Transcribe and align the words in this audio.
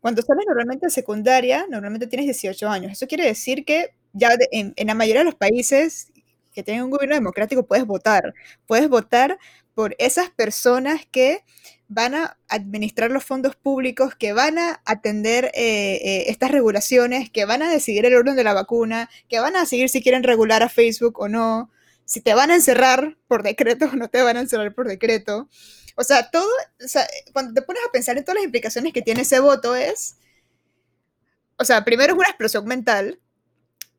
Cuando 0.00 0.22
sales 0.22 0.44
normalmente 0.46 0.86
de 0.86 0.90
secundaria, 0.90 1.66
normalmente 1.68 2.06
tienes 2.06 2.26
18 2.26 2.68
años. 2.68 2.92
Eso 2.92 3.06
quiere 3.06 3.26
decir 3.26 3.64
que 3.64 3.94
ya 4.12 4.30
en, 4.50 4.72
en, 4.76 4.86
la 4.86 4.94
mayoría 4.94 5.20
de 5.20 5.26
los 5.26 5.34
países 5.34 6.10
que 6.52 6.62
tienen 6.62 6.84
un 6.84 6.90
gobierno 6.90 7.14
democrático 7.14 7.66
puedes 7.66 7.86
votar. 7.86 8.34
Puedes 8.66 8.88
votar 8.88 9.38
por 9.74 9.94
esas 9.98 10.30
personas 10.30 11.06
que 11.10 11.44
van 11.88 12.14
a 12.14 12.38
administrar 12.48 13.10
los 13.10 13.24
fondos 13.24 13.56
públicos, 13.56 14.14
que 14.14 14.32
van 14.32 14.58
a 14.58 14.80
atender 14.84 15.46
eh, 15.54 15.98
eh, 16.02 16.24
estas 16.28 16.52
regulaciones, 16.52 17.30
que 17.30 17.44
van 17.44 17.62
a 17.62 17.70
decidir 17.70 18.06
el 18.06 18.14
orden 18.14 18.36
de 18.36 18.44
la 18.44 18.54
vacuna, 18.54 19.10
que 19.28 19.40
van 19.40 19.56
a 19.56 19.60
decidir 19.60 19.88
si 19.88 20.00
quieren 20.00 20.22
regular 20.22 20.62
a 20.62 20.68
Facebook 20.68 21.18
o 21.18 21.28
no, 21.28 21.70
si 22.04 22.20
te 22.20 22.34
van 22.34 22.52
a 22.52 22.54
encerrar 22.54 23.16
por 23.26 23.42
decreto 23.42 23.86
o 23.92 23.96
no 23.96 24.08
te 24.08 24.22
van 24.22 24.36
a 24.36 24.40
encerrar 24.40 24.72
por 24.72 24.86
decreto. 24.86 25.48
O 26.00 26.02
sea, 26.02 26.30
todo, 26.30 26.48
o 26.82 26.88
sea, 26.88 27.06
cuando 27.34 27.52
te 27.52 27.60
pones 27.60 27.82
a 27.86 27.92
pensar 27.92 28.16
en 28.16 28.24
todas 28.24 28.36
las 28.36 28.44
implicaciones 28.44 28.94
que 28.94 29.02
tiene 29.02 29.20
ese 29.20 29.38
voto 29.38 29.76
es, 29.76 30.16
o 31.58 31.64
sea, 31.66 31.84
primero 31.84 32.14
es 32.14 32.18
una 32.18 32.28
explosión 32.28 32.64
mental 32.64 33.20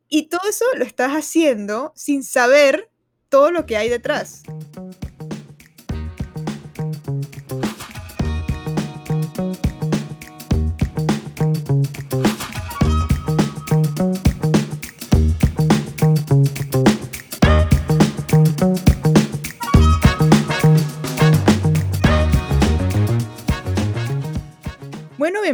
y 0.10 0.28
todo 0.28 0.42
eso 0.50 0.66
lo 0.78 0.84
estás 0.84 1.12
haciendo 1.12 1.94
sin 1.96 2.24
saber 2.24 2.90
todo 3.30 3.52
lo 3.52 3.68
que 3.68 3.78
hay 3.78 3.88
detrás. 3.88 4.42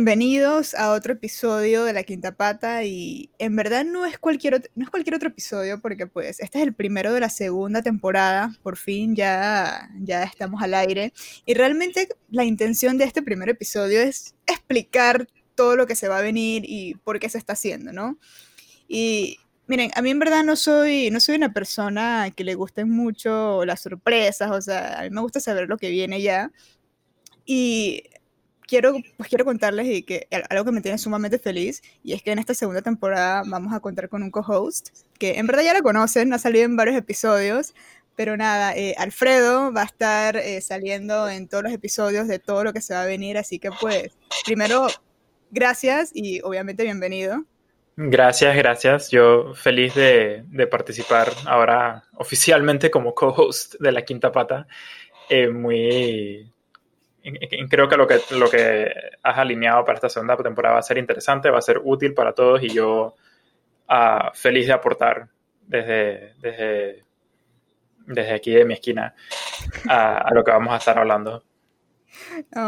Bienvenidos 0.08 0.74
a 0.74 0.94
otro 0.94 1.12
episodio 1.12 1.84
de 1.84 1.92
La 1.92 2.04
Quinta 2.04 2.34
Pata 2.34 2.86
y 2.86 3.30
en 3.40 3.58
verdad 3.58 3.84
no 3.84 4.06
es 4.06 4.18
cualquier 4.18 4.54
otro, 4.54 4.72
no 4.74 4.86
es 4.86 4.90
cualquier 4.90 5.16
otro 5.16 5.28
episodio 5.28 5.82
porque 5.82 6.08
pues 6.08 6.40
este 6.40 6.60
es 6.60 6.64
el 6.64 6.74
primero 6.74 7.12
de 7.12 7.20
la 7.20 7.28
segunda 7.28 7.82
temporada, 7.82 8.56
por 8.64 8.78
fin 8.78 9.18
ya, 9.18 9.90
ya 10.00 10.24
estamos 10.24 10.64
al 10.64 10.76
aire 10.76 11.12
y 11.46 11.56
realmente 11.56 12.08
la 12.30 12.46
intención 12.46 12.98
de 12.98 13.04
este 13.04 13.22
primer 13.22 13.50
episodio 13.50 14.00
es 14.00 14.34
explicar 14.46 15.28
todo 15.56 15.76
lo 15.76 15.88
que 15.88 15.96
se 15.96 16.08
va 16.08 16.20
a 16.20 16.22
venir 16.22 16.64
y 16.66 16.96
por 17.04 17.20
qué 17.20 17.28
se 17.28 17.38
está 17.38 17.52
haciendo, 17.52 17.92
¿no? 17.92 18.18
Y 18.88 19.40
miren, 19.68 19.92
a 19.94 20.02
mí 20.02 20.10
en 20.10 20.20
verdad 20.20 20.46
no 20.46 20.56
soy, 20.56 21.12
no 21.12 21.20
soy 21.20 21.36
una 21.36 21.52
persona 21.52 22.32
que 22.34 22.46
le 22.46 22.56
gusten 22.56 22.90
mucho 22.90 23.66
las 23.66 23.82
sorpresas, 23.82 24.52
o 24.52 24.62
sea, 24.62 25.02
a 25.02 25.04
mí 25.04 25.10
me 25.10 25.20
gusta 25.20 25.42
saber 25.42 25.68
lo 25.68 25.76
que 25.76 25.90
viene 25.90 26.22
ya. 26.22 26.54
Y 27.46 28.04
quiero, 28.68 28.94
pues 29.16 29.30
quiero 29.30 29.46
contarles 29.46 29.88
y 29.88 30.04
que 30.04 30.28
algo 30.50 30.66
que 30.66 30.72
me 30.72 30.82
tiene 30.82 30.98
sumamente 30.98 31.40
feliz 31.40 31.82
y 32.04 32.14
es 32.14 32.22
que 32.22 32.32
en 32.32 32.40
esta 32.40 32.54
segunda 32.54 32.82
temporada 32.82 33.44
vamos 33.46 33.74
a 33.74 33.80
contar 33.80 34.10
con 34.10 34.22
un 34.22 34.30
co-host 34.30 34.90
que 35.18 35.40
en 35.40 35.48
verdad 35.48 35.64
ya 35.64 35.74
lo 35.74 35.82
conocen, 35.82 36.34
ha 36.34 36.38
salido 36.38 36.66
en 36.66 36.76
varios 36.76 36.98
episodios, 36.98 37.74
pero 38.16 38.38
nada, 38.38 38.76
eh, 38.76 38.94
Alfredo 38.98 39.72
va 39.72 39.84
a 39.84 39.86
estar 39.86 40.38
eh, 40.38 40.62
saliendo 40.62 41.30
en 41.30 41.48
todos 41.48 41.64
los 41.64 41.74
episodios 41.74 42.28
de 42.28 42.40
todo 42.40 42.64
lo 42.64 42.74
que 42.74 42.82
se 42.82 42.94
va 42.94 43.04
a 43.04 43.06
venir, 43.06 43.38
así 43.38 43.58
que 43.58 43.70
pues 43.72 44.12
primero 44.46 44.88
gracias 45.50 46.12
y 46.14 46.42
obviamente 46.42 46.84
bienvenido. 46.84 47.44
Gracias, 48.00 48.56
gracias. 48.56 49.10
Yo 49.10 49.56
feliz 49.56 49.96
de, 49.96 50.44
de 50.50 50.68
participar 50.68 51.32
ahora 51.48 52.04
oficialmente 52.14 52.92
como 52.92 53.16
co-host 53.16 53.76
de 53.80 53.92
La 53.92 54.06
Quinta 54.06 54.32
Pata. 54.32 54.68
Eh, 55.30 55.50
muy 55.50 56.54
creo 57.70 57.90
que 57.90 57.98
lo, 57.98 58.08
que 58.08 58.20
lo 58.32 58.50
que 58.50 58.92
has 59.24 59.38
alineado 59.38 59.84
para 59.86 59.96
esta 59.96 60.10
segunda 60.10 60.38
temporada 60.38 60.76
va 60.76 60.80
a 60.80 60.84
ser 60.84 60.98
interesante, 60.98 61.50
va 61.50 61.60
a 61.60 61.62
ser 61.62 61.82
útil 61.84 62.14
para 62.14 62.34
todos 62.34 62.62
y 62.64 62.70
yo 62.70 63.16
uh, 63.90 64.34
feliz 64.34 64.68
de 64.68 64.74
aportar 64.74 65.30
desde, 65.66 66.34
desde, 66.40 67.04
desde 68.06 68.34
aquí 68.34 68.52
de 68.52 68.66
mi 68.66 68.74
esquina 68.74 69.14
a, 69.90 70.18
a 70.18 70.34
lo 70.34 70.44
que 70.44 70.52
vamos 70.52 70.74
a 70.74 70.78
estar 70.78 70.98
hablando. 70.98 71.44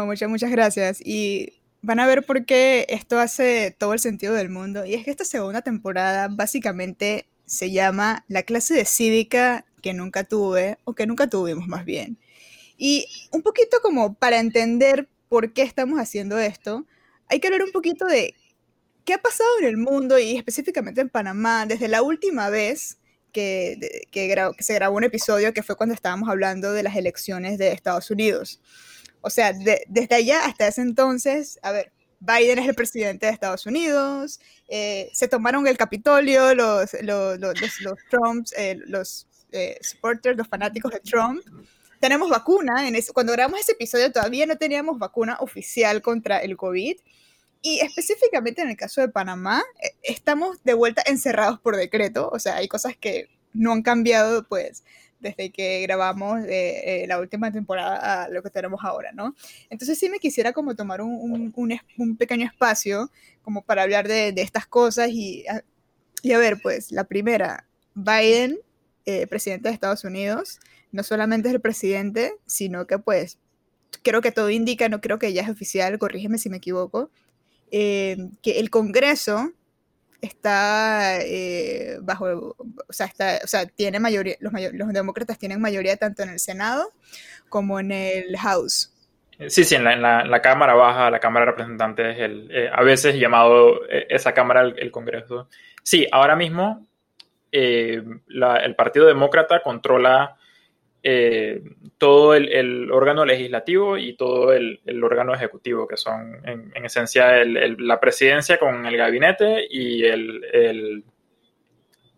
muchas, 0.04 0.28
muchas 0.28 0.50
gracias. 0.50 1.00
Y 1.04 1.60
van 1.82 2.00
a 2.00 2.06
ver 2.06 2.24
por 2.24 2.44
qué 2.44 2.86
esto 2.88 3.18
hace 3.18 3.74
todo 3.78 3.92
el 3.92 3.98
sentido 3.98 4.34
del 4.34 4.50
mundo. 4.50 4.84
Y 4.84 4.94
es 4.94 5.04
que 5.04 5.10
esta 5.10 5.24
segunda 5.24 5.62
temporada 5.62 6.28
básicamente 6.30 7.26
se 7.46 7.70
llama 7.70 8.24
La 8.28 8.42
clase 8.42 8.74
de 8.74 8.84
cívica 8.84 9.64
que 9.82 9.94
nunca 9.94 10.24
tuve, 10.24 10.78
o 10.84 10.94
que 10.94 11.06
nunca 11.06 11.28
tuvimos 11.28 11.66
más 11.66 11.84
bien. 11.84 12.18
Y 12.82 13.06
un 13.30 13.42
poquito 13.42 13.76
como 13.82 14.14
para 14.14 14.40
entender 14.40 15.06
por 15.28 15.52
qué 15.52 15.60
estamos 15.60 16.00
haciendo 16.00 16.38
esto, 16.38 16.86
hay 17.28 17.38
que 17.38 17.48
hablar 17.48 17.62
un 17.62 17.72
poquito 17.72 18.06
de 18.06 18.34
qué 19.04 19.12
ha 19.12 19.18
pasado 19.18 19.50
en 19.58 19.66
el 19.66 19.76
mundo 19.76 20.18
y 20.18 20.38
específicamente 20.38 21.02
en 21.02 21.10
Panamá 21.10 21.66
desde 21.66 21.88
la 21.88 22.00
última 22.00 22.48
vez 22.48 22.96
que, 23.32 24.06
que, 24.10 24.34
se 24.60 24.74
grabó 24.74 24.96
un 24.96 25.04
episodio 25.04 25.52
que 25.52 25.62
fue 25.62 25.76
cuando 25.76 25.94
estábamos 25.94 26.30
hablando 26.30 26.72
de 26.72 26.82
las 26.82 26.96
elecciones 26.96 27.58
de 27.58 27.70
Estados 27.72 28.10
Unidos. 28.10 28.62
O 29.20 29.28
sea, 29.28 29.52
desde 29.52 30.14
allá 30.14 30.46
hasta 30.46 30.66
ese 30.66 30.80
entonces, 30.80 31.58
a 31.62 31.72
ver, 31.72 31.92
Biden 32.20 32.60
es 32.60 32.66
el 32.66 32.74
presidente 32.74 33.26
de 33.26 33.32
Estados 33.32 33.66
Unidos, 33.66 34.40
eh, 34.68 35.10
se 35.12 35.28
tomaron 35.28 35.66
el 35.66 35.76
Capitolio 35.76 36.54
los, 36.54 36.94
los, 37.02 37.38
los, 37.38 37.80
los 37.82 37.98
Trumps, 38.08 38.54
eh, 38.56 38.78
los 38.86 39.28
eh, 39.52 39.76
supporters, 39.82 40.38
los 40.38 40.48
fanáticos 40.48 40.92
de 40.92 41.00
Trump, 41.00 41.42
tenemos 42.00 42.30
vacuna. 42.30 42.88
En 42.88 42.96
cuando 43.12 43.32
grabamos 43.32 43.60
ese 43.60 43.72
episodio 43.72 44.10
todavía 44.10 44.46
no 44.46 44.56
teníamos 44.56 44.98
vacuna 44.98 45.36
oficial 45.40 46.02
contra 46.02 46.38
el 46.38 46.56
COVID. 46.56 46.96
Y 47.62 47.80
específicamente 47.80 48.62
en 48.62 48.70
el 48.70 48.76
caso 48.76 49.02
de 49.02 49.08
Panamá, 49.10 49.62
eh, 49.82 49.90
estamos 50.02 50.64
de 50.64 50.72
vuelta 50.74 51.02
encerrados 51.06 51.60
por 51.60 51.76
decreto. 51.76 52.30
O 52.32 52.38
sea, 52.38 52.56
hay 52.56 52.68
cosas 52.68 52.96
que 52.96 53.28
no 53.52 53.72
han 53.72 53.82
cambiado, 53.82 54.44
pues, 54.48 54.82
desde 55.20 55.50
que 55.50 55.82
grabamos 55.82 56.40
eh, 56.46 57.02
eh, 57.02 57.06
la 57.06 57.20
última 57.20 57.52
temporada 57.52 58.24
a 58.24 58.28
lo 58.30 58.42
que 58.42 58.48
tenemos 58.48 58.80
ahora, 58.82 59.12
¿no? 59.12 59.34
Entonces 59.68 59.98
sí 59.98 60.08
me 60.08 60.18
quisiera 60.18 60.54
como 60.54 60.74
tomar 60.74 61.02
un, 61.02 61.52
un, 61.54 61.80
un, 61.98 62.16
pequeño 62.16 62.46
espacio 62.46 63.10
como 63.42 63.60
para 63.62 63.82
hablar 63.82 64.08
de, 64.08 64.32
de 64.32 64.40
estas 64.40 64.66
cosas 64.66 65.10
y 65.10 65.46
a, 65.46 65.62
y 66.22 66.32
a, 66.32 66.38
ver, 66.38 66.58
pues, 66.62 66.90
la 66.90 67.04
primera, 67.04 67.66
Biden, 67.94 68.58
presidente 69.28 69.68
de 69.68 69.74
Estados 69.74 70.04
Unidos, 70.04 70.60
no 70.92 71.02
solamente 71.02 71.48
es 71.48 71.54
el 71.54 71.60
presidente, 71.60 72.34
sino 72.46 72.86
que 72.86 72.98
pues 72.98 73.38
creo 74.02 74.20
que 74.20 74.32
todo 74.32 74.50
indica, 74.50 74.88
no 74.88 75.00
creo 75.00 75.18
que 75.18 75.32
ya 75.32 75.42
es 75.42 75.48
oficial, 75.48 75.98
corrígeme 75.98 76.38
si 76.38 76.50
me 76.50 76.58
equivoco, 76.58 77.10
eh, 77.70 78.16
que 78.42 78.58
el 78.58 78.70
Congreso 78.70 79.52
está 80.20 81.18
eh, 81.22 81.98
bajo, 82.02 82.56
o 82.58 82.92
sea, 82.92 83.06
está, 83.06 83.40
o 83.42 83.46
sea, 83.46 83.66
tiene 83.66 84.00
mayoría, 84.00 84.36
los, 84.40 84.52
demócratas 84.92 85.38
tienen 85.38 85.60
mayoría 85.60 85.96
tanto 85.96 86.22
en 86.22 86.30
el 86.30 86.38
Senado 86.38 86.92
como 87.48 87.80
en 87.80 87.92
el 87.92 88.36
House. 88.36 88.92
Sí, 89.48 89.64
sí, 89.64 89.74
en 89.74 89.84
la, 89.84 90.42
Cámara 90.42 90.74
Baja, 90.74 91.10
la 91.10 91.18
Cámara 91.18 91.46
de 91.46 91.52
Representantes, 91.52 92.18
el, 92.18 92.50
eh, 92.50 92.70
a 92.70 92.82
veces 92.82 93.14
llamado 93.14 93.80
esa 93.88 94.34
Cámara 94.34 94.62
el, 94.76 94.90
Congreso. 94.90 95.48
Sí, 95.82 96.06
ahora 96.12 96.36
mismo 96.36 96.86
el 97.50 98.74
Partido 98.76 99.06
Demócrata 99.06 99.62
controla 99.62 100.36
eh, 101.02 101.62
todo 101.96 102.34
el, 102.34 102.90
órgano 102.92 103.24
legislativo 103.24 103.96
y 103.96 104.16
todo 104.16 104.52
el, 104.52 104.80
órgano 105.02 105.34
ejecutivo, 105.34 105.88
que 105.88 105.96
son 105.96 106.40
en, 106.44 106.84
esencia 106.84 107.42
la 107.44 107.98
presidencia 107.98 108.58
con 108.58 108.84
el 108.84 108.96
gabinete 108.96 109.66
y 109.70 110.02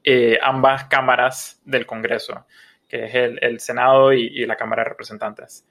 eh, 0.05 0.39
ambas 0.43 0.85
cámaras 0.85 1.61
del 1.65 1.87
Congreso, 1.87 2.47
que 2.89 3.05
es 3.05 3.15
el, 3.15 3.61
Senado 3.61 4.13
y, 4.13 4.45
la 4.47 4.57
Cámara 4.57 4.83
de 4.83 4.91
Representantes. 4.91 5.65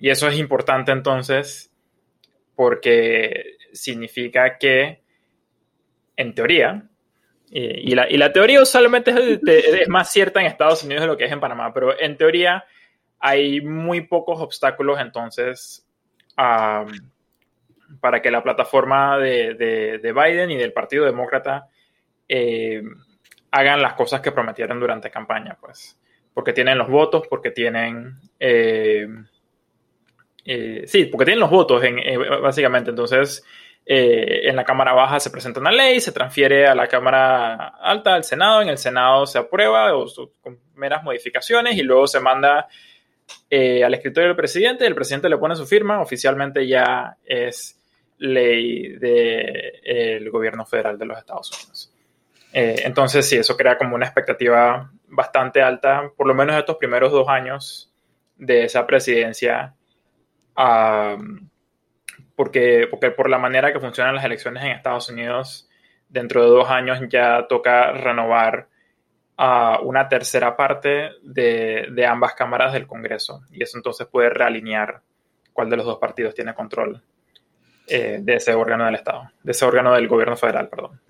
y 0.00 0.08
eso 0.08 0.28
es 0.28 0.38
importante 0.38 0.92
entonces 0.92 1.70
porque 2.54 3.56
significa 3.72 4.56
que, 4.56 5.02
en 6.16 6.34
teoría, 6.34 6.88
y, 7.48 7.94
la, 7.94 8.10
y, 8.10 8.16
la, 8.16 8.32
teoría 8.32 8.60
usualmente 8.60 9.40
es, 9.42 9.88
más 9.88 10.10
cierta 10.10 10.40
en 10.40 10.46
Estados 10.46 10.82
Unidos 10.82 11.02
de 11.02 11.06
lo 11.06 11.16
que 11.16 11.26
es 11.26 11.32
en 11.32 11.40
Panamá, 11.40 11.72
pero 11.72 11.98
en 11.98 12.16
teoría 12.16 12.64
hay 13.18 13.60
muy 13.60 14.02
pocos 14.02 14.40
obstáculos 14.40 14.98
entonces 15.00 15.86
para 18.00 18.20
que 18.20 18.30
la 18.30 18.42
plataforma 18.42 19.18
de, 19.18 19.54
de, 19.54 20.12
Biden 20.12 20.50
y 20.50 20.56
del 20.56 20.72
Partido 20.72 21.04
Demócrata 21.04 21.68
eh, 22.28 22.82
hagan 23.50 23.80
las 23.80 23.94
cosas 23.94 24.20
que 24.20 24.32
prometieron 24.32 24.80
durante 24.80 25.10
campaña, 25.10 25.56
pues, 25.60 25.98
porque 26.34 26.52
tienen 26.52 26.78
los 26.78 26.88
votos, 26.88 27.26
porque 27.28 27.50
tienen... 27.50 28.18
Eh, 28.38 29.08
eh, 30.44 30.84
sí, 30.86 31.06
porque 31.06 31.24
tienen 31.24 31.40
los 31.40 31.50
votos, 31.50 31.82
en, 31.82 31.96
básicamente. 32.42 32.90
Entonces, 32.90 33.44
eh, 33.88 34.48
en 34.48 34.56
la 34.56 34.64
Cámara 34.64 34.92
Baja 34.92 35.20
se 35.20 35.30
presenta 35.30 35.60
una 35.60 35.70
ley, 35.70 36.00
se 36.00 36.10
transfiere 36.10 36.66
a 36.66 36.74
la 36.74 36.88
Cámara 36.88 37.68
Alta, 37.80 38.14
al 38.14 38.24
Senado, 38.24 38.60
en 38.60 38.68
el 38.68 38.78
Senado 38.78 39.26
se 39.26 39.38
aprueba 39.38 39.92
con 40.40 40.58
meras 40.74 41.04
modificaciones 41.04 41.76
y 41.76 41.82
luego 41.82 42.08
se 42.08 42.18
manda 42.18 42.66
eh, 43.48 43.84
al 43.84 43.94
escritorio 43.94 44.28
del 44.28 44.36
presidente, 44.36 44.86
el 44.86 44.96
presidente 44.96 45.28
le 45.28 45.38
pone 45.38 45.54
su 45.54 45.66
firma, 45.66 46.00
oficialmente 46.00 46.66
ya 46.66 47.16
es 47.24 47.80
ley 48.18 48.96
del 48.96 50.30
gobierno 50.30 50.66
federal 50.66 50.98
de 50.98 51.06
los 51.06 51.18
Estados 51.18 51.52
Unidos. 51.52 51.92
Eh, 52.52 52.82
entonces, 52.84 53.28
sí, 53.28 53.36
eso 53.36 53.56
crea 53.56 53.78
como 53.78 53.94
una 53.94 54.06
expectativa 54.06 54.90
bastante 55.06 55.62
alta, 55.62 56.10
por 56.16 56.26
lo 56.26 56.34
menos 56.34 56.56
estos 56.56 56.76
primeros 56.76 57.12
dos 57.12 57.28
años 57.28 57.92
de 58.36 58.64
esa 58.64 58.84
presidencia, 58.84 59.74
porque, 62.36 62.86
porque 62.90 63.10
por 63.10 63.28
la 63.28 63.38
manera 63.38 63.72
que 63.72 63.80
funcionan 63.80 64.14
las 64.14 64.24
elecciones 64.24 64.62
en 64.62 64.72
Estados 64.72 65.08
Unidos, 65.08 65.68
dentro 66.08 66.42
de 66.42 66.48
dos 66.48 66.68
años 66.68 67.00
ya 67.08 67.46
toca 67.48 67.92
renovar 67.92 68.68
a 69.38 69.80
una 69.82 70.08
tercera 70.08 70.56
parte 70.56 71.10
de, 71.22 72.06
ambas 72.08 72.34
cámaras 72.34 72.72
del 72.72 72.86
Congreso 72.86 73.42
y 73.50 73.62
eso 73.62 73.76
entonces 73.76 74.06
puede 74.06 74.30
realinear 74.30 75.02
cuál 75.52 75.68
de 75.68 75.76
los 75.76 75.86
dos 75.86 75.98
partidos 75.98 76.34
tiene 76.34 76.54
control 76.54 77.02
eh, 77.88 78.18
de 78.22 78.36
ese 78.36 78.54
órgano 78.54 78.84
del 78.84 78.94
Estado, 78.94 79.30
de 79.42 79.52
ese 79.52 79.64
órgano 79.64 79.92
del 79.94 80.08
gobierno 80.08 80.36
federal, 80.36 80.68
perdón. 80.68 81.00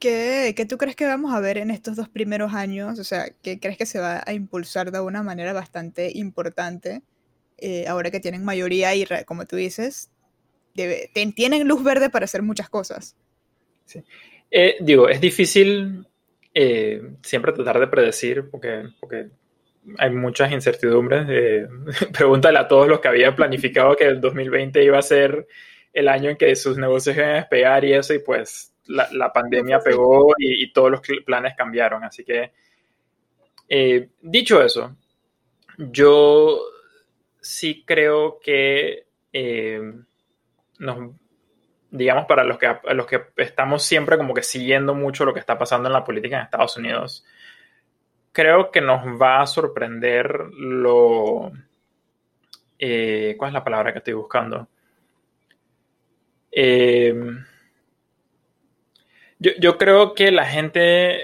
¿Qué, 0.00 0.54
¿Qué, 0.56 0.64
tú 0.64 0.76
crees 0.76 0.94
que 0.94 1.06
vamos 1.06 1.34
a 1.34 1.40
ver 1.40 1.58
en 1.58 1.70
estos 1.70 1.96
dos 1.96 2.08
primeros 2.08 2.54
años? 2.54 2.98
O 3.00 3.04
sea, 3.04 3.26
¿qué 3.42 3.58
crees 3.58 3.78
que 3.78 3.86
se 3.86 3.98
va 3.98 4.22
a 4.24 4.32
impulsar 4.32 4.92
de 4.92 5.00
una 5.00 5.22
manera 5.22 5.52
bastante 5.52 6.10
importante 6.16 7.02
eh, 7.56 7.88
ahora 7.88 8.10
que 8.12 8.20
tienen 8.20 8.44
mayoría 8.44 8.94
y, 8.94 9.04
como 9.26 9.44
tú 9.46 9.56
dices, 9.56 10.10
tienen 11.34 11.66
luz 11.66 11.82
verde 11.82 12.10
para 12.10 12.24
hacer 12.24 12.42
muchas 12.42 12.68
cosas? 12.68 13.16
Sí. 13.84 14.02
Eh, 14.50 14.76
digo, 14.80 15.08
es 15.08 15.20
difícil 15.20 16.06
eh, 16.54 17.02
siempre 17.22 17.52
tratar 17.52 17.78
de 17.78 17.86
predecir 17.86 18.48
porque, 18.50 18.88
porque 18.98 19.28
hay 19.98 20.10
muchas 20.10 20.52
incertidumbres. 20.52 21.26
Eh, 21.28 21.68
pregúntale 22.12 22.58
a 22.58 22.68
todos 22.68 22.88
los 22.88 23.00
que 23.00 23.08
habían 23.08 23.36
planificado 23.36 23.96
que 23.96 24.04
el 24.04 24.20
2020 24.20 24.82
iba 24.82 24.98
a 24.98 25.02
ser 25.02 25.46
el 25.92 26.08
año 26.08 26.30
en 26.30 26.36
que 26.36 26.54
sus 26.56 26.76
negocios 26.76 27.16
iban 27.16 27.30
a 27.30 27.34
despegar 27.36 27.84
y 27.84 27.92
eso, 27.92 28.14
y 28.14 28.18
pues 28.20 28.74
la, 28.86 29.32
pandemia 29.32 29.80
pegó 29.80 30.34
y, 30.38 30.72
todos 30.72 30.90
los 30.90 31.00
planes 31.24 31.54
cambiaron. 31.56 32.04
Así 32.04 32.24
que, 32.24 32.52
eh, 33.68 34.08
dicho 34.20 34.62
eso, 34.62 34.96
yo 35.76 36.60
sí 37.40 37.84
creo 37.86 38.38
que 38.40 39.06
digamos, 41.90 42.26
para 42.26 42.44
los 42.44 42.58
que, 42.58 42.76
los 42.94 43.06
que 43.06 43.22
estamos 43.36 43.82
siempre 43.82 44.16
como 44.16 44.34
que 44.34 44.42
siguiendo 44.42 44.94
mucho 44.94 45.24
lo 45.24 45.32
que 45.32 45.40
está 45.40 45.58
pasando 45.58 45.88
en 45.88 45.92
la 45.92 46.04
política 46.04 46.36
en 46.36 46.42
Estados 46.42 46.76
Unidos, 46.76 47.24
creo 48.32 48.70
que 48.70 48.80
nos 48.80 49.00
va 49.20 49.40
a 49.40 49.46
sorprender 49.46 50.30
lo... 50.58 51.52
Eh, 52.78 53.34
¿Cuál 53.36 53.48
es 53.48 53.54
la 53.54 53.64
palabra 53.64 53.92
que 53.92 53.98
estoy 53.98 54.14
buscando? 54.14 54.68
Eh, 56.52 57.14
yo, 59.40 59.78
creo 59.78 60.14
que 60.14 60.30
la 60.30 60.44
gente, 60.46 61.20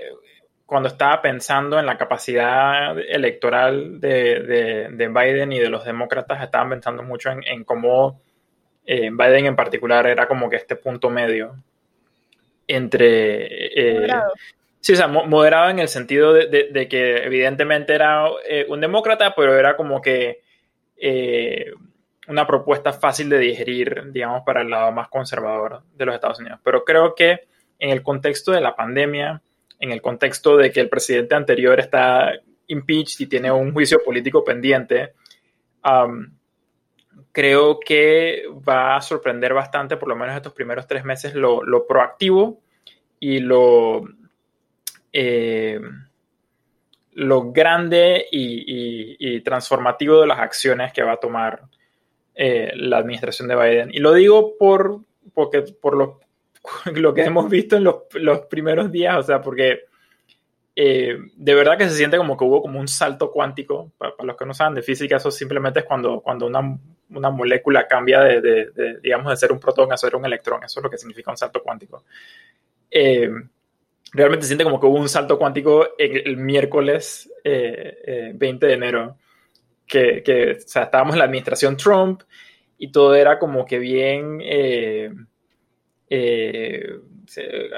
cuando 0.66 0.88
estaba 0.88 1.22
pensando 1.22 1.78
en 1.78 1.86
la 1.86 1.98
capacidad 1.98 2.98
electoral 2.98 4.00
de, 4.00 4.88
Biden 4.90 5.52
y 5.52 5.58
de 5.58 5.68
los 5.68 5.84
demócratas, 5.84 6.42
estaban 6.42 6.70
pensando 6.70 7.02
mucho 7.02 7.30
en 7.30 7.64
cómo 7.64 8.20
eh, 8.86 9.10
Biden 9.10 9.46
en 9.46 9.56
particular 9.56 10.06
era 10.06 10.28
como 10.28 10.48
que 10.50 10.56
este 10.56 10.76
punto 10.76 11.10
medio 11.10 11.56
entre... 12.66 13.90
Eh, 13.90 13.94
moderado. 13.94 14.32
Sí, 14.80 14.92
o 14.92 14.96
sea, 14.96 15.08
moderado 15.08 15.70
en 15.70 15.78
el 15.78 15.88
sentido 15.88 16.34
de, 16.34 16.88
que 16.90 17.16
evidentemente 17.24 17.94
era 17.94 18.26
eh, 18.46 18.66
un 18.68 18.82
demócrata, 18.82 19.34
pero 19.34 19.58
era 19.58 19.76
como 19.76 20.02
que 20.02 20.42
una 22.28 22.46
propuesta 22.46 22.92
fácil 22.92 23.30
de 23.30 23.38
digerir, 23.38 24.12
digamos, 24.12 24.42
para 24.44 24.60
el 24.60 24.68
lado 24.68 24.92
más 24.92 25.08
conservador 25.08 25.82
de 25.94 26.04
los 26.04 26.14
Estados 26.14 26.38
Unidos. 26.38 26.60
Pero 26.62 26.84
creo 26.84 27.14
que 27.14 27.46
en 27.78 27.90
el 27.90 28.02
contexto 28.02 28.52
de 28.52 28.60
la 28.60 28.76
pandemia, 28.76 29.40
en 29.80 29.92
el 29.92 30.02
contexto 30.02 30.56
de 30.56 30.70
que 30.70 30.80
el 30.80 30.88
presidente 30.88 31.34
anterior 31.34 31.80
está 31.80 32.32
impeached 32.66 33.20
y 33.20 33.26
tiene 33.26 33.50
un 33.50 33.72
juicio 33.72 33.98
político 34.04 34.44
pendiente, 34.44 35.12
um, 35.84 36.26
creo 37.34 37.80
que 37.80 38.44
va 38.66 38.94
a 38.94 39.02
sorprender 39.02 39.52
bastante, 39.52 39.96
por 39.96 40.08
lo 40.08 40.14
menos 40.14 40.36
estos 40.36 40.52
primeros 40.52 40.86
tres 40.86 41.04
meses, 41.04 41.34
lo, 41.34 41.84
proactivo 41.84 42.60
y 43.18 43.40
lo, 43.40 44.04
eh, 45.12 45.80
lo 47.14 47.50
grande 47.50 48.24
y, 48.30 49.40
transformativo 49.40 50.20
de 50.20 50.28
las 50.28 50.38
acciones 50.38 50.92
que 50.92 51.02
va 51.02 51.14
a 51.14 51.20
tomar 51.20 51.62
eh, 52.36 52.70
la 52.76 52.98
administración 52.98 53.48
de 53.48 53.56
Biden. 53.56 53.90
Y 53.92 53.98
lo 53.98 54.14
digo 54.14 54.56
por, 54.56 55.00
porque, 55.34 55.62
por 55.62 55.96
lo, 55.96 56.20
lo 56.94 57.12
que 57.12 57.24
hemos 57.24 57.50
visto 57.50 57.76
en 57.76 57.82
los, 57.82 57.96
los 58.12 58.42
primeros 58.42 58.92
días, 58.92 59.16
o 59.18 59.22
sea, 59.24 59.42
porque 59.42 59.86
eh, 60.76 61.18
de 61.34 61.54
verdad 61.54 61.76
que 61.76 61.88
se 61.88 61.96
siente 61.96 62.16
como 62.16 62.36
que 62.36 62.44
hubo 62.44 62.62
como 62.62 62.78
un 62.78 62.86
salto 62.86 63.32
cuántico. 63.32 63.90
Para, 63.98 64.14
los 64.22 64.36
que 64.36 64.46
no 64.46 64.54
saben 64.54 64.74
de 64.74 64.82
física, 64.82 65.16
eso 65.16 65.32
simplemente 65.32 65.80
es 65.80 65.84
cuando, 65.84 66.20
cuando 66.20 66.46
una, 66.46 66.78
una 67.14 67.30
molécula 67.30 67.86
cambia 67.86 68.20
de, 68.20 68.40
de, 68.40 68.98
digamos, 69.02 69.30
de 69.30 69.36
ser 69.36 69.52
un 69.52 69.60
protón 69.60 69.92
a 69.92 69.96
ser 69.96 70.14
un 70.16 70.24
electrón. 70.24 70.62
Eso 70.64 70.80
es 70.80 70.84
lo 70.84 70.90
que 70.90 70.98
significa 70.98 71.30
un 71.30 71.36
salto 71.36 71.62
cuántico. 71.62 72.04
Eh, 72.90 73.30
realmente 74.12 74.46
siente 74.46 74.64
como 74.64 74.80
que 74.80 74.86
hubo 74.86 74.98
un 74.98 75.08
salto 75.08 75.38
cuántico 75.38 75.96
el, 75.98 76.36
miércoles 76.36 77.30
20 77.44 77.50
eh, 77.52 78.68
de 78.68 78.72
enero, 78.72 79.18
que, 79.86 80.22
que 80.22 80.52
o 80.52 80.60
sea, 80.60 80.84
estábamos 80.84 81.14
en 81.14 81.18
la 81.18 81.24
administración 81.24 81.76
Trump 81.76 82.22
y 82.78 82.90
todo 82.90 83.14
era 83.14 83.38
como 83.38 83.64
que 83.64 83.78
bien 83.78 84.40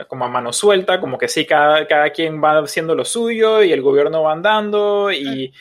como 0.08 0.24
a 0.24 0.28
mano 0.28 0.52
suelta, 0.52 1.00
como 1.00 1.18
que 1.18 1.28
sí, 1.28 1.46
cada, 1.46 1.86
cada 1.86 2.10
quien 2.10 2.42
va 2.42 2.58
haciendo 2.58 2.94
lo 2.94 3.04
suyo 3.04 3.62
y 3.62 3.72
el 3.72 3.82
gobierno 3.82 4.22
va 4.22 4.32
andando 4.32 5.10
y 5.12 5.52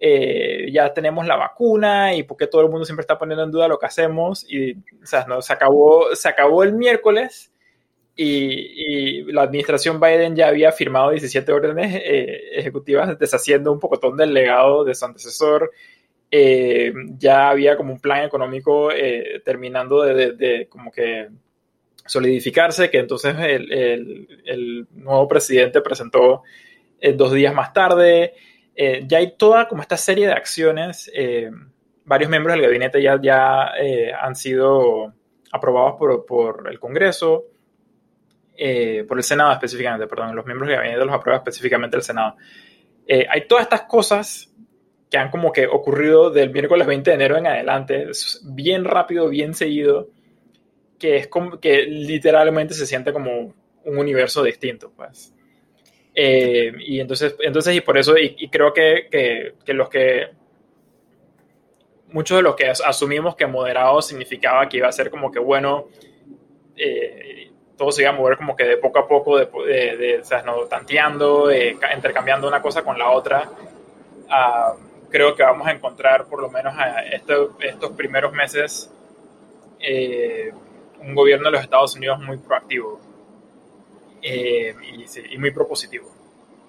eh, 0.00 0.66
ya 0.72 0.92
tenemos 0.94 1.26
la 1.26 1.36
vacuna 1.36 2.14
y 2.14 2.22
porque 2.22 2.46
todo 2.46 2.62
el 2.62 2.70
mundo 2.70 2.84
siempre 2.84 3.02
está 3.02 3.18
poniendo 3.18 3.44
en 3.44 3.50
duda 3.50 3.68
lo 3.68 3.78
que 3.78 3.86
hacemos 3.86 4.44
y 4.48 4.72
o 4.72 5.06
sea, 5.06 5.26
no, 5.28 5.42
se, 5.42 5.52
acabó, 5.52 6.14
se 6.14 6.28
acabó 6.28 6.64
el 6.64 6.72
miércoles 6.72 7.52
y, 8.16 9.30
la 9.32 9.42
administración 9.42 10.00
Biden 10.00 10.34
ya 10.34 10.48
había 10.48 10.72
firmado 10.72 11.10
17 11.10 11.52
órdenes 11.52 11.94
eh, 11.94 12.40
ejecutivas 12.54 13.18
deshaciendo 13.18 13.72
un 13.72 13.78
pocotón 13.78 14.16
del 14.16 14.34
legado 14.34 14.84
de 14.84 14.94
su 14.94 15.04
antecesor. 15.04 15.70
Eh, 16.32 16.92
ya 17.18 17.50
había 17.50 17.76
como 17.76 17.92
un 17.92 18.00
plan 18.00 18.24
económico 18.24 18.90
terminando 19.44 20.02
de, 20.02 20.32
de 20.32 20.68
como 20.68 20.90
que 20.90 21.28
solidificarse, 22.10 22.90
que 22.90 22.98
entonces 22.98 23.36
el, 23.38 24.86
nuevo 24.94 25.28
presidente 25.28 25.80
presentó 25.80 26.42
eh, 27.00 27.12
dos 27.12 27.32
días 27.32 27.54
más 27.54 27.72
tarde. 27.72 28.34
Eh, 28.74 29.04
ya 29.06 29.18
hay 29.18 29.36
toda 29.36 29.68
como 29.68 29.82
esta 29.82 29.96
serie 29.96 30.26
de 30.26 30.32
acciones. 30.32 31.10
Eh, 31.14 31.50
varios 32.04 32.30
miembros 32.30 32.54
del 32.54 32.62
gabinete 32.62 33.02
ya, 33.02 33.20
ya 33.22 33.72
han 34.20 34.34
sido 34.34 35.12
aprobados 35.52 35.94
por, 36.26 36.68
el 36.68 36.80
Congreso, 36.80 37.44
por 39.06 39.18
el 39.18 39.22
Senado 39.22 39.52
específicamente, 39.52 40.06
perdón, 40.06 40.34
los 40.34 40.44
miembros 40.44 40.68
del 40.68 40.78
gabinete 40.78 41.04
los 41.04 41.14
aprueba 41.14 41.38
específicamente 41.38 41.96
el 41.96 42.02
Senado. 42.02 42.36
hay 43.08 43.46
todas 43.46 43.62
estas 43.62 43.82
cosas 43.82 44.52
que 45.08 45.18
han 45.18 45.30
como 45.30 45.52
que 45.52 45.66
ocurrido 45.66 46.30
del 46.30 46.50
miércoles 46.50 46.86
20 46.86 47.10
de 47.10 47.14
enero 47.14 47.36
en 47.36 47.46
adelante, 47.46 48.08
bien 48.44 48.84
rápido, 48.84 49.28
bien 49.28 49.54
seguido 49.54 50.08
que 51.00 51.16
es 51.16 51.26
como 51.26 51.58
que 51.58 51.86
literalmente 51.86 52.74
se 52.74 52.86
siente 52.86 53.12
como 53.12 53.54
un 53.84 53.98
universo 53.98 54.44
distinto, 54.44 54.92
pues. 54.94 55.34
Eh, 56.14 56.72
y 56.78 57.00
entonces, 57.00 57.36
entonces, 57.40 57.76
y 57.76 57.80
por 57.80 57.96
eso, 57.98 58.16
y, 58.18 58.48
creo 58.48 58.72
que, 58.72 59.06
que, 59.64 59.72
los 59.72 59.88
que, 59.88 60.28
muchos 62.08 62.38
de 62.38 62.42
los 62.42 62.56
que 62.56 62.68
asumimos 62.68 63.36
que 63.36 63.46
moderado 63.46 64.02
significaba 64.02 64.68
que 64.68 64.78
iba 64.78 64.88
a 64.88 64.92
ser 64.92 65.10
como 65.10 65.30
que, 65.30 65.38
bueno, 65.38 65.88
eh, 66.76 67.50
todo 67.76 67.92
se 67.92 68.02
iba 68.02 68.10
a 68.10 68.14
mover 68.14 68.36
como 68.36 68.56
que 68.56 68.64
de 68.64 68.76
poco 68.76 68.98
a 68.98 69.08
poco, 69.08 69.38
de, 69.38 69.46
de, 69.46 70.18
o 70.20 70.24
sea, 70.24 70.42
no, 70.42 70.64
tanteando, 70.64 71.50
eh, 71.50 71.76
intercambiando 71.94 72.48
una 72.48 72.60
cosa 72.60 72.82
con 72.82 72.98
la 72.98 73.10
otra. 73.10 73.48
Ah, 74.28 74.74
creo 75.10 75.34
que 75.34 75.42
vamos 75.42 75.66
a 75.66 75.72
encontrar 75.72 76.26
por 76.26 76.40
lo 76.40 76.50
menos 76.50 76.74
a 76.76 77.02
estos 77.02 77.92
primeros 77.96 78.32
meses 78.32 78.92
un 81.00 81.14
gobierno 81.14 81.46
de 81.46 81.52
los 81.52 81.62
Estados 81.62 81.96
Unidos 81.96 82.20
muy 82.20 82.36
proactivo 82.36 83.00
eh, 84.22 84.74
y, 85.30 85.38
muy 85.38 85.50
propositivo. 85.50 86.10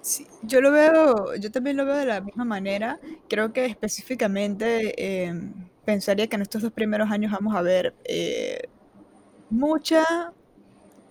Sí, 0.00 0.26
yo 0.42 0.60
lo 0.60 0.72
veo, 0.72 1.36
yo 1.36 1.50
también 1.52 1.76
lo 1.76 1.84
veo 1.84 1.96
de 1.96 2.06
la 2.06 2.20
misma 2.20 2.44
manera. 2.44 2.98
Creo 3.28 3.52
que 3.52 3.66
específicamente 3.66 5.24
em, 5.24 5.52
pensaría 5.84 6.26
que 6.26 6.36
en 6.36 6.42
estos 6.42 6.62
dos 6.62 6.72
primeros 6.72 7.10
años 7.10 7.30
vamos 7.32 7.54
a 7.54 7.62
ver 7.62 7.94
eh, 8.04 8.68
mucha, 9.50 10.32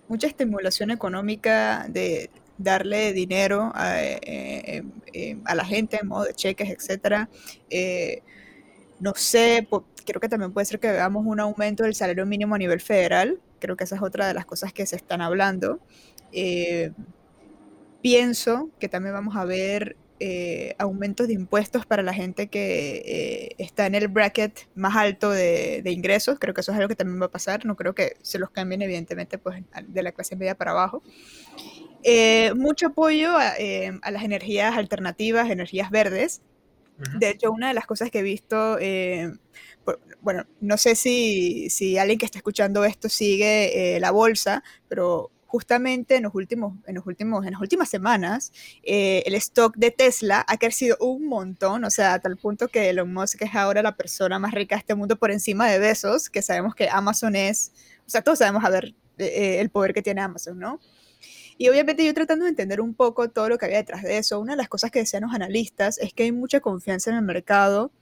mucha 0.08 0.26
estimulación 0.26 0.90
económica 0.90 1.86
de 1.88 2.30
darle 2.58 3.12
dinero 3.12 3.72
a, 3.74 4.02
eh, 4.02 4.84
em, 5.12 5.40
a 5.46 5.54
la 5.54 5.64
gente 5.64 5.98
en 6.00 6.08
modo 6.08 6.24
de 6.24 6.34
cheques, 6.34 6.68
etcétera. 6.68 7.30
no 9.00 9.14
sé, 9.14 9.66
creo 10.04 10.20
que 10.20 10.28
también 10.28 10.52
puede 10.52 10.66
ser 10.66 10.78
que 10.78 10.92
veamos 10.92 11.24
un 11.26 11.40
aumento 11.40 11.84
del 11.84 11.94
salario 11.94 12.26
mínimo 12.26 12.54
a 12.54 12.58
nivel 12.58 12.80
federal, 12.80 13.40
creo 13.62 13.76
que 13.76 13.84
esa 13.84 13.96
es 13.96 14.02
otra 14.02 14.26
de 14.26 14.34
las 14.34 14.44
cosas 14.44 14.72
que 14.72 14.84
se 14.86 14.96
están 14.96 15.22
hablando. 15.22 15.80
Eh, 16.32 16.92
pienso 18.02 18.70
que 18.78 18.88
también 18.88 19.14
vamos 19.14 19.36
a 19.36 19.44
ver 19.44 19.96
eh, 20.24 20.76
aumentos 20.78 21.26
de 21.26 21.34
impuestos 21.34 21.84
para 21.84 22.04
la 22.04 22.14
gente 22.14 22.46
que 22.46 23.02
eh, 23.04 23.54
está 23.58 23.86
en 23.86 23.96
el 23.96 24.06
bracket 24.06 24.68
más 24.76 24.94
alto 24.94 25.30
de, 25.30 25.82
ingresos. 25.86 26.38
Creo 26.38 26.54
que 26.54 26.60
eso 26.60 26.70
es 26.70 26.78
algo 26.78 26.88
que 26.88 26.94
también 26.94 27.20
va 27.20 27.26
a 27.26 27.30
pasar. 27.32 27.66
No 27.66 27.74
creo 27.74 27.92
que 27.96 28.14
se 28.22 28.38
los 28.38 28.50
cambien, 28.50 28.82
evidentemente, 28.82 29.38
pues 29.38 29.64
de 29.84 30.02
la 30.04 30.12
clase 30.12 30.36
media 30.36 30.54
para 30.54 30.70
abajo. 30.70 31.02
Eh, 32.04 32.54
mucho 32.54 32.88
apoyo 32.88 33.36
a, 33.36 33.54
las 34.12 34.22
energías 34.22 34.76
alternativas, 34.76 35.50
energías 35.50 35.90
verdes. 35.90 36.40
De 37.18 37.30
hecho, 37.30 37.50
una 37.50 37.66
de 37.66 37.74
las 37.74 37.86
cosas 37.86 38.12
que 38.12 38.20
he 38.20 38.22
visto, 38.22 38.78
bueno, 40.20 40.46
no 40.60 40.76
sé 40.76 40.94
si, 40.94 41.68
si, 41.68 41.98
alguien 41.98 42.20
que 42.20 42.26
está 42.26 42.38
escuchando 42.38 42.84
esto 42.84 43.08
sigue 43.08 43.98
la 43.98 44.12
bolsa, 44.12 44.62
pero 44.86 45.31
justamente 45.52 46.16
en 46.16 46.22
los 46.22 46.34
últimos, 46.34 46.78
en 46.86 46.94
los 46.94 47.06
últimos, 47.06 47.44
en 47.44 47.52
las 47.52 47.60
últimas 47.60 47.90
semanas, 47.90 48.54
eh, 48.82 49.22
el 49.26 49.34
stock 49.34 49.76
de 49.76 49.90
Tesla 49.90 50.42
ha 50.48 50.56
crecido 50.56 50.96
un 50.98 51.26
montón, 51.26 51.84
o 51.84 51.90
sea, 51.90 52.14
a 52.14 52.20
tal 52.20 52.38
punto 52.38 52.68
que 52.68 52.88
Elon 52.88 53.12
Musk 53.12 53.42
es 53.42 53.54
ahora 53.54 53.82
la 53.82 53.94
persona 53.94 54.38
más 54.38 54.54
rica 54.54 54.76
de 54.76 54.78
este 54.78 54.94
mundo 54.94 55.16
por 55.16 55.30
encima 55.30 55.68
de 55.68 55.78
Besos, 55.78 56.30
que 56.30 56.40
sabemos 56.40 56.74
que 56.74 56.88
Amazon 56.88 57.36
es, 57.36 57.72
o 58.06 58.08
sea, 58.08 58.22
todos 58.22 58.38
sabemos 58.38 58.64
a 58.64 58.70
ver 58.70 58.94
eh, 59.18 59.26
eh, 59.26 59.60
el 59.60 59.68
poder 59.68 59.92
que 59.92 60.00
tiene 60.00 60.22
Amazon, 60.22 60.58
¿no? 60.58 60.80
Y 61.58 61.68
obviamente 61.68 62.02
yo 62.02 62.14
tratando 62.14 62.46
de 62.46 62.50
entender 62.52 62.80
un 62.80 62.94
poco 62.94 63.28
todo 63.28 63.50
lo 63.50 63.58
que 63.58 63.66
había 63.66 63.76
detrás 63.76 64.02
de 64.04 64.16
eso, 64.16 64.40
una 64.40 64.54
de 64.54 64.56
las 64.56 64.70
cosas 64.70 64.90
que 64.90 65.00
decían 65.00 65.24
los 65.24 65.34
analistas 65.34 65.98
es 65.98 66.14
que 66.14 66.22
hay 66.22 66.32
mucha 66.32 66.60
confianza 66.60 67.10
en 67.10 67.16
el 67.16 67.22
mercado 67.24 67.92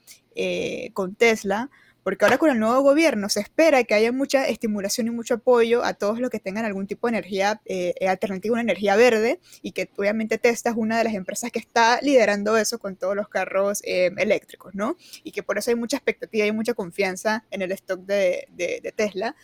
con 0.95 1.17
Tesla, 1.17 1.69
porque 2.11 2.25
ahora 2.25 2.39
con 2.39 2.51
el 2.51 2.59
nuevo 2.59 2.81
gobierno 2.81 3.29
se 3.29 3.39
espera 3.39 3.85
que 3.85 3.95
haya 3.95 4.11
mucha 4.11 4.49
estimulación 4.49 5.07
y 5.07 5.11
mucho 5.11 5.35
apoyo 5.35 5.85
a 5.85 5.95
todos 5.95 6.19
los 6.19 6.29
que 6.29 6.41
tengan 6.41 6.65
algún 6.65 6.89
tipo 6.89 7.07
de 7.07 7.13
energía 7.13 7.63
eh, 7.67 7.95
alternativa, 8.05 8.55
una 8.55 8.63
energía 8.63 8.97
verde, 8.97 9.39
y 9.63 9.71
que 9.71 9.89
obviamente 9.97 10.37
Tesla 10.37 10.73
es 10.73 10.77
una 10.77 10.99
de 10.99 11.05
las 11.05 11.15
empresas 11.15 11.53
que 11.53 11.61
está 11.61 12.01
liderando 12.03 12.57
eso 12.57 12.81
con 12.81 12.97
todos 12.97 13.15
los 13.15 13.29
carros 13.29 13.81
eh, 13.85 14.11
eléctricos, 14.17 14.75
¿no? 14.75 14.97
Y 15.23 15.31
que 15.31 15.45
por 15.45 15.57
eso 15.57 15.71
hay 15.71 15.77
mucha 15.77 15.99
expectativa 15.99 16.45
y 16.47 16.51
mucha 16.51 16.75
confianza 16.75 17.45
en 17.53 17.63
el 17.63 17.71
stock 17.71 18.01
de, 18.01 18.49
de, 18.51 18.93
Tesla. 18.97 19.37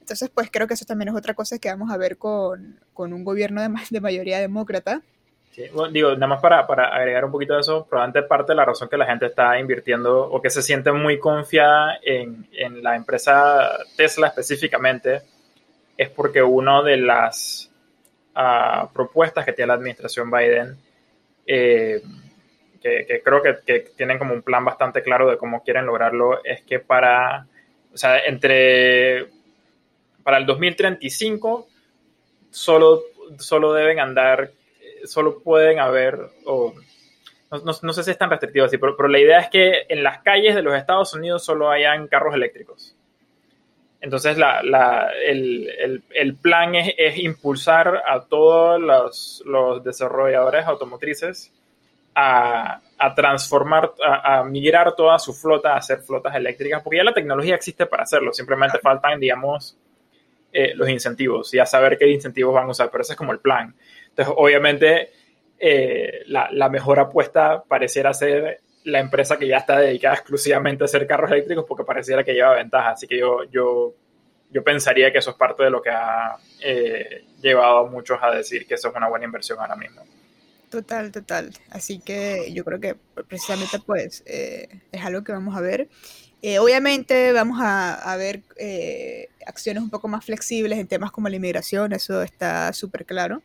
Entonces, 0.00 0.30
pues 0.32 0.48
creo 0.50 0.66
que 0.66 0.72
eso 0.72 0.86
también 0.86 1.10
es 1.10 1.14
otra 1.14 1.34
cosa 1.34 1.58
que 1.58 1.68
vamos 1.68 1.92
a 1.92 1.98
ver 1.98 2.16
con, 2.16 2.80
con 2.94 3.12
un 3.12 3.22
gobierno 3.22 3.60
de, 3.60 3.68
de 3.90 4.00
mayoría 4.00 4.40
demócrata, 4.40 5.02
digo, 5.90 6.14
nada 6.14 6.26
más 6.26 6.40
para, 6.40 6.66
para, 6.66 6.88
agregar 6.88 7.24
un 7.24 7.32
poquito 7.32 7.54
de 7.54 7.60
eso, 7.60 7.86
probablemente 7.86 8.26
parte 8.26 8.52
de 8.52 8.56
la 8.56 8.64
razón 8.64 8.88
que 8.88 8.96
la 8.96 9.06
gente 9.06 9.26
está 9.26 9.58
invirtiendo 9.58 10.22
o 10.30 10.42
que 10.42 10.50
se 10.50 10.62
siente 10.62 10.90
muy 10.90 11.18
confiada 11.18 11.98
en, 12.02 12.46
en 12.52 12.82
la 12.82 12.96
empresa 12.96 13.78
Tesla 13.96 14.28
específicamente 14.28 15.22
es 15.96 16.10
porque 16.10 16.42
una 16.42 16.82
de 16.82 16.96
las 16.96 17.70
uh, 18.34 18.92
propuestas 18.92 19.44
que 19.44 19.52
tiene 19.52 19.68
la 19.68 19.74
administración 19.74 20.30
Biden, 20.30 20.76
eh, 21.46 22.02
que, 22.82 23.06
que, 23.06 23.22
creo 23.22 23.42
que, 23.42 23.58
que, 23.64 23.80
tienen 23.96 24.18
como 24.18 24.34
un 24.34 24.42
plan 24.42 24.64
bastante 24.64 25.02
claro 25.02 25.30
de 25.30 25.38
cómo 25.38 25.62
quieren 25.62 25.86
lograrlo, 25.86 26.42
es 26.44 26.62
que 26.62 26.80
para, 26.80 27.46
o 27.92 27.96
sea, 27.96 28.18
entre, 28.18 29.28
para 30.24 30.38
el 30.38 30.46
2035 30.46 31.68
solo, 32.50 33.02
solo 33.38 33.72
deben 33.72 34.00
andar 34.00 34.50
solo 35.06 35.42
pueden 35.42 35.78
haber, 35.78 36.18
o 36.44 36.74
no, 37.62 37.92
sé 37.92 38.02
si 38.02 38.10
es 38.10 38.18
tan 38.18 38.30
restrictivo 38.30 38.66
así, 38.66 38.78
pero, 38.78 39.08
la 39.08 39.18
idea 39.18 39.38
es 39.38 39.48
que 39.48 39.86
en 39.88 40.02
las 40.02 40.22
calles 40.22 40.54
de 40.54 40.62
los 40.62 40.74
Estados 40.74 41.14
Unidos 41.14 41.44
solo 41.44 41.70
hayan 41.70 42.08
carros 42.08 42.34
eléctricos. 42.34 42.96
Entonces 44.00 44.36
el, 44.36 46.36
plan 46.42 46.74
es, 46.74 47.18
impulsar 47.18 48.02
a 48.06 48.24
todos 48.24 49.42
los, 49.44 49.84
desarrolladores 49.84 50.66
automotrices 50.66 51.52
a, 52.14 52.80
transformar, 53.16 53.92
a, 54.04 54.44
migrar 54.44 54.94
toda 54.94 55.18
su 55.18 55.32
flota 55.32 55.74
a 55.74 55.78
hacer 55.78 56.00
flotas 56.00 56.34
eléctricas, 56.34 56.82
porque 56.82 56.98
ya 56.98 57.04
la 57.04 57.14
tecnología 57.14 57.54
existe 57.54 57.86
para 57.86 58.02
hacerlo, 58.02 58.32
simplemente 58.32 58.78
faltan, 58.78 59.18
digamos, 59.18 59.76
eh, 60.52 60.72
los 60.74 60.88
incentivos 60.88 61.52
y 61.54 61.58
a 61.58 61.66
saber 61.66 61.98
qué 61.98 62.08
incentivos 62.08 62.54
van 62.54 62.66
a 62.66 62.70
usar, 62.70 62.90
pero 62.90 63.02
ese 63.02 63.14
es 63.14 63.18
como 63.18 63.32
el 63.32 63.40
plan. 63.40 63.74
Entonces, 64.14 64.34
obviamente, 64.38 65.10
eh, 65.58 66.22
la, 66.26 66.68
mejor 66.68 67.00
apuesta 67.00 67.64
pareciera 67.64 68.14
ser 68.14 68.60
la 68.84 69.00
empresa 69.00 69.36
que 69.36 69.48
ya 69.48 69.56
está 69.56 69.80
dedicada 69.80 70.14
exclusivamente 70.14 70.84
a 70.84 70.86
hacer 70.86 71.06
carros 71.06 71.32
eléctricos 71.32 71.64
porque 71.66 71.84
pareciera 71.84 72.22
que 72.22 72.32
lleva 72.32 72.54
ventaja. 72.54 72.90
Así 72.90 73.08
que 73.08 73.18
yo, 73.18 73.44
yo, 73.50 73.94
yo 74.50 74.62
pensaría 74.62 75.10
que 75.10 75.18
eso 75.18 75.30
es 75.30 75.36
parte 75.36 75.64
de 75.64 75.70
lo 75.70 75.82
que 75.82 75.90
ha 75.90 76.36
eh, 76.62 77.24
llevado 77.40 77.78
a 77.78 77.90
muchos 77.90 78.18
a 78.22 78.30
decir 78.30 78.66
que 78.66 78.74
eso 78.74 78.88
es 78.88 78.94
una 78.94 79.08
buena 79.08 79.24
inversión 79.24 79.58
ahora 79.58 79.74
mismo. 79.74 80.02
Total, 80.70 81.10
total. 81.10 81.50
Así 81.70 81.98
que 81.98 82.52
yo 82.52 82.64
creo 82.64 82.80
que 82.80 82.96
precisamente 83.28 83.78
pues 83.84 84.22
es 84.26 85.04
algo 85.04 85.24
que 85.24 85.32
vamos 85.32 85.56
a 85.56 85.60
ver. 85.60 85.88
Eh, 86.46 86.58
obviamente 86.58 87.32
vamos 87.32 87.56
a, 87.58 88.16
ver 88.18 88.42
eh, 88.58 89.30
acciones 89.46 89.82
un 89.82 89.88
poco 89.88 90.08
más 90.08 90.26
flexibles 90.26 90.78
en 90.78 90.86
temas 90.86 91.10
como 91.10 91.30
la 91.30 91.36
inmigración, 91.36 91.94
eso 91.94 92.20
está 92.20 92.70
súper 92.74 93.06
claro. 93.06 93.42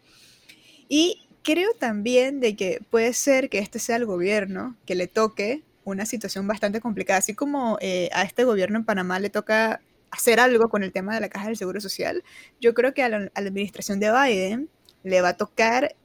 Y 0.89 1.25
creo 1.43 1.71
también 1.79 2.41
de 2.41 2.57
que 2.57 2.81
puede 2.89 3.13
ser 3.13 3.49
que 3.49 3.59
este 3.59 3.79
sea 3.79 3.95
el 3.95 4.05
gobierno 4.05 4.75
que 4.85 4.95
le 4.95 5.07
toque 5.07 5.63
una 5.85 6.05
situación 6.05 6.45
bastante 6.47 6.81
complicada, 6.81 7.19
así 7.19 7.33
como 7.33 7.77
eh, 7.79 8.09
a 8.11 8.23
este 8.23 8.43
gobierno 8.43 8.77
en 8.77 8.85
Panamá 8.85 9.19
le 9.19 9.29
toca 9.29 9.81
hacer 10.11 10.39
algo 10.39 10.69
con 10.69 10.83
el 10.83 10.91
tema 10.91 11.15
de 11.15 11.21
la 11.21 11.29
caja 11.29 11.47
del 11.47 11.55
Seguro 11.57 11.79
Social, 11.79 12.23
yo 12.59 12.73
creo 12.73 12.93
que 12.93 13.03
a 13.03 13.09
la, 13.09 13.31
administración 13.35 13.99
de 13.99 14.11
Biden 14.11 14.69
le 15.03 15.21
va 15.21 15.29
a 15.29 15.37
tocar 15.37 15.95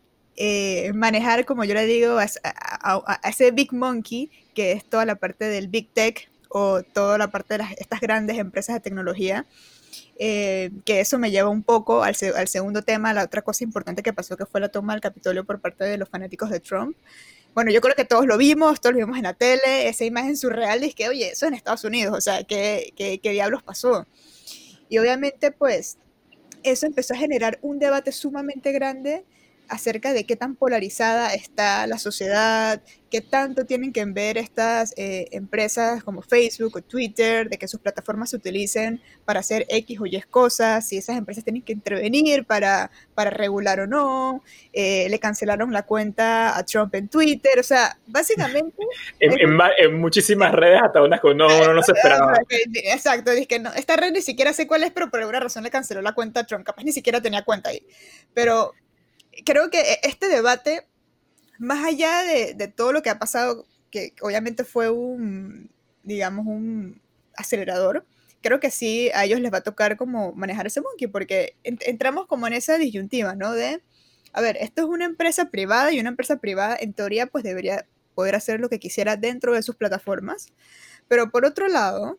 manejar, 0.95 1.45
como 1.45 1.65
yo 1.65 1.75
le 1.75 1.87
digo, 1.87 2.19
a, 2.19 2.27
a, 2.43 3.21
ese 3.29 3.51
Big 3.51 3.73
Monkey, 3.73 4.31
que 4.55 4.73
es 4.73 4.85
toda 4.85 5.05
la 5.05 5.17
parte 5.17 5.47
del 5.47 5.69
Big 5.69 5.89
Tech, 5.93 6.29
o 6.57 6.85
toda 6.85 7.19
la 7.19 7.33
parte 7.33 7.59
de 7.59 7.65
estas 7.79 8.01
grandes 8.01 8.39
empresas 8.39 8.77
de 8.77 8.81
tecnología. 8.81 9.45
Eh, 10.17 10.71
que 10.85 11.01
eso 11.01 11.19
me 11.19 11.31
lleva 11.31 11.49
un 11.49 11.63
poco 11.63 12.05
al, 12.05 12.15
al, 12.37 12.49
segundo 12.49 12.83
tema, 12.83 13.13
la 13.13 13.25
otra 13.25 13.43
cosa 13.43 13.65
importante 13.65 14.03
que 14.03 14.13
pasó, 14.13 14.37
que 14.37 14.47
fue 14.47 14.61
la 14.61 14.69
toma 14.69 14.93
del 14.93 15.01
Capitolio 15.01 15.45
por 15.45 15.61
parte 15.61 15.85
de 15.85 15.99
los 15.99 16.09
fanáticos 16.09 16.51
de 16.51 16.61
Trump. 16.61 16.97
Bueno, 17.55 17.71
yo 17.71 17.81
creo 17.81 17.95
que 17.95 18.05
todos 18.05 18.27
lo 18.27 18.37
vimos, 18.37 18.81
todos 18.81 18.95
lo 18.95 19.01
vimos 19.01 19.17
en 19.17 19.25
la 19.25 19.35
tele, 19.35 19.89
esa 19.89 20.05
imagen 20.05 20.37
surreal, 20.37 20.83
es 20.83 20.95
que, 20.95 21.09
oye, 21.09 21.31
eso 21.31 21.47
en 21.47 21.55
Estados 21.55 21.85
Unidos, 21.85 22.17
o 22.17 22.21
sea, 22.21 22.45
¿qué, 22.45 22.93
qué, 22.97 23.21
qué 23.21 23.31
diablos 23.31 23.63
pasó? 23.63 24.07
Y 24.89 24.99
obviamente, 24.99 25.51
pues, 25.53 25.99
eso 26.63 26.87
empezó 26.87 27.15
a 27.15 27.17
generar 27.17 27.59
un 27.63 27.79
debate 27.79 28.11
sumamente 28.13 28.73
grande 28.73 29.25
acerca 29.69 30.13
de 30.13 30.25
qué 30.25 30.37
tan 30.37 30.57
polarizada 30.57 31.35
está 31.35 31.87
la 31.87 31.99
sociedad, 31.99 32.83
qué 33.15 33.21
tanto 33.21 33.65
tienen 33.65 33.93
que 33.93 34.05
ver 34.07 34.39
estas 34.39 34.93
eh, 34.97 35.29
empresas 35.31 36.03
como 36.03 36.21
Facebook 36.21 36.77
o 36.77 36.83
Twitter, 36.83 37.49
de 37.49 37.59
que 37.59 37.69
sus 37.69 37.79
plataformas 37.79 38.31
se 38.31 38.37
utilicen 38.37 39.01
para 39.25 39.39
hacer 39.39 39.67
X 39.69 40.01
o 40.01 40.07
Y 40.07 40.21
cosas, 40.23 40.89
si 40.89 40.97
esas 40.97 41.17
empresas 41.17 41.45
tienen 41.45 41.63
que 41.63 41.73
intervenir 41.73 42.45
para, 42.45 42.91
para 43.15 43.31
regular 43.31 43.79
o 43.79 43.87
no, 43.87 44.43
eh, 44.73 45.07
le 45.09 45.19
cancelaron 45.21 45.73
la 45.73 45.85
cuenta 45.85 46.59
a 46.59 46.65
Trump 46.65 46.93
en 46.97 47.07
Twitter, 47.09 47.61
o 47.61 47.63
sea, 47.63 47.97
básicamente... 48.09 48.83
en, 49.21 50.01
muchísimas 50.01 50.51
redes, 50.51 50.81
hasta 50.83 51.01
unas 51.01 51.21
que 51.21 51.35
no, 51.35 51.73
no, 51.73 51.83
se 51.83 51.93
esperaba. 51.97 52.35
Exacto, 52.85 53.31
es 53.31 53.47
que 53.47 53.61
no, 53.61 53.73
esta 53.75 53.95
red 53.95 54.11
ni 54.11 54.23
siquiera 54.23 54.53
sé 54.53 54.67
cuál 54.67 54.83
es, 54.83 54.91
pero 54.91 55.09
por 55.09 55.21
alguna 55.21 55.39
razón 55.39 55.63
le 55.63 55.71
canceló 55.71 56.03
la 56.03 56.15
cuenta 56.15 56.41
a 56.41 56.47
Trump, 56.47 56.65
capaz 56.65 56.83
ni 56.83 56.91
siquiera 56.91 57.21
tenía 57.21 57.45
cuenta 57.45 57.71
ahí. 57.71 57.87
Pero 58.35 58.75
creo 59.45 59.71
que 59.71 59.81
e, 59.81 60.01
este 60.05 60.29
debate, 60.29 60.87
más 61.59 61.85
allá 61.85 62.23
de, 62.23 62.69
todo 62.69 62.93
lo 62.93 63.03
que 63.03 63.11
ha 63.11 63.19
pasado, 63.19 63.67
que 63.91 64.13
obviamente 64.23 64.65
fue 64.65 64.91
un, 64.91 65.71
digamos, 66.03 66.47
un 66.47 67.01
acelerador, 67.37 68.07
creo 68.43 68.61
que 68.61 68.71
sí 68.71 69.11
a 69.15 69.25
ellos 69.25 69.41
les 69.41 69.53
va 69.53 69.59
a 69.59 69.63
tocar 69.63 69.97
como 69.97 70.33
manejar 70.33 70.67
ese 70.67 70.81
monkey, 70.81 71.09
porque 71.09 71.57
entramos 71.63 72.27
como 72.27 72.47
en 72.47 72.53
esa 72.53 72.79
disyuntiva, 72.79 73.35
¿no? 73.35 73.53
De, 73.53 73.83
a 74.33 74.41
ver, 74.41 74.57
esto 74.61 74.83
es 74.83 74.89
una 74.89 75.07
empresa 75.07 75.51
privada 75.51 75.93
y 75.93 76.01
una 76.01 76.11
empresa 76.11 76.39
privada 76.39 76.77
en 76.79 76.93
teoría 76.93 77.27
pues 77.27 77.45
debería 77.45 77.87
poder 78.15 78.35
hacer 78.35 78.61
lo 78.61 78.69
que 78.69 78.79
quisiera 78.79 79.17
dentro 79.17 79.55
de 79.55 79.63
sus 79.63 79.77
plataformas, 79.77 80.53
pero 81.09 81.31
por 81.31 81.45
otro 81.45 81.69
lado, 81.69 82.19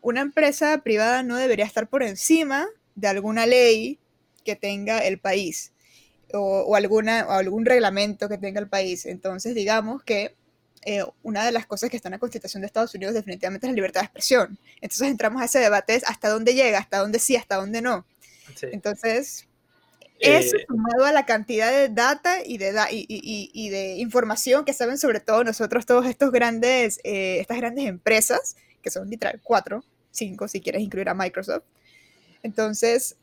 una 0.00 0.20
empresa 0.20 0.78
privada 0.82 1.22
no 1.22 1.36
debería 1.36 1.64
estar 1.64 1.88
por 1.88 2.02
encima 2.02 2.66
de 2.94 3.08
alguna 3.08 3.46
ley 3.46 3.98
que 4.44 4.56
tenga 4.56 5.00
el 5.00 5.18
país 5.18 5.72
o, 6.32 6.76
alguna, 6.76 7.26
o 7.28 7.32
algún 7.32 7.64
reglamento 7.64 8.28
que 8.28 8.38
tenga 8.38 8.60
el 8.60 8.68
país. 8.68 9.06
Entonces, 9.06 9.54
digamos 9.54 10.02
que 10.02 10.34
eh, 10.84 11.04
una 11.22 11.44
de 11.44 11.52
las 11.52 11.66
cosas 11.66 11.90
que 11.90 11.96
está 11.96 12.08
en 12.08 12.12
la 12.12 12.18
Constitución 12.18 12.60
de 12.60 12.66
Estados 12.66 12.94
Unidos 12.94 13.14
definitivamente 13.14 13.66
es 13.66 13.70
la 13.70 13.74
libertad 13.74 14.00
de 14.02 14.06
expresión. 14.06 14.58
Entonces 14.80 15.08
entramos 15.08 15.42
a 15.42 15.46
ese 15.46 15.58
debate, 15.58 15.94
es 15.94 16.04
hasta 16.04 16.28
dónde 16.28 16.54
llega, 16.54 16.78
hasta 16.78 16.98
dónde 16.98 17.18
sí, 17.18 17.36
hasta 17.36 17.56
dónde 17.56 17.82
no. 17.82 18.06
Entonces, 18.62 19.46
eso 20.20 20.56
eh, 20.56 20.64
sumado 20.66 21.04
a 21.04 21.12
la 21.12 21.26
cantidad 21.26 21.70
de 21.70 21.88
data 21.88 22.44
y 22.44 22.58
de, 22.58 22.74
y, 22.90 23.06
y, 23.08 23.50
y, 23.52 23.68
de 23.68 23.96
información 23.96 24.64
que 24.64 24.72
saben 24.72 24.98
sobre 24.98 25.20
todo 25.20 25.44
nosotros, 25.44 25.86
todos 25.86 26.06
estos 26.06 26.32
grandes, 26.32 27.00
eh, 27.04 27.38
estas 27.40 27.58
grandes 27.58 27.86
empresas, 27.86 28.56
que 28.82 28.90
son 28.90 29.08
literal 29.08 29.40
cuatro, 29.42 29.84
cinco 30.10 30.48
si 30.48 30.60
quieres 30.60 30.82
incluir 30.82 31.08
a 31.08 31.14
Microsoft. 31.14 31.64
Entonces, 32.42 33.16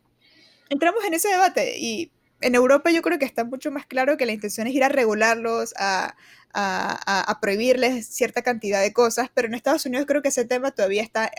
entramos 0.69 1.03
en 1.03 1.13
ese 1.13 1.29
debate 1.29 1.77
y 1.77 2.11
en 2.41 2.55
Europa 2.55 2.91
yo 2.91 3.01
creo 3.01 3.19
que 3.19 3.25
está 3.25 3.43
mucho 3.43 3.71
más 3.71 3.85
claro 3.85 4.17
que 4.17 4.25
la 4.25 4.33
intención 4.33 4.67
es 4.67 4.73
ir 4.73 4.83
a 4.83 4.89
regularlos, 4.89 5.73
a, 5.77 6.15
a, 6.53 7.39
prohibirles 7.41 8.07
cierta 8.07 8.41
cantidad 8.41 8.81
de 8.81 8.93
cosas, 8.93 9.29
pero 9.33 9.47
en 9.47 9.53
Estados 9.53 9.85
Unidos 9.85 10.05
creo 10.07 10.21
que 10.21 10.29
ese 10.29 10.45
tema 10.45 10.71
todavía 10.71 11.03
está, 11.03 11.31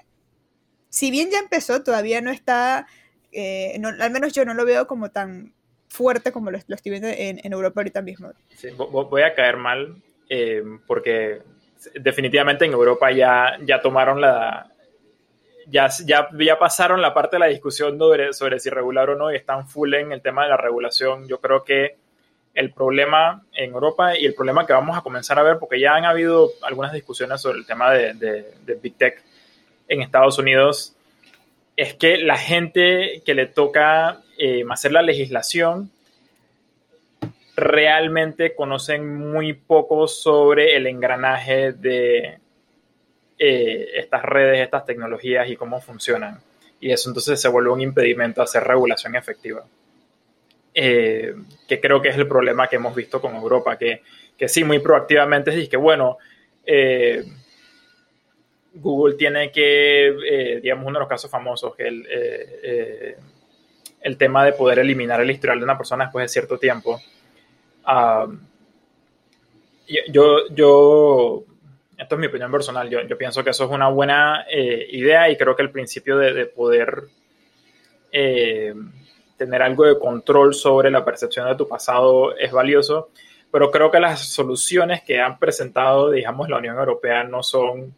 si 0.91 1.11
bien 1.11 1.31
ya 1.31 1.39
empezó, 1.39 1.83
todavía 1.83 2.21
no 2.21 2.31
está, 2.31 2.87
eh, 3.33 3.81
al 4.01 4.11
menos 4.11 4.33
yo 4.33 4.45
no 4.45 4.55
lo 4.55 4.65
veo 4.65 4.87
como 4.87 5.11
tan 5.11 5.55
fuerte 5.89 6.33
como 6.33 6.51
lo, 6.51 6.59
estoy 6.59 6.91
viendo 6.91 7.09
en, 7.09 7.41
Europa 7.53 7.81
ahorita 7.81 8.03
mismo. 8.03 8.31
Sí, 8.55 8.69
voy 8.77 9.23
a 9.23 9.35
caer 9.35 9.57
mal 9.57 10.03
eh, 10.29 10.63
porque 10.87 11.41
definitivamente 11.95 12.65
en 12.65 12.73
Europa 12.73 13.11
ya, 13.11 13.59
ya 13.65 13.81
tomaron 13.81 14.21
la, 14.21 14.71
ya, 15.69 15.89
ya, 16.05 16.29
ya, 16.39 16.59
pasaron 16.59 17.03
la 17.03 17.13
parte 17.13 17.37
de 17.37 17.41
la 17.41 17.47
discusión 17.47 17.99
sobre, 17.99 18.33
sobre, 18.33 18.61
si 18.61 18.71
regular 18.71 19.11
o 19.11 19.17
no 19.17 19.33
y 19.33 19.37
están 19.37 19.69
full 19.69 19.95
en 19.95 20.13
el 20.13 20.23
tema 20.23 20.45
de 20.45 20.51
la 20.51 20.57
regulación. 20.57 21.27
Yo 21.29 21.41
creo 21.41 21.65
que 21.65 21.97
el 22.55 22.73
problema 22.73 23.43
en 23.53 23.73
Europa 23.73 24.19
y 24.19 24.25
el 24.25 24.35
problema 24.35 24.67
que 24.67 24.73
vamos 24.73 24.97
a 24.97 25.03
comenzar 25.03 25.39
a 25.39 25.43
ver, 25.43 25.59
porque 25.59 25.79
ya 25.79 25.95
han 25.95 26.05
habido 26.05 26.53
algunas 26.63 26.93
discusiones 26.93 27.41
sobre 27.41 27.59
el 27.59 27.67
tema 27.67 27.93
de, 27.93 28.15
de, 28.15 28.75
Big 28.77 28.97
Tech 28.97 29.23
en 29.89 30.03
Estados 30.03 30.39
Unidos, 30.39 30.95
es 31.77 31.95
que 31.95 32.17
la 32.19 32.39
gente 32.39 33.23
que 33.25 33.35
le 33.35 33.47
toca 33.47 34.23
eh, 34.39 34.65
hacer 34.71 34.93
la 34.93 35.03
legislación 35.03 35.91
realmente 37.57 38.55
conocen 38.55 39.17
muy 39.17 39.53
poco 39.53 40.09
sobre 40.09 40.77
el 40.77 40.87
engranaje 40.87 41.73
de, 41.73 42.39
eh, 43.39 43.89
estas 43.95 44.23
redes, 44.23 44.61
estas 44.61 44.85
tecnologías 44.85 45.49
y 45.49 45.57
cómo 45.57 45.81
funcionan. 45.81 46.41
Y 46.81 46.91
eso 46.91 47.11
entonces 47.11 47.41
se 47.41 47.49
vuelve 47.49 47.71
un 47.71 47.81
impedimento 47.81 48.41
a 48.41 48.45
hacer 48.45 48.65
regulación 48.65 49.17
efectiva. 49.17 49.65
Eh, 50.75 51.35
que 51.67 51.81
creo 51.81 52.03
que 52.03 52.11
es 52.11 52.17
el 52.17 52.29
problema 52.29 52.69
que 52.69 52.77
hemos 52.77 52.95
visto 52.95 53.21
con 53.21 53.35
Europa, 53.35 53.79
que, 53.79 54.03
que 54.37 54.49
sí, 54.49 54.63
muy 54.63 54.79
proactivamente 54.79 55.51
dice 55.51 55.71
que, 55.71 55.77
bueno, 55.77 56.19
eh, 56.65 57.25
Google 58.75 59.15
tiene 59.15 59.51
que, 59.51 60.61
digamos, 60.63 60.87
uno 60.87 60.99
de 60.99 61.01
los 61.01 61.09
casos 61.09 61.31
famosos, 61.31 61.75
que 61.75 61.89
el, 61.89 62.07
el 64.03 64.17
tema 64.19 64.45
de 64.45 64.53
poder 64.53 64.79
eliminar 64.79 65.21
el 65.21 65.31
historial 65.31 65.59
de 65.59 65.65
una 65.65 65.79
persona 65.79 66.05
después 66.05 66.25
de 66.25 66.29
cierto 66.29 66.59
tiempo. 66.59 67.01
Ah, 67.85 68.27
yo, 70.09 70.49
yo 70.51 71.45
esto 71.99 72.15
es 72.15 72.21
mi 72.21 72.27
opinión 72.27 72.51
personal, 72.53 72.89
yo, 72.91 73.03
yo 73.03 73.17
pienso 73.17 73.43
que 73.43 73.51
eso 73.51 73.65
es 73.65 73.71
una 73.71 73.89
buena 73.89 74.45
eh, 74.51 74.87
idea 74.91 75.31
y 75.31 75.37
creo 75.37 75.57
que 75.57 75.63
el 75.63 75.71
principio 75.71 76.19
de, 76.19 76.47
poder 76.47 77.05
eh, 78.13 78.75
tener 79.37 79.63
algo 79.63 79.85
de 79.85 79.99
control 79.99 80.55
sobre 80.55 80.91
la 80.91 81.05
percepción 81.05 81.49
de 81.49 81.57
tu 81.57 81.67
pasado 81.67 82.37
es 82.37 82.53
valioso, 82.53 83.11
pero 83.51 83.71
creo 83.71 83.91
que 83.91 84.01
las 84.01 84.29
soluciones 84.29 85.03
que 85.03 85.21
han 85.21 85.39
presentado, 85.39 86.11
digamos, 86.11 86.49
la 86.49 86.59
Unión 86.59 86.77
Europea 86.77 87.25
no 87.25 87.43
son 87.43 87.95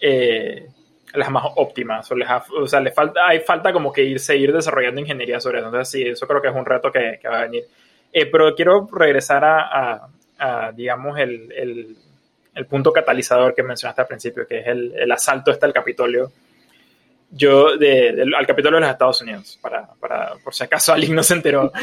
eh, 0.00 0.68
las 1.12 1.30
más 1.30 1.44
óptimas, 1.56 2.08
o, 2.12 2.66
sea, 2.68 2.78
le 2.78 2.92
falta, 2.92 3.26
hay 3.26 3.40
falta 3.40 3.72
como 3.72 3.92
que 3.92 4.04
ir, 4.04 4.20
seguir 4.20 4.52
desarrollando 4.52 5.00
ingeniería 5.00 5.40
sobre 5.40 5.58
eso, 5.58 5.66
entonces 5.66 5.90
sí, 5.90 6.02
eso 6.06 6.28
creo 6.28 6.40
que 6.40 6.48
es 6.48 6.54
un 6.54 6.64
reto 6.64 6.92
que, 6.92 7.18
que 7.20 7.28
va 7.28 7.40
a 7.40 7.42
venir. 7.42 7.64
pero 8.30 8.54
quiero 8.54 8.88
regresar 8.92 9.44
a, 9.44 10.08
a, 10.38 10.72
digamos, 10.72 11.18
el 11.18 11.52
el 11.52 11.96
punto 12.66 12.92
catalizador 12.92 13.54
que 13.54 13.62
mencionaste 13.62 14.02
al 14.02 14.06
principio, 14.06 14.46
que 14.46 14.60
es 14.60 14.66
el, 14.66 15.12
asalto 15.12 15.50
hasta 15.50 15.66
el 15.66 15.72
Capitolio. 15.72 16.32
Yo, 17.30 17.76
de, 17.76 18.24
al 18.36 18.46
Capitolio 18.46 18.76
de 18.76 18.80
los 18.80 18.90
Estados 18.90 19.22
Unidos, 19.22 19.58
para, 19.62 19.86
por 20.42 20.52
si 20.52 20.64
acaso 20.64 20.92
alguien 20.92 21.14
no 21.14 21.22
se 21.22 21.34
enteró. 21.34 21.72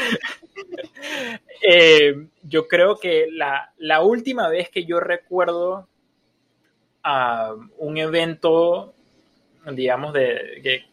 Eh, 1.69 2.27
yo 2.43 2.67
creo 2.67 2.97
que 2.97 3.27
la, 3.31 4.01
última 4.01 4.47
vez 4.47 4.69
que 4.69 4.85
yo 4.85 4.99
recuerdo 4.99 5.87
a 7.03 7.53
un 7.77 7.97
evento, 7.97 8.93
digamos, 9.71 10.13
de, 10.13 10.85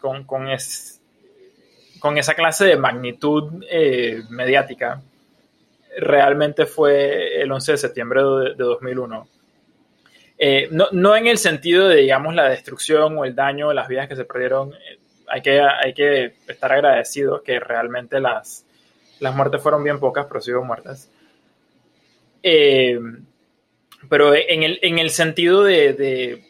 con, 0.00 0.24
con, 0.24 0.48
esa 0.48 2.34
clase 2.34 2.64
de 2.64 2.76
magnitud 2.76 3.62
eh, 3.70 4.22
mediática, 4.30 5.02
realmente 5.96 6.66
fue 6.66 7.40
el 7.40 7.50
11 7.50 7.72
de 7.72 7.78
septiembre 7.78 8.20
de, 8.22 8.54
2001. 8.54 9.28
Eh, 10.38 10.68
no, 10.70 11.16
en 11.16 11.26
el 11.26 11.38
sentido 11.38 11.88
de, 11.88 11.96
digamos, 11.96 12.34
la 12.34 12.48
destrucción 12.48 13.18
o 13.18 13.24
el 13.24 13.34
daño, 13.34 13.72
las 13.72 13.88
vidas 13.88 14.08
que 14.08 14.16
se 14.16 14.24
perdieron. 14.24 14.72
Eh, 14.74 14.98
hay, 15.28 15.42
que, 15.42 15.60
hay 15.60 15.92
que 15.94 16.34
estar 16.46 16.72
agradecidos 16.72 17.42
que 17.42 17.58
realmente 17.58 18.20
las, 18.20 18.64
las 19.20 19.34
muertes 19.34 19.62
fueron 19.62 19.82
bien 19.82 19.98
pocas, 19.98 20.26
pero 20.26 20.40
sí 20.40 20.52
hubo 20.52 20.64
muertes. 20.64 21.10
Eh, 22.42 22.98
pero 24.08 24.34
en 24.34 24.62
el, 24.62 24.78
en 24.82 24.98
el 24.98 25.10
sentido 25.10 25.64
de, 25.64 25.92
de, 25.92 26.44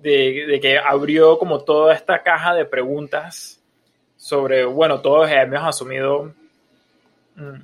de, 0.00 0.58
que 0.60 0.78
abrió 0.78 1.38
como 1.38 1.60
toda 1.60 1.94
esta 1.94 2.22
caja 2.22 2.54
de 2.54 2.64
preguntas 2.64 3.62
sobre, 4.16 4.64
bueno, 4.64 5.00
todos 5.00 5.30
hemos 5.30 5.62
asumido 5.62 6.34
mm, 7.36 7.60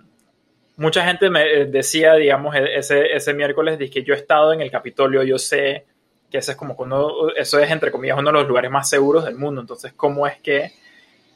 mucha 0.76 1.04
gente 1.04 1.30
me 1.30 1.42
eh, 1.42 1.64
decía, 1.66 2.14
digamos, 2.14 2.54
e-, 2.54 2.76
ese, 2.76 3.14
ese 3.14 3.34
miércoles, 3.34 3.78
que 3.90 4.02
yo 4.02 4.14
he 4.14 4.16
estado 4.16 4.52
en 4.52 4.60
el 4.60 4.70
Capitolio, 4.70 5.22
yo 5.22 5.38
sé 5.38 5.84
que 6.30 6.38
ese 6.38 6.52
es 6.52 6.56
como 6.56 6.74
cuando, 6.74 7.32
eso 7.36 7.60
es 7.60 7.70
entre 7.70 7.92
comillas 7.92 8.18
uno 8.18 8.30
de 8.30 8.38
los 8.38 8.48
lugares 8.48 8.70
más 8.70 8.88
seguros 8.88 9.24
del 9.24 9.36
mundo. 9.36 9.60
Entonces, 9.60 9.92
¿cómo 9.92 10.26
es 10.26 10.38
que, 10.40 10.72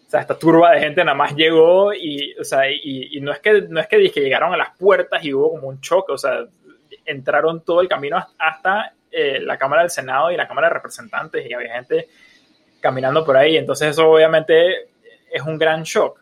o 0.06 0.10
sea, 0.10 0.20
esta 0.20 0.36
turba 0.38 0.72
de 0.72 0.80
gente 0.80 1.04
nada 1.04 1.16
más 1.16 1.34
llegó 1.36 1.92
y, 1.94 2.34
o 2.38 2.44
sea, 2.44 2.70
y, 2.70 3.20
no 3.20 3.32
es 3.32 3.38
que, 3.38 3.62
no 3.62 3.78
es 3.78 3.86
que, 3.86 4.10
que 4.10 4.20
llegaron 4.20 4.52
a 4.52 4.56
las 4.56 4.76
puertas 4.76 5.24
y 5.24 5.32
hubo 5.32 5.50
como 5.50 5.68
un 5.68 5.80
choque, 5.80 6.12
o 6.12 6.18
sea, 6.18 6.44
entraron 7.04 7.64
todo 7.64 7.80
el 7.80 7.88
camino 7.88 8.16
hasta 8.38 8.92
eh, 9.10 9.40
la 9.40 9.56
Cámara 9.56 9.82
del 9.82 9.90
Senado 9.90 10.30
y 10.30 10.36
la 10.36 10.48
Cámara 10.48 10.68
de 10.68 10.74
Representantes 10.74 11.48
y 11.48 11.54
había 11.54 11.74
gente 11.74 12.08
caminando 12.80 13.24
por 13.24 13.36
ahí. 13.36 13.56
Entonces, 13.56 13.90
eso 13.90 14.10
obviamente 14.10 14.88
es 15.30 15.42
un 15.42 15.58
gran 15.58 15.82
shock. 15.84 16.17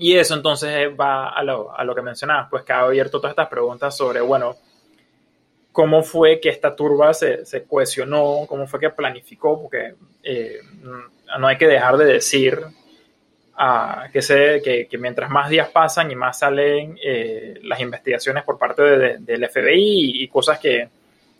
Y 0.00 0.16
eso 0.16 0.34
entonces 0.34 0.88
va 0.98 1.28
a 1.28 1.42
lo, 1.42 1.76
a 1.76 1.84
lo 1.84 1.94
que 1.94 2.00
mencionabas, 2.00 2.48
pues 2.48 2.64
que 2.64 2.72
ha 2.72 2.80
abierto 2.80 3.18
todas 3.18 3.32
estas 3.32 3.48
preguntas 3.48 3.94
sobre, 3.94 4.22
bueno, 4.22 4.56
cómo 5.72 6.02
fue 6.02 6.40
que 6.40 6.48
esta 6.48 6.74
turba 6.74 7.12
se, 7.12 7.44
se 7.44 7.64
cohesionó, 7.64 8.46
cómo 8.48 8.66
fue 8.66 8.80
que 8.80 8.88
planificó, 8.88 9.60
porque 9.60 9.96
eh, 10.22 10.60
no 11.38 11.46
hay 11.46 11.58
que 11.58 11.66
dejar 11.66 11.98
de 11.98 12.06
decir 12.06 12.58
ah, 13.58 14.08
que, 14.10 14.22
se, 14.22 14.62
que, 14.64 14.88
que, 14.88 14.96
mientras 14.96 15.28
más 15.28 15.50
días 15.50 15.68
pasan 15.68 16.10
y 16.10 16.16
más 16.16 16.38
salen 16.38 16.98
eh, 17.04 17.60
las 17.62 17.78
investigaciones 17.80 18.42
por 18.42 18.56
parte 18.56 18.80
de, 18.82 19.18
del 19.18 19.46
FBI 19.50 20.22
y, 20.22 20.28
cosas 20.28 20.58
que, 20.58 20.88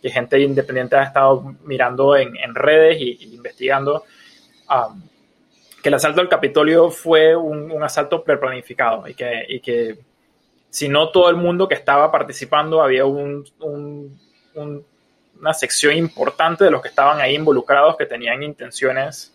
que, 0.02 0.10
gente 0.10 0.38
independiente 0.38 0.96
ha 0.96 1.04
estado 1.04 1.56
mirando 1.64 2.14
en, 2.14 2.36
en 2.36 2.54
redes 2.54 3.00
y, 3.00 3.34
investigando, 3.34 4.04
ah, 4.68 4.94
que 5.82 5.88
el 5.88 5.94
asalto 5.94 6.20
al 6.20 6.28
Capitolio 6.28 6.90
fue 6.90 7.34
un, 7.34 7.82
asalto 7.82 8.22
preplanificado 8.22 9.08
y 9.08 9.14
que, 9.14 9.46
y 9.48 9.60
que 9.60 9.98
si 10.68 10.88
no 10.88 11.10
todo 11.10 11.30
el 11.30 11.36
mundo 11.36 11.66
que 11.66 11.74
estaba 11.74 12.12
participando, 12.12 12.82
había 12.82 13.04
un, 13.06 13.44
una 15.40 15.54
sección 15.54 15.96
importante 15.96 16.64
de 16.64 16.70
los 16.70 16.82
que 16.82 16.88
estaban 16.88 17.20
ahí 17.20 17.34
involucrados 17.34 17.96
que 17.96 18.06
tenían 18.06 18.42
intenciones 18.42 19.34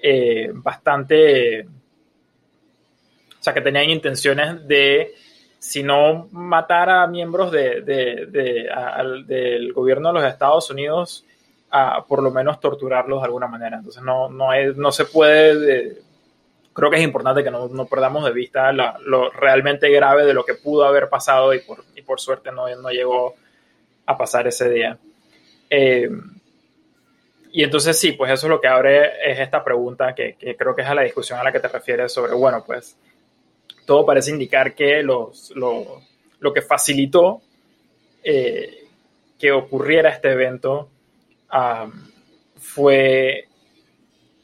eh, 0.00 0.50
bastante, 0.54 1.62
o 1.62 3.42
sea, 3.42 3.52
que 3.52 3.60
tenían 3.60 3.90
intenciones 3.90 4.66
de, 4.66 5.14
si 5.58 5.82
no 5.82 6.28
matar 6.30 6.88
a 6.88 7.06
miembros 7.08 7.50
de, 7.50 7.82
del 9.26 9.72
gobierno 9.72 10.08
de 10.08 10.20
los 10.20 10.24
Estados 10.24 10.70
Unidos, 10.70 11.24
a 11.70 12.04
por 12.06 12.22
lo 12.22 12.30
menos 12.30 12.60
torturarlos 12.60 13.20
de 13.20 13.26
alguna 13.26 13.46
manera. 13.46 13.76
Entonces 13.78 14.02
no, 14.02 14.28
no, 14.28 14.52
es, 14.52 14.76
no 14.76 14.92
se 14.92 15.04
puede, 15.04 15.98
creo 16.72 16.90
que 16.90 16.96
es 16.96 17.02
importante 17.02 17.44
que 17.44 17.50
no, 17.50 17.68
no 17.68 17.86
perdamos 17.86 18.24
de 18.24 18.32
vista 18.32 18.72
lo 18.72 19.30
realmente 19.30 19.90
grave 19.90 20.24
de 20.24 20.34
lo 20.34 20.44
que 20.44 20.54
pudo 20.54 20.84
haber 20.84 21.08
pasado 21.08 21.52
y 21.54 21.60
por, 21.60 21.84
y 21.94 22.02
por 22.02 22.20
suerte 22.20 22.50
no, 22.52 22.68
no 22.76 22.90
llegó 22.90 23.34
a 24.06 24.16
pasar 24.16 24.46
ese 24.46 24.70
día. 24.70 24.98
Eh, 25.70 26.08
y 27.50 27.62
entonces 27.62 27.98
sí, 27.98 28.12
pues 28.12 28.30
eso 28.30 28.46
es 28.46 28.50
lo 28.50 28.60
que 28.60 28.68
abre 28.68 29.12
es 29.24 29.38
esta 29.38 29.64
pregunta 29.64 30.14
que, 30.14 30.34
que, 30.34 30.56
creo 30.56 30.74
que 30.74 30.82
es 30.82 30.88
a 30.88 30.94
la 30.94 31.02
discusión 31.02 31.38
a 31.38 31.44
la 31.44 31.52
que 31.52 31.60
te 31.60 31.68
refieres 31.68 32.12
sobre, 32.12 32.34
bueno, 32.34 32.62
pues 32.64 32.96
todo 33.86 34.04
parece 34.04 34.30
indicar 34.30 34.74
que 34.74 35.02
los, 35.02 35.50
lo, 35.56 36.02
lo 36.40 36.52
que 36.52 36.62
facilitó 36.62 37.40
eh, 38.22 38.84
que 39.38 39.52
ocurriera 39.52 40.10
este 40.10 40.32
evento 40.32 40.90
fue 42.56 43.48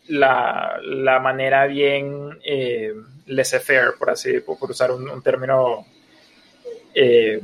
la, 0.08 1.20
manera 1.22 1.66
bien 1.66 2.38
eh, 2.44 2.94
laissez-faire, 3.26 3.94
por 3.98 4.10
así 4.10 4.40
por 4.40 4.70
usar 4.70 4.90
un, 4.90 5.22
término 5.22 5.86
eh, 6.94 7.40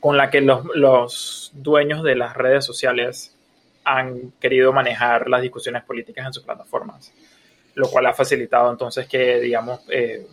con 0.00 0.16
la 0.16 0.30
que 0.30 0.40
los, 0.40 1.52
dueños 1.54 2.02
de 2.02 2.16
las 2.16 2.36
redes 2.36 2.64
sociales 2.64 3.36
han 3.84 4.32
querido 4.40 4.72
manejar 4.72 5.28
las 5.28 5.42
discusiones 5.42 5.84
políticas 5.84 6.26
en 6.26 6.32
sus 6.32 6.44
plataformas. 6.44 7.12
lo 7.74 7.88
cual 7.88 8.06
ha 8.06 8.12
facilitado 8.12 8.70
entonces 8.70 9.06
que, 9.06 9.40
digamos, 9.40 9.80
eh, 9.88 10.26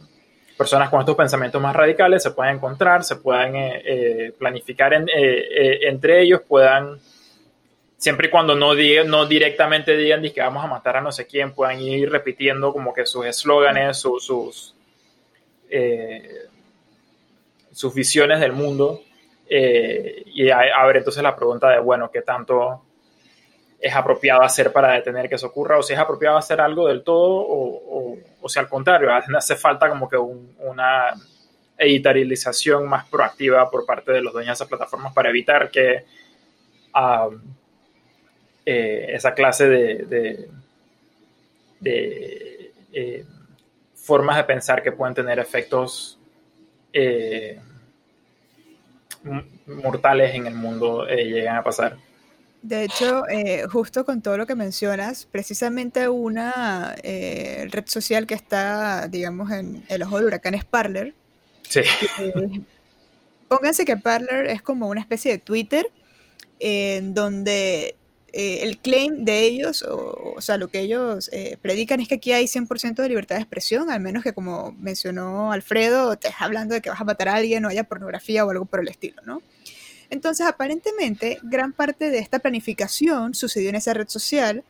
personas 0.57 0.89
con 0.89 0.99
estos 0.99 1.15
pensamientos 1.15 1.61
más 1.61 1.75
radicales 1.75 2.23
se 2.23 2.31
puedan 2.31 2.55
encontrar, 2.55 3.03
se 3.03 3.17
puedan 3.17 3.51
eh, 3.55 4.33
planificar 4.37 4.91
entre 4.93 6.21
ellos, 6.21 6.41
puedan, 6.47 6.99
siempre 7.97 8.27
y 8.27 8.31
cuando 8.31 8.55
no, 8.55 8.73
no 9.05 9.25
directamente 9.25 9.97
digan 9.97 10.21
que 10.21 10.41
vamos 10.41 10.63
a 10.63 10.67
matar 10.67 10.97
a 10.97 11.01
no 11.01 11.11
sé 11.11 11.25
quién, 11.25 11.53
puedan 11.53 11.79
ir 11.81 12.11
repitiendo 12.11 12.71
como 12.71 12.93
que 12.93 13.05
sus 13.05 13.25
eslóganes, 13.25 13.97
sus, 13.97 14.23
sus, 14.23 14.75
sus 17.71 17.93
visiones 17.93 18.39
del 18.39 18.53
mundo. 18.53 19.01
y 19.49 20.49
a, 20.49 20.85
ver 20.85 20.97
entonces 20.97 21.23
la 21.23 21.35
pregunta 21.35 21.69
de, 21.69 21.79
bueno, 21.79 22.09
¿qué 22.11 22.21
tanto 22.21 22.83
es 23.79 23.95
apropiado 23.95 24.41
hacer 24.41 24.71
para 24.71 24.93
detener 24.93 25.29
que 25.29 25.35
eso 25.35 25.47
ocurra, 25.47 25.77
o 25.77 25.83
si 25.83 25.93
es 25.93 25.99
apropiado 25.99 26.37
hacer 26.37 26.59
algo 26.59 26.87
del 26.87 27.03
todo, 27.03 27.45
o, 27.47 28.17
o, 28.41 28.49
si 28.49 28.59
al 28.59 28.67
contrario, 28.67 29.09
hace 29.13 29.55
falta 29.55 29.87
como 29.89 30.09
que 30.09 30.17
una 30.17 31.13
editorialización 31.77 32.87
más 32.87 33.07
proactiva 33.07 33.69
por 33.69 33.85
parte 33.85 34.11
de 34.11 34.21
los 34.21 34.33
dueños 34.33 34.49
de 34.49 34.53
esas 34.53 34.67
plataformas 34.67 35.13
para 35.13 35.29
evitar 35.29 35.69
que 35.69 36.05
eh, 38.69 39.15
esa 39.15 39.33
clase 39.33 39.65
de, 39.69 40.49
de, 41.79 42.73
eh, 42.91 43.25
formas 43.95 44.35
de 44.35 44.43
pensar 44.43 44.83
que 44.83 44.91
pueden 44.91 45.15
tener 45.15 45.39
efectos 45.39 46.19
eh, 46.91 47.61
mortales 49.67 50.35
en 50.35 50.47
el 50.47 50.53
mundo 50.53 51.05
lleguen 51.05 51.55
a 51.55 51.63
pasar. 51.63 51.95
De 52.61 52.83
hecho, 52.83 53.23
justo 53.71 54.03
con 54.03 54.21
todo 54.21 54.37
lo 54.37 54.45
que 54.45 54.55
mencionas, 54.55 55.25
precisamente 55.25 56.09
una 56.09 56.93
red 57.01 57.85
social 57.85 58.27
que 58.27 58.33
está, 58.33 59.07
digamos, 59.07 59.49
en 59.49 59.85
el 59.87 60.03
ojo 60.03 60.17
del 60.17 60.25
huracán 60.25 60.55
es 60.55 60.65
Parler. 60.65 61.13
Sí. 61.61 61.83
Pónganse 63.47 63.85
que 63.85 63.95
Parler 63.95 64.47
es 64.47 64.61
como 64.61 64.89
una 64.89 64.99
especie 64.99 65.31
de 65.31 65.37
Twitter 65.37 65.89
en 66.59 67.13
donde 67.13 67.95
el 68.33 68.77
claim 68.77 69.25
de 69.25 69.45
ellos, 69.45 69.83
o, 69.83 70.33
o, 70.35 70.41
sea, 70.41 70.57
lo 70.57 70.67
que 70.67 70.81
ellos 70.81 71.29
predican 71.61 71.99
es 71.99 72.07
que 72.07 72.15
aquí 72.15 72.33
hay 72.33 72.45
100% 72.45 72.95
de 72.95 73.09
libertad 73.09 73.35
de 73.35 73.41
expresión, 73.41 73.89
al 73.89 74.01
menos 74.01 74.23
que 74.23 74.33
como 74.33 74.73
mencionó 74.79 75.51
Alfredo, 75.51 76.17
te 76.17 76.29
hablando 76.37 76.75
de 76.75 76.81
que 76.81 76.89
vas 76.89 77.01
a 77.01 77.05
matar 77.05 77.29
a 77.29 77.35
alguien 77.35 77.65
o 77.65 77.69
haya 77.69 77.85
pornografía 77.85 78.45
o 78.45 78.49
algo 78.49 78.65
por 78.65 78.81
el 78.81 78.89
estilo, 78.89 79.21
¿no? 79.25 79.41
Entonces, 80.09 80.45
aparentemente, 80.45 81.39
gran 81.43 81.73
parte 81.73 82.09
de 82.09 82.19
esta 82.19 82.39
planificación 82.39 83.33
sucedió 83.33 83.69
en 83.69 83.75
esa 83.75 83.93
red 83.93 84.07
social 84.07 84.63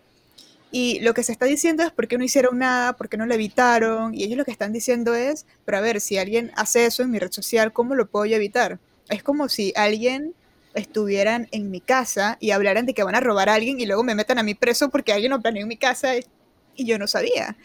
y 0.72 1.00
lo 1.00 1.14
que 1.14 1.24
se 1.24 1.32
está 1.32 1.46
diciendo 1.46 1.84
es 1.84 1.92
por 1.92 2.08
qué 2.08 2.18
no 2.18 2.24
hicieron 2.24 2.58
nada, 2.58 2.94
por 2.94 3.08
qué 3.08 3.18
no 3.18 3.26
lo 3.26 3.34
evitaron, 3.34 4.14
y 4.14 4.24
ellos 4.24 4.38
lo 4.38 4.46
que 4.46 4.52
están 4.52 4.74
diciendo 4.74 5.16
es, 5.16 5.46
pero 5.66 5.78
a 5.78 5.82
ver, 5.82 6.02
si 6.02 6.18
alguien 6.18 6.52
hace 6.56 6.86
eso 6.86 7.04
en 7.04 7.12
mi 7.12 7.20
red 7.20 7.32
social, 7.32 7.72
¿cómo 7.72 7.96
lo 7.96 8.08
puedo 8.08 8.26
evitar? 8.26 8.80
Es 9.10 9.24
como 9.24 9.48
si 9.48 9.72
alguien 9.76 10.34
estuvieran 10.74 11.48
en 11.52 11.72
mi 11.72 11.82
casa 11.82 12.38
y 12.40 12.52
hablaran 12.52 12.86
de 12.86 12.94
que 12.94 13.04
van 13.04 13.16
a 13.16 13.20
robar 13.20 13.50
a 13.50 13.56
alguien 13.56 13.80
y 13.80 13.86
luego 13.86 14.04
me 14.04 14.16
metan 14.16 14.38
a 14.38 14.44
mí 14.44 14.54
preso 14.54 14.90
porque 14.90 15.14
alguien 15.14 15.32
lo 15.32 15.42
planeó 15.42 15.64
en 15.64 15.68
mi 15.68 15.78
casa 15.78 16.14
y 16.16 16.86
yo 16.86 16.98
no 17.00 17.08
sabía. 17.08 17.56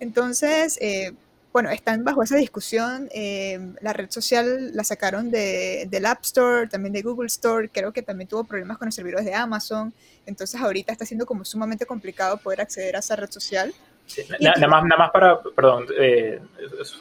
Entonces, 0.00 0.78
eh, 0.80 1.12
bueno, 1.52 1.68
están 1.70 2.02
bajo 2.02 2.22
esa 2.22 2.36
discusión. 2.36 3.08
Eh, 3.12 3.58
la 3.82 3.92
red 3.92 4.10
social 4.10 4.74
la 4.74 4.84
sacaron 4.84 5.30
de, 5.30 5.86
del 5.90 6.06
App 6.06 6.22
Store, 6.22 6.66
también 6.66 6.94
de 6.94 7.02
Google 7.02 7.26
Store. 7.26 7.68
Creo 7.68 7.92
que 7.92 8.02
también 8.02 8.26
tuvo 8.26 8.44
problemas 8.44 8.78
con 8.78 8.86
los 8.86 8.94
servidores 8.94 9.26
de 9.26 9.34
Amazon. 9.34 9.92
Entonces 10.24 10.60
ahorita 10.60 10.92
está 10.92 11.04
siendo 11.04 11.26
como 11.26 11.44
sumamente 11.44 11.84
complicado 11.84 12.38
poder 12.38 12.62
acceder 12.62 12.96
a 12.96 13.00
esa 13.00 13.16
red 13.16 13.30
social. 13.30 13.74
nada, 14.40 14.66
más, 14.66 14.84
nada 14.84 14.96
más 14.96 15.10
para, 15.10 15.40
perdón, 15.42 15.86
eh, 15.98 16.40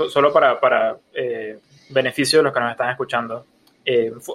solo 0.09 0.33
para, 0.33 0.59
para 0.59 0.97
eh, 1.13 1.57
beneficio 1.89 2.39
de 2.39 2.43
los 2.43 2.53
que 2.53 2.59
nos 2.59 2.71
están 2.71 2.89
escuchando. 2.89 3.45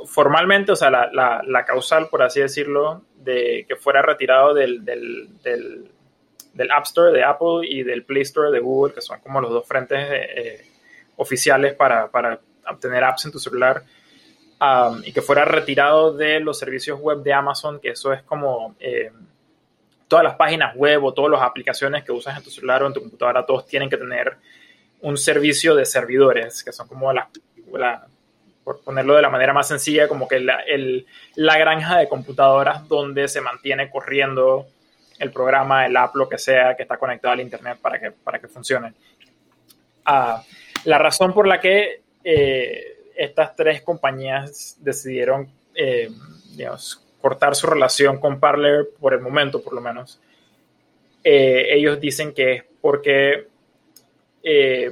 Formalmente, 0.07 0.73
o 0.73 0.77
sea, 0.77 0.91
la, 0.91 1.11
la, 1.13 1.43
la, 1.47 1.65
causal, 1.65 2.09
por 2.09 2.23
así 2.23 2.41
decirlo, 2.41 3.03
de 3.17 3.65
que 3.69 3.77
fuera 3.77 4.03
retirado 4.03 4.55
del, 4.55 4.85
del, 4.85 5.29
del 6.57 6.71
App 6.71 6.85
Store 6.85 7.13
de 7.13 7.23
Apple 7.23 7.61
y 7.69 7.83
del 7.83 8.05
Play 8.05 8.23
Store 8.23 8.51
de 8.51 8.61
Google, 8.61 8.95
que 8.95 9.01
son 9.01 9.21
como 9.21 9.41
los 9.41 9.51
dos 9.51 9.67
frentes 9.67 9.99
eh, 10.11 10.67
oficiales 11.17 11.75
para, 11.75 12.11
para, 12.11 12.41
obtener 12.69 13.05
apps 13.05 13.27
en 13.27 13.31
tu 13.31 13.39
celular, 13.39 13.85
um, 14.61 15.01
y 15.05 15.13
que 15.13 15.23
fuera 15.23 15.45
retirado 15.45 16.13
de 16.13 16.41
los 16.41 16.59
servicios 16.59 16.99
web 16.99 17.23
de 17.23 17.33
Amazon, 17.33 17.79
que 17.79 17.91
eso 17.91 18.13
es 18.13 18.23
como 18.25 18.75
eh, 18.81 19.13
todas 20.09 20.25
las 20.25 20.35
páginas 20.35 20.75
web 20.75 21.05
o 21.05 21.15
todas 21.15 21.31
las 21.31 21.43
aplicaciones 21.43 22.03
que 22.03 22.11
usas 22.11 22.37
en 22.37 22.43
tu 22.43 22.51
celular 22.51 22.83
o 22.83 22.89
en 22.89 22.93
tu 22.93 23.01
computadora, 23.01 23.47
todos 23.47 23.67
tienen 23.67 23.89
que 23.89 23.97
tener 23.97 24.37
un 25.03 25.17
servicio 25.17 25.77
de 25.77 25.85
servidores, 25.85 26.65
que 26.65 26.73
son 26.73 26.89
como 26.89 27.13
las, 27.13 27.29
la, 27.73 28.09
por 28.66 28.81
ponerlo 28.81 29.14
de 29.14 29.22
la 29.22 29.31
manera 29.31 29.52
más 29.52 29.68
sencilla, 29.68 30.09
como 30.09 30.26
que 30.26 30.40
la, 30.40 30.59
la 31.37 31.57
granja 31.57 31.98
de 31.98 32.09
computadoras 32.09 32.88
donde 32.88 33.29
se 33.29 33.40
mantiene 33.40 33.88
corriendo 33.88 34.66
el 35.20 35.31
programa, 35.31 35.87
el 35.87 35.96
app, 35.96 36.16
lo 36.16 36.29
que 36.29 36.37
sea 36.37 36.74
que 36.74 36.83
está 36.83 36.96
conectado 36.96 37.35
al 37.35 37.40
Internet 37.40 37.79
para 37.81 38.00
que, 38.00 38.11
para 38.11 38.40
que 38.40 38.48
funcione. 38.48 38.92
Ah, 40.05 40.42
la 40.83 40.98
razón 40.98 41.33
por 41.33 41.46
la 41.46 41.61
que 41.61 42.00
eh, 42.24 43.12
estas 43.14 43.55
tres 43.55 43.83
compañías 43.83 44.76
decidieron 44.81 45.48
eh, 45.72 46.11
cortar 47.20 47.55
su 47.55 47.68
relación 47.68 48.18
con 48.18 48.40
Parler 48.40 48.88
por 48.98 49.14
el 49.14 49.20
momento, 49.20 49.62
por 49.62 49.74
lo 49.74 49.81
menos, 49.81 50.20
eh, 51.22 51.68
ellos 51.70 52.00
dicen 52.00 52.35
que 52.35 52.52
es 52.52 52.64
porque 52.81 53.46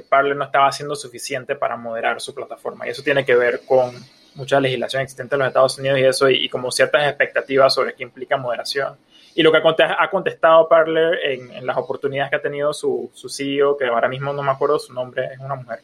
Parler 0.09 0.35
no 0.35 0.43
estaba 0.43 0.67
haciendo 0.67 0.95
suficiente 0.95 1.55
para 1.55 1.77
moderar 1.77 2.19
su 2.19 2.33
plataforma. 2.33 2.85
Y 2.85 2.89
eso 2.89 3.03
tiene 3.03 3.23
que 3.23 3.35
ver 3.35 3.61
con 3.65 3.95
mucha 4.35 4.59
legislación 4.59 5.01
existente 5.01 5.35
en 5.35 5.39
los 5.39 5.47
Estados 5.47 5.79
Unidos 5.79 5.99
y 5.99 6.03
eso, 6.03 6.29
y 6.29 6.49
como 6.49 6.71
ciertas 6.71 7.07
expectativas 7.07 7.73
sobre 7.73 7.93
qué 7.93 8.03
implica 8.03 8.35
moderación. 8.35 8.97
Y 9.33 9.43
lo 9.43 9.51
que 9.51 9.59
ha 9.59 10.09
contestado 10.09 10.67
Parler 10.67 11.19
en, 11.23 11.65
las 11.65 11.77
oportunidades 11.77 12.29
que 12.29 12.35
ha 12.37 12.41
tenido 12.41 12.73
su, 12.73 13.09
su, 13.13 13.29
CEO, 13.29 13.77
que 13.77 13.85
ahora 13.85 14.07
mismo 14.07 14.33
no 14.33 14.43
me 14.43 14.51
acuerdo 14.51 14.79
su 14.79 14.93
nombre, 14.93 15.25
es 15.33 15.39
una 15.39 15.55
mujer, 15.55 15.79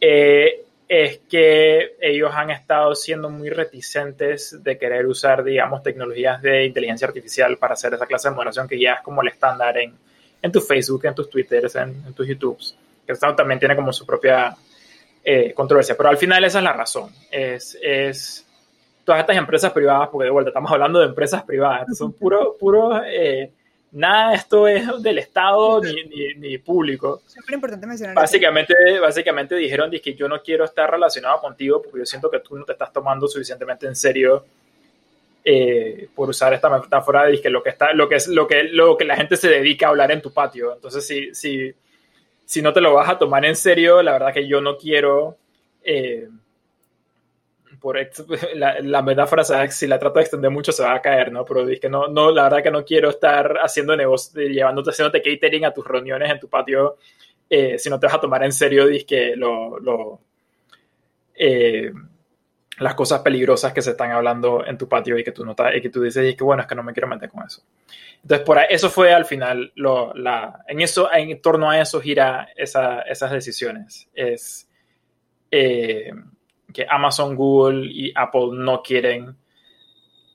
eh, 0.00 0.62
es 0.88 1.18
que 1.30 1.96
ellos 2.00 2.30
han 2.34 2.50
estado 2.50 2.94
siendo 2.94 3.28
muy 3.28 3.50
reticentes 3.50 4.62
de 4.62 4.78
querer 4.78 5.06
usar, 5.06 5.42
digamos, 5.42 5.82
tecnologías 5.82 6.40
de 6.42 6.64
inteligencia 6.64 7.08
artificial 7.08 7.56
para 7.58 7.74
hacer 7.74 7.94
esa 7.94 8.06
clase 8.06 8.28
de 8.28 8.34
moderación 8.34 8.68
que 8.68 8.78
ya 8.78 8.94
es 8.94 9.00
como 9.00 9.22
el 9.22 9.28
estándar 9.28 9.78
en, 9.78 9.94
en 10.46 10.52
tu 10.52 10.60
Facebook, 10.60 11.04
en 11.04 11.14
tus 11.14 11.28
Twitters, 11.28 11.74
en, 11.76 12.02
en 12.06 12.14
tus 12.14 12.26
YouTubes, 12.26 12.76
que 13.04 13.12
esto 13.12 13.34
también 13.34 13.58
tiene 13.58 13.76
como 13.76 13.92
su 13.92 14.06
propia 14.06 14.56
eh, 15.22 15.52
controversia. 15.52 15.96
Pero 15.96 16.08
al 16.08 16.16
final 16.16 16.44
esa 16.44 16.58
es 16.58 16.64
la 16.64 16.72
razón. 16.72 17.10
Es, 17.30 17.76
es 17.82 18.46
todas 19.04 19.20
estas 19.20 19.36
empresas 19.36 19.72
privadas, 19.72 20.08
porque 20.10 20.24
de 20.24 20.30
vuelta 20.30 20.50
estamos 20.50 20.70
hablando 20.70 21.00
de 21.00 21.06
empresas 21.06 21.42
privadas, 21.44 21.86
son 21.96 22.12
puro, 22.12 22.56
puro, 22.58 23.02
eh, 23.04 23.50
nada 23.92 24.34
esto 24.34 24.66
es 24.66 24.84
del 25.02 25.18
Estado 25.18 25.80
ni, 25.80 26.34
ni, 26.34 26.58
público. 26.58 27.22
Siempre 27.26 27.54
importante 27.54 27.86
mencionar 27.86 28.16
básicamente, 28.16 28.74
Básicamente 29.00 29.54
dijeron 29.54 29.90
que 29.90 30.14
yo 30.14 30.28
no 30.28 30.42
quiero 30.42 30.64
estar 30.64 30.90
relacionado 30.90 31.40
contigo 31.40 31.80
porque 31.82 32.00
yo 32.00 32.06
siento 32.06 32.30
que 32.30 32.40
tú 32.40 32.56
no 32.56 32.64
te 32.64 32.72
estás 32.72 32.92
tomando 32.92 33.28
suficientemente 33.28 33.86
en 33.86 33.94
serio 33.94 34.44
eh, 35.48 36.08
por 36.12 36.28
usar 36.28 36.52
esta 36.54 36.68
metáfora 36.68 37.26
de 37.26 37.40
que 37.40 37.48
lo 37.48 37.62
que 37.62 37.70
está, 37.70 37.92
lo 37.92 38.08
que 38.08 38.16
es 38.16 38.26
lo 38.26 38.48
que, 38.48 38.64
lo 38.64 38.96
que 38.96 39.04
la 39.04 39.14
gente 39.14 39.36
se 39.36 39.48
dedica 39.48 39.86
a 39.86 39.90
hablar 39.90 40.10
en 40.10 40.20
tu 40.20 40.32
patio. 40.32 40.74
Entonces, 40.74 41.06
si, 41.06 41.32
si, 41.36 41.72
si 42.44 42.62
no 42.62 42.72
te 42.72 42.80
lo 42.80 42.94
vas 42.94 43.08
a 43.08 43.16
tomar 43.16 43.44
en 43.44 43.54
serio, 43.54 44.02
la 44.02 44.10
verdad 44.10 44.34
que 44.34 44.48
yo 44.48 44.60
no 44.60 44.76
quiero 44.76 45.36
eh, 45.84 46.28
por 47.80 47.96
la, 48.56 48.80
la 48.80 49.02
metáfora, 49.02 49.44
si 49.68 49.86
la 49.86 50.00
trato 50.00 50.18
de 50.18 50.22
extender 50.22 50.50
mucho 50.50 50.72
se 50.72 50.82
va 50.82 50.94
a 50.94 51.00
caer, 51.00 51.30
¿no? 51.30 51.44
Pero 51.44 51.68
es 51.68 51.78
que 51.78 51.88
no, 51.88 52.08
no, 52.08 52.32
la 52.32 52.42
verdad 52.42 52.64
que 52.64 52.72
no 52.72 52.84
quiero 52.84 53.10
estar 53.10 53.58
haciendo 53.62 53.96
negocio, 53.96 54.42
llevándote, 54.42 54.90
haciéndote 54.90 55.22
catering 55.22 55.64
a 55.64 55.72
tus 55.72 55.86
reuniones 55.86 56.28
en 56.28 56.40
tu 56.40 56.48
patio, 56.48 56.96
eh, 57.48 57.78
si 57.78 57.88
no 57.88 58.00
te 58.00 58.06
vas 58.06 58.16
a 58.16 58.20
tomar 58.20 58.42
en 58.42 58.50
serio, 58.50 58.86
que 59.06 59.36
lo, 59.36 59.78
lo 59.78 60.20
eh, 61.36 61.92
las 62.78 62.94
cosas 62.94 63.20
peligrosas 63.20 63.72
que 63.72 63.82
se 63.82 63.92
están 63.92 64.12
hablando 64.12 64.66
en 64.66 64.76
tu 64.76 64.88
patio 64.88 65.18
y 65.18 65.24
que 65.24 65.32
tú, 65.32 65.44
no 65.44 65.54
y 65.74 65.80
que 65.80 65.90
tú 65.90 66.02
dices, 66.02 66.32
y 66.32 66.36
que 66.36 66.44
bueno, 66.44 66.62
es 66.62 66.68
que 66.68 66.74
no 66.74 66.82
me 66.82 66.92
quiero 66.92 67.08
meter 67.08 67.30
con 67.30 67.44
eso. 67.44 67.62
Entonces, 68.22 68.44
por 68.44 68.58
eso 68.68 68.90
fue 68.90 69.12
al 69.12 69.24
final, 69.24 69.72
lo, 69.76 70.12
la, 70.14 70.64
en, 70.66 70.80
eso, 70.80 71.08
en 71.12 71.40
torno 71.40 71.70
a 71.70 71.80
eso 71.80 72.00
gira 72.00 72.48
esa, 72.56 73.02
esas 73.02 73.30
decisiones. 73.30 74.08
Es... 74.14 74.68
Eh, 75.50 76.10
que 76.76 76.86
Amazon, 76.90 77.34
Google 77.34 77.86
y 77.90 78.12
Apple 78.14 78.50
no 78.52 78.82
quieren 78.82 79.34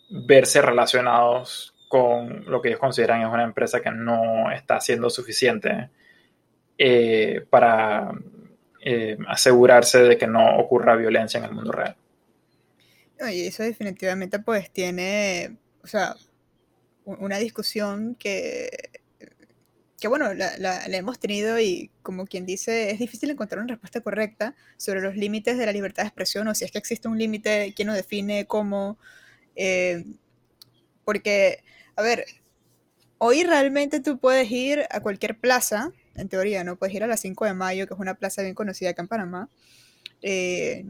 verse 0.10 0.60
relacionados 0.60 1.76
con 1.88 2.46
lo 2.50 2.62
que 2.62 2.70
ellos 2.70 2.80
consideran 2.80 3.22
es 3.22 3.28
una 3.28 3.44
empresa 3.44 3.80
que 3.80 3.92
no 3.92 4.50
está 4.52 4.78
haciendo 4.78 5.10
suficiente 5.12 5.90
eh, 6.80 7.46
para 7.48 8.12
eh, 8.82 9.18
asegurarse 9.28 10.02
de 10.02 10.18
que 10.18 10.26
no 10.26 10.58
ocurra 10.58 10.96
violencia 10.96 11.38
en 11.38 11.44
el 11.44 11.52
mundo 11.52 11.74
real. 11.74 11.96
Y 13.30 13.48
eso 13.48 13.64
definitivamente 13.64 14.40
pues 14.40 14.72
tiene, 14.72 15.58
o 15.84 15.88
sea, 15.88 16.16
una 17.06 17.38
discusión 17.38 18.16
que 18.16 18.92
que 20.02 20.08
bueno, 20.08 20.34
la, 20.34 20.58
la, 20.58 20.84
hemos 20.88 21.20
tenido 21.20 21.60
y 21.60 21.92
como 22.02 22.26
quien 22.26 22.44
dice, 22.48 22.90
es 22.90 22.98
difícil 22.98 23.30
encontrar 23.30 23.60
una 23.62 23.76
respuesta 23.76 24.02
correcta 24.02 24.56
sobre 24.76 25.00
los 25.00 25.16
límites 25.16 25.60
de 25.60 25.66
la 25.68 25.72
libertad 25.72 26.02
de 26.02 26.08
expresión 26.08 26.48
o 26.48 26.56
si 26.56 26.66
es 26.66 26.72
que 26.72 26.80
existe 26.80 27.08
un 27.08 27.20
límite, 27.20 27.72
quién 27.76 27.88
lo 27.88 27.94
define, 27.94 28.48
cómo. 28.48 28.98
Eh, 29.56 30.04
porque, 31.06 31.64
a 31.96 32.02
ver, 32.02 32.26
hoy 33.20 33.44
realmente 33.44 34.00
tú 34.00 34.18
puedes 34.18 34.50
ir 34.50 34.86
a 34.90 35.02
cualquier 35.02 35.40
plaza, 35.40 35.92
en 36.16 36.30
teoría, 36.30 36.64
¿no? 36.64 36.78
Puedes 36.78 36.96
ir 36.96 37.04
a 37.04 37.08
la 37.08 37.16
5 37.16 37.46
de 37.46 37.54
mayo, 37.54 37.86
que 37.86 37.94
es 37.94 38.00
una 38.00 38.16
plaza 38.16 38.42
bien 38.42 38.56
conocida 38.56 38.90
acá 38.90 39.04
en 39.04 39.08
Panamá, 39.08 39.50
eh, 40.24 40.84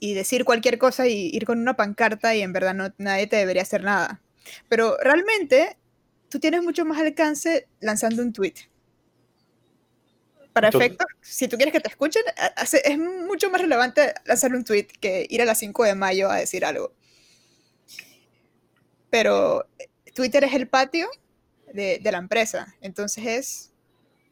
y 0.00 0.14
decir 0.14 0.44
cualquier 0.44 0.78
cosa 0.78 1.06
y 1.06 1.30
ir 1.32 1.44
con 1.44 1.60
una 1.60 1.76
pancarta 1.76 2.34
y 2.34 2.40
en 2.40 2.52
verdad 2.52 2.74
no, 2.74 2.92
nadie 2.98 3.26
te 3.26 3.36
debería 3.36 3.62
hacer 3.62 3.84
nada. 3.84 4.20
Pero 4.68 4.96
realmente 5.02 5.76
tú 6.30 6.40
tienes 6.40 6.62
mucho 6.62 6.84
más 6.84 6.98
alcance 6.98 7.68
lanzando 7.80 8.22
un 8.22 8.32
tweet. 8.32 8.54
Para 10.52 10.68
efecto, 10.68 11.04
si 11.20 11.46
tú 11.46 11.56
quieres 11.56 11.72
que 11.72 11.80
te 11.80 11.88
escuchen, 11.88 12.22
es 12.84 12.98
mucho 12.98 13.50
más 13.50 13.60
relevante 13.60 14.14
lanzar 14.24 14.52
un 14.52 14.64
tweet 14.64 14.88
que 15.00 15.26
ir 15.28 15.40
a 15.42 15.44
las 15.44 15.58
5 15.58 15.84
de 15.84 15.94
mayo 15.94 16.28
a 16.28 16.36
decir 16.36 16.64
algo. 16.64 16.92
Pero 19.10 19.68
Twitter 20.14 20.42
es 20.44 20.54
el 20.54 20.66
patio 20.66 21.08
de, 21.72 22.00
de 22.02 22.12
la 22.12 22.18
empresa, 22.18 22.74
entonces 22.80 23.24
es 23.26 23.70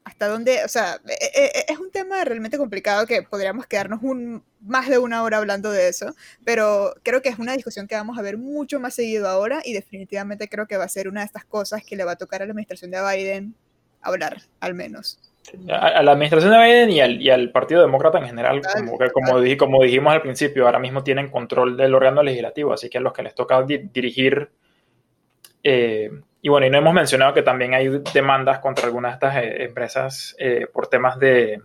hasta 0.03 0.27
dónde, 0.27 0.65
o 0.65 0.69
sea, 0.69 1.01
e, 1.07 1.13
e, 1.13 1.45
e, 1.45 1.65
es 1.69 1.79
un 1.79 1.91
tema 1.91 2.25
realmente 2.25 2.57
complicado 2.57 3.07
que 3.07 3.23
podríamos 3.23 3.67
quedarnos 3.67 4.01
un, 4.03 4.43
más 4.61 4.89
de 4.89 4.99
una 4.99 5.23
hora 5.23 5.39
hablando 5.39 5.71
de 5.71 5.89
eso, 5.89 6.15
pero 6.45 6.95
creo 7.03 7.23
que 7.23 7.29
es 7.29 7.39
una 7.39 7.53
discusión 7.53 7.87
que 7.87 7.95
vamos 7.95 8.19
a 8.19 8.23
ver 8.23 8.39
mucho 8.39 8.81
más 8.81 8.95
seguido 8.95 9.29
ahora 9.29 9.61
y 9.65 9.73
definitivamente 9.73 10.49
creo 10.49 10.67
que 10.67 10.77
va 10.77 10.85
a 10.85 10.89
ser 10.89 11.09
una 11.09 11.21
de 11.21 11.27
estas 11.27 11.45
cosas 11.45 11.83
que 11.85 11.97
le 11.97 12.05
va 12.05 12.13
a 12.13 12.17
tocar 12.17 12.43
a 12.43 12.47
la 12.47 12.53
administración 12.53 12.91
de 12.91 12.99
Biden 13.01 13.55
hablar, 14.03 14.39
al 14.61 14.75
menos. 14.75 15.19
A, 15.71 16.03
la 16.03 16.13
administración 16.13 16.53
de 16.53 16.59
Biden 16.59 16.91
y 16.91 17.01
al, 17.01 17.23
y 17.23 17.31
al 17.31 17.51
Partido 17.51 17.81
Demócrata 17.81 18.19
en 18.19 18.27
general, 18.27 18.61
como, 18.61 18.99
como, 19.13 19.41
como, 19.59 19.83
dijimos 19.83 20.13
al 20.13 20.23
principio, 20.23 20.67
ahora 20.67 20.79
mismo 20.79 21.03
tienen 21.03 21.31
control 21.31 21.77
del 21.77 21.95
órgano 21.95 22.23
legislativo, 22.23 22.73
así 22.73 22.91
que 22.91 22.99
a 22.99 23.01
los 23.01 23.13
que 23.13 23.23
les 23.23 23.35
toca 23.35 23.63
dirigir 23.63 24.51
eh, 25.63 26.11
y 26.41 26.49
bueno, 26.49 26.67
y 26.67 26.71
no 26.71 26.79
hemos 26.79 26.95
mencionado 26.95 27.35
que 27.35 27.43
también 27.43 27.75
hay 27.75 27.89
demandas 28.15 28.61
contra 28.61 28.87
algunas 28.87 29.13
de 29.13 29.15
estas 29.15 29.45
eh, 29.45 29.65
empresas 29.65 30.37
eh, 30.39 30.67
por 30.73 30.87
temas 30.87 31.19
de, 31.19 31.61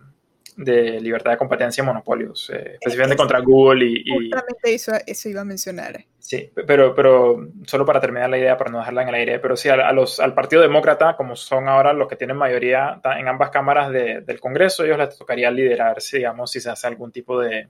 de, 0.56 1.00
libertad 1.00 1.32
de 1.32 1.36
competencia 1.36 1.82
y 1.82 1.86
monopolios, 1.86 2.50
eh, 2.50 2.74
específicamente 2.74 3.16
contra 3.16 3.40
Google 3.40 3.84
y... 3.84 4.04
Justamente 4.10 4.74
eso, 4.74 4.92
eso, 5.06 5.28
iba 5.28 5.40
a 5.40 5.44
mencionar. 5.44 6.04
Sí, 6.18 6.50
pero, 6.66 6.94
pero 6.94 7.48
solo 7.66 7.84
para 7.84 8.00
terminar 8.00 8.30
la 8.30 8.38
idea, 8.38 8.56
para 8.56 8.70
no 8.70 8.78
dejarla 8.78 9.02
en 9.02 9.08
el 9.08 9.14
aire, 9.14 9.38
pero 9.38 9.56
sí, 9.56 9.68
a, 9.68 9.92
los, 9.92 10.20
al 10.20 10.34
Partido 10.34 10.62
Demócrata, 10.62 11.16
como 11.16 11.36
son 11.36 11.68
ahora 11.68 11.92
los 11.92 12.08
que 12.08 12.16
tienen 12.16 12.36
mayoría 12.36 13.00
en 13.16 13.28
ambas 13.28 13.50
cámaras 13.50 13.90
del 13.90 14.40
Congreso, 14.40 14.84
ellos 14.84 14.98
les 14.98 15.18
tocaría 15.18 15.50
liderar, 15.50 15.98
digamos, 16.12 16.50
si 16.50 16.60
se 16.60 16.70
hace 16.70 16.86
algún 16.86 17.12
tipo 17.12 17.40
de, 17.40 17.68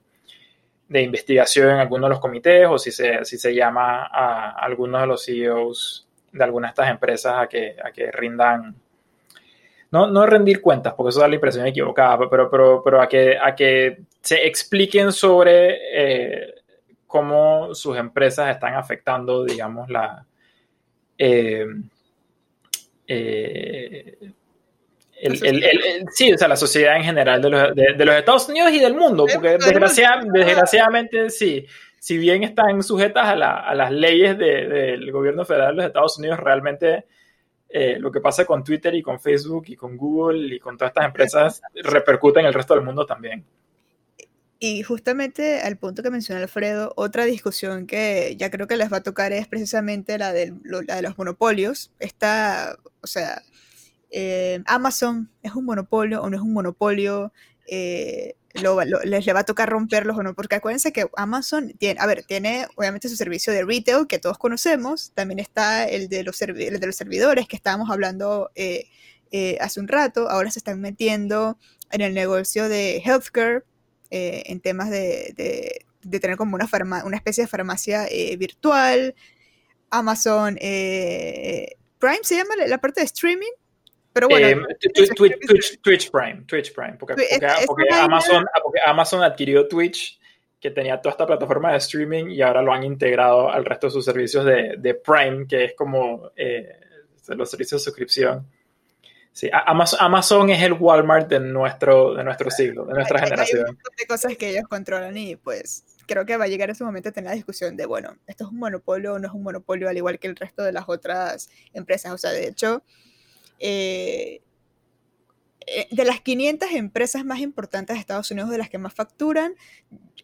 de 0.89 1.03
investigación 1.03 1.71
en 1.71 1.77
alguno 1.79 2.07
de 2.07 2.11
los 2.11 2.21
comités 2.21 2.67
o 2.69 2.79
si 2.79 2.93
se, 2.93 3.25
si 3.25 3.39
se 3.39 3.55
llama 3.55 4.05
a 4.07 4.51
algunos 4.51 5.01
de 5.01 5.07
los 5.07 5.25
CEOs 5.25 6.09
de 6.35 6.45
algunas 6.45 6.71
de 6.71 6.73
estas 6.73 6.91
empresas 6.91 7.35
a 7.39 7.47
que, 7.47 7.77
a 7.83 7.93
que 7.93 8.11
rindan, 8.11 8.75
no, 9.95 10.09
no 10.09 10.27
rendir 10.27 10.61
cuentas, 10.61 10.93
porque 10.95 11.11
eso 11.11 11.21
da 11.21 11.29
la 11.29 11.37
impresión 11.37 11.65
equivocada, 11.69 12.19
pero, 12.29 12.51
pero, 12.51 12.83
pero 12.83 13.01
a, 13.01 13.09
que, 13.09 13.39
a 13.41 13.55
que 13.55 13.99
se 14.21 14.45
expliquen 14.45 15.13
sobre 15.13 15.79
eh, 15.93 16.55
cómo 17.07 17.73
sus 17.77 17.97
empresas 17.97 18.51
están 18.51 18.75
afectando, 18.75 19.45
digamos, 19.45 19.89
la... 19.89 20.27
Eh, 21.17 21.65
eh, 23.07 24.19
sí, 26.13 26.33
o 26.33 26.39
sea, 26.39 26.49
la 26.49 26.57
sociedad 26.57 26.97
en 26.97 27.05
general 27.05 27.41
de 27.41 27.51
los, 27.51 27.75
de, 27.77 28.05
los, 28.05 28.17
Estados 28.17 28.49
Unidos 28.49 28.73
y 28.73 28.81
del 28.81 28.95
mundo, 28.95 29.27
porque 29.33 29.59
desgraciadamente 29.59 31.31
sí, 31.31 31.69
si 32.01 32.19
bien 32.19 32.43
están 32.43 32.83
sujetas 32.83 33.29
a, 33.29 33.37
las 33.37 33.93
leyes 33.93 34.37
del 34.39 35.13
gobierno 35.13 35.45
federal 35.45 35.69
de 35.69 35.77
los 35.77 35.87
Estados 35.87 36.19
Unidos, 36.19 36.41
realmente 36.41 37.05
eh, 37.77 37.99
lo 37.99 38.13
que 38.13 38.21
pasa 38.21 38.45
con 38.45 38.63
Twitter 38.63 38.95
y 38.95 39.03
con 39.03 39.19
Facebook 39.19 39.65
y 39.67 39.75
con 39.75 39.97
Google 39.97 40.55
y 40.55 40.61
con 40.61 40.79
todas 40.79 40.91
estas 40.91 41.07
empresas 41.07 41.61
repercute 41.75 42.39
en 42.39 42.47
el 42.47 42.55
resto 42.55 42.73
del 42.73 42.85
mundo 42.85 43.05
también. 43.05 43.45
Y 44.61 44.85
justamente 44.85 45.61
al 45.61 45.77
punto 45.77 46.01
que 46.05 46.11
mencionó 46.11 46.41
Alfredo, 46.41 46.93
otra 46.95 47.25
discusión 47.25 47.89
que 47.89 48.37
ya 48.39 48.49
creo 48.53 48.69
que 48.69 48.77
les 48.77 48.93
va 48.93 48.99
a 48.99 49.03
tocar 49.03 49.33
es 49.33 49.49
precisamente 49.49 50.17
la 50.19 50.33
de, 50.33 50.53
de 50.53 51.03
los 51.03 51.19
monopolios. 51.19 51.91
Está, 51.99 52.77
o 53.01 53.09
sea, 53.09 53.43
eh, 54.13 54.63
Amazon 54.67 55.29
es 55.43 55.57
un 55.57 55.65
monopolio 55.65 56.23
o 56.23 56.31
no 56.31 56.37
es 56.37 56.43
un 56.45 56.53
monopolio. 56.53 57.33
Eh, 57.67 58.37
les 58.55 59.27
le 59.27 59.33
va 59.33 59.41
a 59.41 59.45
tocar 59.45 59.69
romperlos 59.69 60.17
o 60.17 60.23
no, 60.23 60.35
porque 60.35 60.55
acuérdense 60.55 60.93
que 60.93 61.07
Amazon 61.17 61.73
tiene, 61.79 62.01
a 62.01 62.07
ver, 62.07 62.25
tiene 62.25 62.67
obviamente 62.77 63.09
su 63.09 63.17
servicio 63.17 63.53
de 63.53 63.65
retail 63.65 64.07
que 64.07 64.21
todos 64.21 64.39
conocemos, 64.39 65.11
también 65.15 65.41
está 65.41 65.85
el 65.87 66.09
de 66.09 66.23
los, 66.23 66.39
de 66.39 66.87
los 66.87 66.97
servidores 66.97 67.49
que 67.49 67.57
estábamos 67.57 67.91
hablando 67.91 68.51
eh, 68.55 68.87
eh, 69.33 69.59
hace 69.61 69.81
un 69.81 69.89
rato, 69.89 70.31
ahora 70.31 70.53
se 70.53 70.61
están 70.61 70.81
metiendo 70.81 71.59
en 71.91 72.01
el 72.01 72.15
negocio 72.15 72.69
de 72.69 73.03
healthcare, 73.05 73.65
eh, 74.11 74.45
en 74.47 74.61
temas 74.61 74.89
de, 74.89 75.35
de, 75.37 76.21
tener 76.21 76.37
como 76.37 76.55
una, 76.55 76.69
una 77.05 77.17
especie 77.17 77.45
de 77.45 77.49
farmacia 77.49 78.07
virtual, 78.39 79.17
Amazon 79.91 80.57
Prime 80.57 82.21
se 82.23 82.37
llama 82.37 82.55
la 82.69 82.79
parte 82.79 83.01
de 83.01 83.07
streaming, 83.07 83.51
pero 84.15 84.29
bueno, 84.29 84.47
eh, 84.47 84.77
Twitch, 85.83 86.11
Prime, 86.11 86.45
Twitch 86.47 86.73
Prime, 86.73 86.97
porque, 86.99 87.15
Amazon, 87.93 88.47
porque 88.63 88.81
Amazon 88.87 89.25
adquirió 89.25 89.67
Twitch, 89.67 90.21
que 90.61 90.71
tenía 90.71 91.01
toda 91.01 91.11
esta 91.11 91.27
plataforma 91.27 91.73
de 91.73 91.79
streaming 91.79 92.31
y 92.31 92.41
ahora 92.41 92.63
lo 92.63 92.73
han 92.73 92.85
integrado 92.85 93.51
al 93.51 93.65
resto 93.65 93.89
de 93.89 93.91
sus 93.91 94.05
servicios 94.05 94.45
de, 94.45 94.77
de 94.79 94.95
Prime, 94.95 95.47
que 95.49 95.65
es 95.65 95.75
como 95.75 96.31
eh, 96.37 96.79
los 97.27 97.51
servicios 97.51 97.81
de 97.81 97.85
suscripción. 97.85 98.47
Sí, 99.33 99.51
Amazon, 99.53 99.99
Amazon, 100.01 100.51
es 100.51 100.63
el 100.63 100.75
Walmart 100.75 101.29
de 101.29 101.41
nuestro, 101.41 102.15
de 102.15 102.23
nuestro 102.23 102.53
siglo, 102.53 102.85
de 102.85 102.95
nuestra 102.95 103.19
generación. 103.19 103.65
Hay 103.65 103.71
un 103.71 103.77
montón 103.77 103.95
de 103.99 104.07
cosas 104.07 104.37
que 104.37 104.51
ellos 104.51 104.69
controlan 104.69 105.17
y 105.17 105.35
pues 105.35 105.85
creo 106.07 106.25
que 106.25 106.37
va 106.37 106.45
a 106.45 106.49
llegar 106.49 106.71
ese 106.71 106.85
momento 106.85 107.09
a 107.09 107.13
tener 107.13 107.31
la 107.31 107.35
discusión 107.35 107.77
de, 107.77 107.85
bueno, 107.85 108.17
esto 108.29 108.45
es 108.45 108.51
un 108.51 108.59
monopolio 108.59 109.15
o 109.15 109.19
no 109.19 109.27
es 109.27 109.35
un 109.35 109.43
monopolio, 109.43 109.89
al 109.89 109.97
igual 109.97 110.21
que 110.21 110.29
el 110.29 110.37
resto 110.37 110.63
de 110.63 110.73
las 110.73 110.85
otras 110.87 111.51
empresas. 111.73 112.13
O 112.13 112.19
sea, 112.19 112.31
de 112.31 112.47
hecho, 112.47 112.85
eh, 113.59 114.43
eh, 115.67 115.89
de 115.91 116.05
las 116.05 116.21
500 116.21 116.71
empresas 116.73 117.25
más 117.25 117.41
importantes 117.41 117.95
de 117.95 118.01
Estados 118.01 118.31
Unidos, 118.31 118.51
de 118.51 118.59
las 118.59 118.69
que 118.69 118.79
más 118.79 118.95
facturan, 118.95 119.55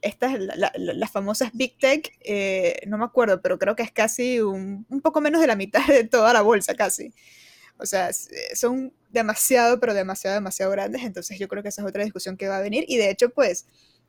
estas, 0.03 0.39
las 0.39 1.11
famosas 1.11 1.51
Big 1.53 1.79
Tech, 1.79 2.11
eh, 2.21 2.81
no 2.87 2.99
me 2.99 3.05
acuerdo, 3.05 3.41
pero 3.43 3.59
creo 3.59 3.77
que 3.77 3.83
es 3.83 3.93
casi 3.93 4.41
un, 4.41 4.87
un, 4.89 5.01
poco 5.01 5.21
menos 5.21 5.41
de 5.41 5.47
la 5.47 5.57
mitad 5.57 5.87
de 5.87 6.05
toda 6.05 6.33
la 6.33 6.43
bolsa, 6.43 6.75
casi. 6.75 7.13
O 7.79 7.87
sea, 7.87 8.11
son 8.55 8.93
demasiado, 9.11 9.81
pero 9.81 9.95
demasiado, 9.95 10.35
demasiado 10.35 10.71
grandes, 10.73 11.03
entonces 11.03 11.39
yo 11.39 11.49
creo 11.49 11.63
que 11.63 11.71
esa 11.71 11.83
es 11.83 11.89
otra 11.89 12.05
discusión 12.05 12.37
que 12.37 12.49
va 12.49 12.59
a 12.59 12.63
venir. 12.63 12.85
Y 12.89 12.99
de 12.99 13.11
hecho, 13.11 13.31
pues, 13.31 13.67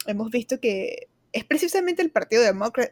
hemos 0.08 0.30
visto 0.30 0.60
que 0.60 1.08
es 1.34 1.46
precisamente 1.46 2.02
el 2.02 2.12
Partido 2.12 2.44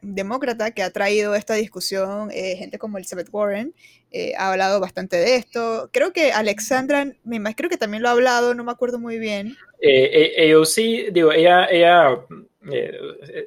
Demócrata 0.02 0.72
que 0.72 0.84
ha 0.84 0.92
traído 0.92 1.36
esta 1.36 1.56
discusión, 1.56 2.30
eh, 2.32 2.56
gente 2.56 2.80
como 2.80 2.98
Elizabeth 2.98 3.28
Warren 3.32 3.74
eh, 4.12 4.34
ha 4.38 4.52
hablado 4.52 4.80
bastante 4.80 5.18
de 5.18 5.36
esto. 5.36 5.90
Creo 5.92 6.14
que 6.14 6.32
Alexandra, 6.32 7.06
me 7.24 7.56
creo 7.56 7.70
que 7.70 7.78
también 7.78 8.02
lo 8.02 8.10
ha 8.10 8.14
hablado, 8.14 8.56
no 8.56 8.64
me 8.64 8.72
acuerdo 8.72 8.98
muy 8.98 9.20
bien. 9.20 9.58
Eh, 9.82 10.54
sí, 10.66 11.08
digo, 11.12 11.34
ella, 11.34 11.68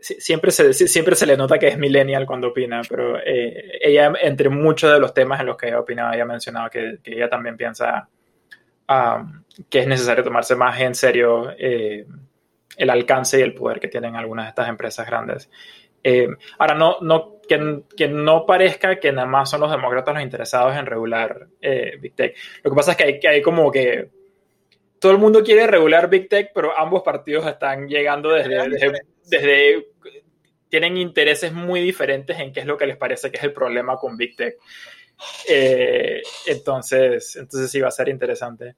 siempre, 0.00 0.50
se, 0.50 0.74
siempre 0.74 1.16
se 1.16 1.26
le 1.26 1.36
nota 1.38 1.58
que 1.58 1.68
es 1.68 1.78
millennial 1.78 2.26
cuando 2.26 2.48
opina, 2.48 2.82
pero 2.86 3.18
ella, 3.24 4.12
entre 4.22 4.50
muchos 4.50 4.92
de 4.92 5.00
los 5.00 5.14
temas 5.14 5.40
en 5.40 5.46
los 5.46 5.56
que 5.56 5.68
ella 5.68 5.80
opinado, 5.80 6.12
ella 6.12 6.24
ha 6.24 6.26
mencionado 6.26 6.68
que, 6.68 6.98
ella 7.04 7.30
también 7.30 7.56
piensa 7.56 8.08
um, 8.88 9.42
que 9.70 9.80
es 9.80 9.86
necesario 9.86 10.22
tomarse 10.22 10.54
más 10.54 10.78
en 10.80 10.94
serio 10.94 11.50
el 12.76 12.90
alcance 12.90 13.38
y 13.38 13.42
el 13.42 13.54
poder 13.54 13.80
que 13.80 13.88
tienen 13.88 14.16
algunas 14.16 14.46
de 14.46 14.50
estas 14.50 14.68
empresas 14.68 15.06
grandes. 15.06 15.50
Eh, 16.04 16.28
ahora, 16.58 16.74
no, 16.74 16.96
no, 17.00 17.40
que, 17.48 17.82
que, 17.96 18.08
no 18.08 18.44
parezca 18.44 18.98
que 18.98 19.12
nada 19.12 19.26
más 19.26 19.50
son 19.50 19.60
los 19.60 19.70
demócratas 19.70 20.14
los 20.14 20.22
interesados 20.22 20.76
en 20.76 20.86
regular 20.86 21.46
eh, 21.60 21.96
Big 22.00 22.14
Tech. 22.14 22.36
Lo 22.62 22.70
que 22.70 22.74
pasa 22.74 22.92
es 22.92 22.96
que 22.96 23.04
hay, 23.04 23.20
que 23.20 23.28
hay 23.28 23.42
como 23.42 23.70
que 23.70 24.10
todo 24.98 25.12
el 25.12 25.18
mundo 25.18 25.42
quiere 25.42 25.66
regular 25.66 26.08
Big 26.08 26.28
Tech, 26.28 26.50
pero 26.54 26.76
ambos 26.76 27.02
partidos 27.02 27.46
están 27.46 27.88
llegando 27.88 28.30
desde, 28.30 29.00
desde, 29.24 29.86
tienen 30.68 30.96
intereses 30.96 31.52
muy 31.52 31.80
diferentes 31.80 32.38
en 32.38 32.52
qué 32.52 32.60
es 32.60 32.66
lo 32.66 32.76
que 32.76 32.86
les 32.86 32.96
parece 32.96 33.30
que 33.30 33.36
es 33.36 33.44
el 33.44 33.52
problema 33.52 33.96
con 33.96 34.16
Big 34.16 34.34
Tech. 34.36 34.56
Eh, 35.48 36.22
entonces, 36.46 37.36
entonces 37.36 37.70
sí 37.70 37.80
va 37.80 37.88
a 37.88 37.92
ser 37.92 38.08
interesante. 38.08 38.74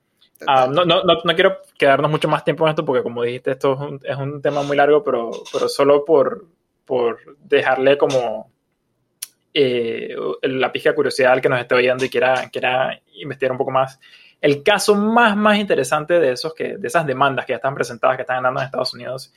Ah, 0.46 0.68
no, 0.70 0.84
no, 0.84 1.02
no, 1.02 1.34
quiero 1.34 1.58
quedarnos 1.78 2.10
mucho 2.10 2.28
más 2.28 2.44
tiempo 2.44 2.64
en 2.64 2.70
esto 2.70 2.84
porque 2.84 3.02
como 3.02 3.22
dijiste, 3.22 3.52
esto 3.52 3.74
es 3.74 3.80
un, 3.80 4.00
es 4.02 4.16
un 4.16 4.42
tema 4.42 4.62
muy 4.62 4.76
largo, 4.76 5.02
pero, 5.02 5.30
pero 5.52 5.68
solo 5.68 6.04
por, 6.04 6.46
por 6.84 7.18
dejarle 7.38 7.96
como 7.98 8.50
eh, 9.52 10.16
la 10.42 10.72
pija 10.72 10.94
curiosidad 10.94 11.32
al 11.32 11.40
que 11.40 11.48
nos 11.48 11.60
esté 11.60 11.74
oyendo 11.74 12.04
y 12.04 12.10
quiera, 12.10 12.48
quiera 12.50 13.00
investigar 13.14 13.52
un 13.52 13.58
poco 13.58 13.70
más. 13.70 14.00
el 14.40 14.62
caso 14.62 14.94
más, 14.94 15.36
más 15.36 15.58
interesante 15.58 16.18
de, 16.18 16.32
esos 16.32 16.54
que, 16.54 16.76
de 16.76 16.88
esas 16.88 17.06
demandas 17.06 17.46
que 17.46 17.52
ya 17.52 17.56
están 17.56 17.74
presentadas, 17.74 18.16
que 18.16 18.22
están 18.22 18.38
andando 18.38 18.60
en 18.60 18.66
Estados 18.66 18.94
Unidos, 18.94 19.32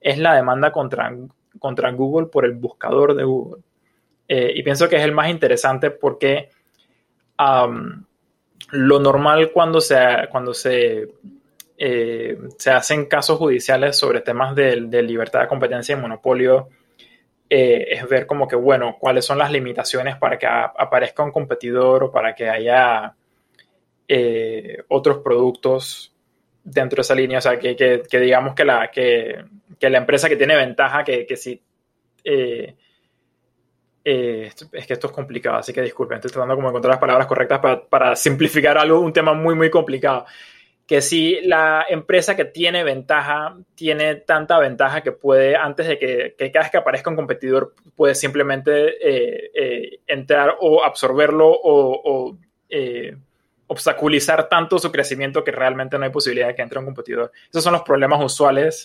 es 0.00 0.18
la 0.18 0.34
demanda 0.34 0.72
contra, 0.72 1.14
contra 1.58 1.90
Google 1.92 2.28
por 2.28 2.44
el 2.44 2.52
buscador 2.52 3.14
de 3.14 3.24
Google. 3.24 3.62
Eh, 4.26 4.52
y 4.54 4.62
pienso 4.62 4.88
que 4.88 4.96
es 4.96 5.02
el 5.02 5.12
más 5.12 5.28
interesante 5.28 5.90
porque 5.90 6.50
lo 8.72 8.98
normal 8.98 9.50
cuando 9.52 9.80
se, 9.80 9.98
cuando 10.30 10.54
se, 10.54 11.08
eh, 11.78 12.38
se 12.58 12.70
hacen 12.70 13.06
casos 13.06 13.38
judiciales 13.38 13.96
sobre 13.96 14.20
temas 14.20 14.54
de, 14.54 14.76
libertad 15.02 15.42
de 15.42 15.48
competencia 15.48 15.96
y 15.96 16.00
monopolio, 16.00 16.68
eh, 17.48 17.86
es 17.90 18.08
ver 18.08 18.26
como 18.26 18.46
que, 18.46 18.56
bueno, 18.56 18.96
cuáles 18.98 19.24
son 19.24 19.38
las 19.38 19.50
limitaciones 19.50 20.16
para 20.16 20.38
que 20.38 20.46
aparezca 20.46 21.22
un 21.22 21.32
competidor 21.32 22.04
o 22.04 22.12
para 22.12 22.34
que 22.34 22.48
haya 22.48 23.14
otros 24.88 25.18
productos 25.18 26.12
dentro 26.64 26.96
de 26.96 27.02
esa 27.02 27.14
línea. 27.14 27.38
O 27.38 27.40
sea, 27.40 27.58
que, 27.58 27.76
que, 27.76 28.20
digamos 28.20 28.54
que 28.54 28.64
la, 28.64 28.90
que, 28.90 29.44
la 29.80 29.98
empresa 29.98 30.28
que 30.28 30.36
tiene 30.36 30.56
ventaja, 30.56 31.04
que, 31.04 31.26
que 31.26 31.36
si 31.36 31.62
eh, 34.02 34.50
es 34.72 34.86
que 34.86 34.94
esto 34.94 35.08
es 35.08 35.12
complicado, 35.12 35.56
así 35.56 35.72
que 35.72 35.82
disculpen, 35.82 36.16
estoy 36.16 36.30
tratando 36.30 36.54
como 36.54 36.68
de 36.68 36.72
encontrar 36.72 36.92
las 36.92 37.00
palabras 37.00 37.26
correctas 37.26 37.60
para, 37.88 38.16
simplificar 38.16 38.78
algo, 38.78 39.00
un 39.00 39.12
tema 39.12 39.34
muy, 39.34 39.54
muy 39.54 39.70
complicado. 39.70 40.24
Que 40.86 41.02
si 41.02 41.40
la 41.42 41.86
empresa 41.88 42.34
que 42.34 42.46
tiene 42.46 42.82
ventaja 42.82 43.56
tiene 43.74 44.16
tanta 44.16 44.58
ventaja 44.58 45.02
que 45.02 45.12
puede, 45.12 45.54
antes 45.54 45.86
de 45.86 45.98
que, 45.98 46.34
cada 46.50 46.64
vez 46.64 46.70
que 46.72 46.78
aparezca 46.78 47.10
un 47.10 47.16
competidor, 47.16 47.74
puede 47.94 48.14
simplemente 48.14 48.96
eh, 49.00 49.50
eh, 49.54 50.00
entrar 50.06 50.56
o 50.60 50.82
absorberlo 50.82 51.48
o, 51.48 52.36
obstaculizar 53.66 54.48
tanto 54.48 54.80
su 54.80 54.90
crecimiento 54.90 55.44
que 55.44 55.52
realmente 55.52 55.96
no 55.96 56.04
hay 56.04 56.10
posibilidad 56.10 56.48
de 56.48 56.56
que 56.56 56.62
entre 56.62 56.80
un 56.80 56.86
competidor. 56.86 57.30
Esos 57.50 57.62
son 57.62 57.72
los 57.72 57.82
problemas 57.82 58.20
usuales 58.24 58.84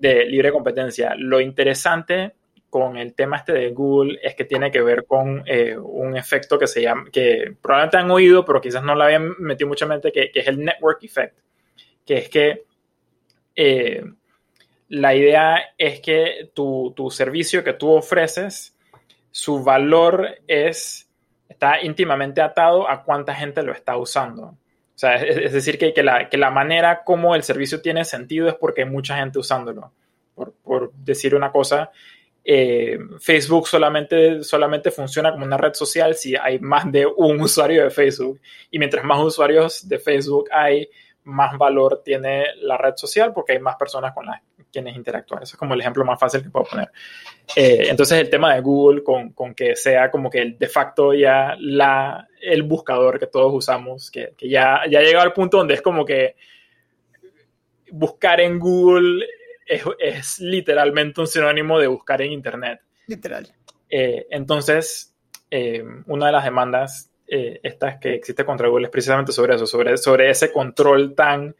de 0.00 0.24
libre 0.24 0.50
competencia. 0.50 1.14
Lo 1.16 1.40
interesante 1.40 2.32
con 2.70 2.96
el 2.96 3.14
tema 3.14 3.38
este 3.38 3.52
de 3.52 3.70
Google 3.70 4.18
es 4.22 4.36
que 4.36 4.44
tiene 4.44 4.70
que 4.70 4.80
ver 4.80 5.04
con 5.04 5.42
eh, 5.44 5.76
un 5.76 6.16
efecto 6.16 6.58
que 6.58 6.68
se 6.68 6.80
llama, 6.80 7.06
que 7.12 7.54
probablemente 7.60 7.96
han 7.96 8.10
oído, 8.10 8.44
pero 8.44 8.60
quizás 8.60 8.82
no 8.82 8.94
lo 8.94 9.02
habían 9.02 9.34
metido 9.40 9.68
mucha 9.68 9.86
mente, 9.86 10.12
que, 10.12 10.30
es 10.32 10.46
el 10.46 10.64
network 10.64 11.02
effect, 11.02 11.36
que 12.06 12.16
es 12.16 12.28
que 12.28 12.64
eh, 13.56 14.04
la 14.88 15.14
idea 15.14 15.60
es 15.76 16.00
que 16.00 16.50
tu, 16.54 16.94
servicio 17.10 17.64
que 17.64 17.72
tú 17.72 17.90
ofreces, 17.90 18.76
su 19.32 19.62
valor 19.62 20.28
es, 20.46 21.08
está 21.48 21.82
íntimamente 21.82 22.40
atado 22.40 22.88
a 22.88 23.02
cuánta 23.02 23.34
gente 23.34 23.62
lo 23.64 23.72
está 23.72 23.96
usando. 23.96 24.44
O 24.44 24.98
sea, 25.00 25.16
es, 25.16 25.52
decir, 25.52 25.76
que, 25.76 25.92
que, 25.92 26.02
la, 26.02 26.28
que, 26.28 26.36
la, 26.36 26.50
manera 26.50 27.02
como 27.04 27.34
el 27.34 27.42
servicio 27.42 27.80
tiene 27.80 28.04
sentido 28.04 28.48
es 28.48 28.54
porque 28.54 28.82
hay 28.82 28.88
mucha 28.88 29.16
gente 29.16 29.38
usándolo. 29.38 29.92
Por, 30.34 30.52
por 30.62 30.92
decir 30.92 31.34
una 31.34 31.50
cosa, 31.50 31.90
eh, 32.44 32.98
Facebook 33.18 33.68
solamente, 33.68 34.42
solamente 34.42 34.90
funciona 34.90 35.32
como 35.32 35.44
una 35.44 35.56
red 35.56 35.74
social 35.74 36.14
si 36.14 36.34
hay 36.36 36.58
más 36.58 36.90
de 36.90 37.06
un 37.06 37.40
usuario 37.40 37.84
de 37.84 37.90
Facebook. 37.90 38.40
Y 38.70 38.78
mientras 38.78 39.04
más 39.04 39.20
usuarios 39.20 39.88
de 39.88 39.98
Facebook 39.98 40.48
hay, 40.52 40.88
más 41.24 41.56
valor 41.58 42.02
tiene 42.04 42.46
la 42.62 42.76
red 42.76 42.94
social 42.96 43.32
porque 43.32 43.52
hay 43.52 43.58
más 43.58 43.76
personas 43.76 44.12
con 44.14 44.26
las 44.26 44.40
quienes 44.72 44.96
interactuar. 44.96 45.42
Eso 45.42 45.54
es 45.54 45.58
como 45.58 45.74
el 45.74 45.80
ejemplo 45.80 46.04
más 46.04 46.18
fácil 46.18 46.42
que 46.42 46.50
puedo 46.50 46.66
poner. 46.66 46.90
Eh, 47.56 47.86
entonces 47.88 48.18
el 48.18 48.30
tema 48.30 48.54
de 48.54 48.60
Google 48.60 49.02
con, 49.02 49.32
con, 49.32 49.54
que 49.54 49.74
sea 49.76 50.10
como 50.10 50.30
que 50.30 50.38
el 50.38 50.58
de 50.58 50.68
facto 50.68 51.12
ya 51.12 51.56
la, 51.58 52.28
el 52.40 52.62
buscador 52.62 53.18
que 53.18 53.26
todos 53.26 53.52
usamos, 53.52 54.10
que, 54.10 54.34
ya, 54.40 54.82
ya 54.88 55.00
ha 55.00 55.02
llegado 55.02 55.24
al 55.24 55.32
punto 55.32 55.58
donde 55.58 55.74
es 55.74 55.82
como 55.82 56.04
que 56.04 56.36
buscar 57.90 58.40
en 58.40 58.58
Google 58.58 59.26
es, 59.70 60.40
literalmente 60.40 61.20
un 61.20 61.26
sinónimo 61.26 61.78
de 61.78 61.86
buscar 61.86 62.20
en 62.22 62.32
Internet. 62.32 62.80
Literal. 63.06 63.48
Eh, 63.88 64.26
entonces, 64.30 65.14
eh, 65.50 65.84
una 66.06 66.26
de 66.26 66.32
las 66.32 66.44
demandas 66.44 67.10
eh, 67.26 67.60
estas 67.62 67.98
que 67.98 68.14
existe 68.14 68.44
contra 68.44 68.68
Google 68.68 68.86
es 68.86 68.90
precisamente 68.90 69.32
sobre 69.32 69.54
eso, 69.54 69.66
sobre, 69.66 69.96
sobre 69.96 70.30
ese 70.30 70.52
control 70.52 71.14
tan 71.14 71.54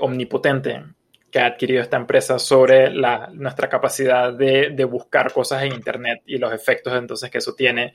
omnipotente 0.00 0.84
que 1.30 1.38
ha 1.38 1.46
adquirido 1.46 1.80
esta 1.80 1.96
empresa 1.96 2.38
sobre 2.38 2.90
la, 2.90 3.30
nuestra 3.32 3.68
capacidad 3.70 4.30
de, 4.30 4.70
de, 4.70 4.84
buscar 4.84 5.32
cosas 5.32 5.62
en 5.62 5.72
Internet 5.72 6.20
y 6.26 6.36
los 6.36 6.52
efectos 6.52 6.94
entonces 6.94 7.30
que 7.30 7.38
eso 7.38 7.54
tiene. 7.54 7.94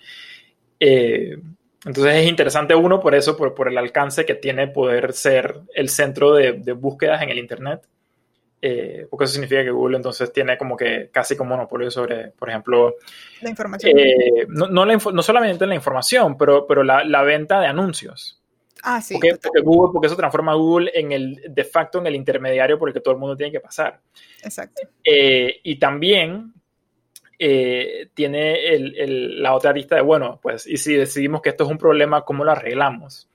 Entonces 1.85 2.15
es 2.15 2.27
interesante 2.27 2.75
uno 2.75 2.99
por 2.99 3.15
eso, 3.15 3.37
por, 3.37 3.55
por 3.55 3.69
el 3.69 3.77
alcance 3.77 4.25
que 4.25 4.35
tiene 4.35 4.67
poder 4.67 5.13
ser 5.13 5.61
el 5.73 5.89
centro 5.89 6.33
de, 6.33 6.53
de 6.53 6.73
búsquedas 6.73 7.21
en 7.21 7.29
el 7.29 7.37
Internet. 7.37 7.81
Eh, 8.61 9.07
porque 9.09 9.23
eso 9.23 9.33
significa 9.33 9.63
que 9.63 9.71
Google 9.71 9.95
entonces 9.95 10.33
tiene 10.33 10.57
como 10.57 10.75
que 10.75 11.09
casi 11.13 11.37
como 11.37 11.51
monopolio 11.51 11.89
sobre, 11.89 12.31
por 12.31 12.49
ejemplo, 12.49 12.95
la 13.41 13.49
información. 13.49 13.97
Eh, 13.97 14.47
no, 14.49 14.67
no, 14.67 14.85
la, 14.85 14.97
no, 14.97 15.21
solamente 15.21 15.65
la 15.65 15.75
información, 15.75 16.37
pero, 16.37 16.67
pero 16.67 16.83
la, 16.83 17.05
la, 17.05 17.23
venta 17.23 17.61
de 17.61 17.67
anuncios. 17.67 18.41
Ah, 18.83 19.01
sí. 19.01 19.13
Porque, 19.13 19.37
porque, 19.41 19.61
Google, 19.61 19.93
porque 19.93 20.07
eso 20.07 20.17
transforma 20.17 20.51
a 20.51 20.55
Google 20.55 20.91
en 20.93 21.13
el, 21.13 21.41
de 21.47 21.63
facto 21.63 21.99
en 21.99 22.07
el 22.07 22.15
intermediario 22.15 22.77
por 22.77 22.89
el 22.89 22.93
que 22.93 22.99
todo 22.99 23.13
el 23.13 23.19
mundo 23.19 23.37
tiene 23.37 23.51
que 23.51 23.61
pasar. 23.61 24.01
Exacto. 24.43 24.81
Eh, 25.05 25.61
y 25.63 25.79
también 25.79 26.53
eh, 27.41 28.09
tiene 28.13 28.59
la 29.07 29.55
otra 29.55 29.71
lista 29.71 29.95
de, 29.95 30.01
bueno, 30.01 30.39
pues, 30.41 30.67
y 30.67 30.75
si 30.75 30.93
decidimos 30.95 31.41
que 31.41 31.49
esto 31.49 31.63
es 31.63 31.69
un 31.69 31.77
problema, 31.77 32.25
¿cómo 32.25 32.43
lo 32.43 32.51
arreglamos? 32.51 33.29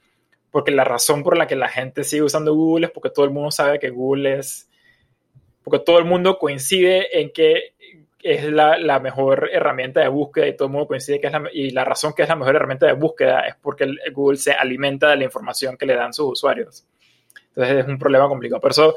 Porque 0.51 0.73
la 0.73 0.85
razón 0.85 1.23
por 1.23 1.39
la 1.39 1.47
que 1.47 1.57
la 1.57 1.69
gente 1.69 2.05
sigue 2.05 2.23
usando 2.23 2.55
Google 2.55 2.87
es 2.87 2.93
porque 2.93 3.09
todo 3.09 3.25
el 3.25 3.31
mundo 3.31 3.51
sabe 3.51 3.79
que 3.79 3.89
Google 3.89 4.39
es, 4.39 4.69
porque 5.63 5.79
todo 5.79 5.99
el 5.99 6.05
mundo 6.05 6.39
coincide 6.39 7.19
en 7.19 7.33
que 7.33 7.73
es 8.23 8.45
la, 8.45 8.79
la 8.79 9.01
mejor 9.01 9.49
herramienta 9.51 10.01
de 10.01 10.09
búsqueda 10.09 10.49
y 10.49 10.57
todo 10.57 10.69
el 10.69 10.73
mundo 10.73 10.87
coincide 10.87 11.19
que 11.19 11.27
es 11.29 11.33
la, 11.33 11.43
y 11.53 11.71
la 11.71 11.85
razón 11.85 12.13
que 12.13 12.23
es 12.23 12.29
la 12.29 12.37
mejor 12.37 12.57
herramienta 12.57 12.87
de 12.87 12.93
búsqueda 12.93 13.41
es 13.41 13.55
porque 13.57 13.87
Google 14.13 14.37
se 14.37 14.53
alimenta 14.53 15.11
de 15.11 15.17
la 15.17 15.25
información 15.25 15.79
que 15.79 15.87
le 15.87 15.95
dan 15.95 16.13
sus 16.13 16.33
usuarios. 16.33 16.87
Entonces 17.49 17.79
es 17.79 17.87
un 17.87 17.99
problema 17.99 18.29
complicado. 18.29 18.61
Por 18.61 18.73
eso 18.73 18.95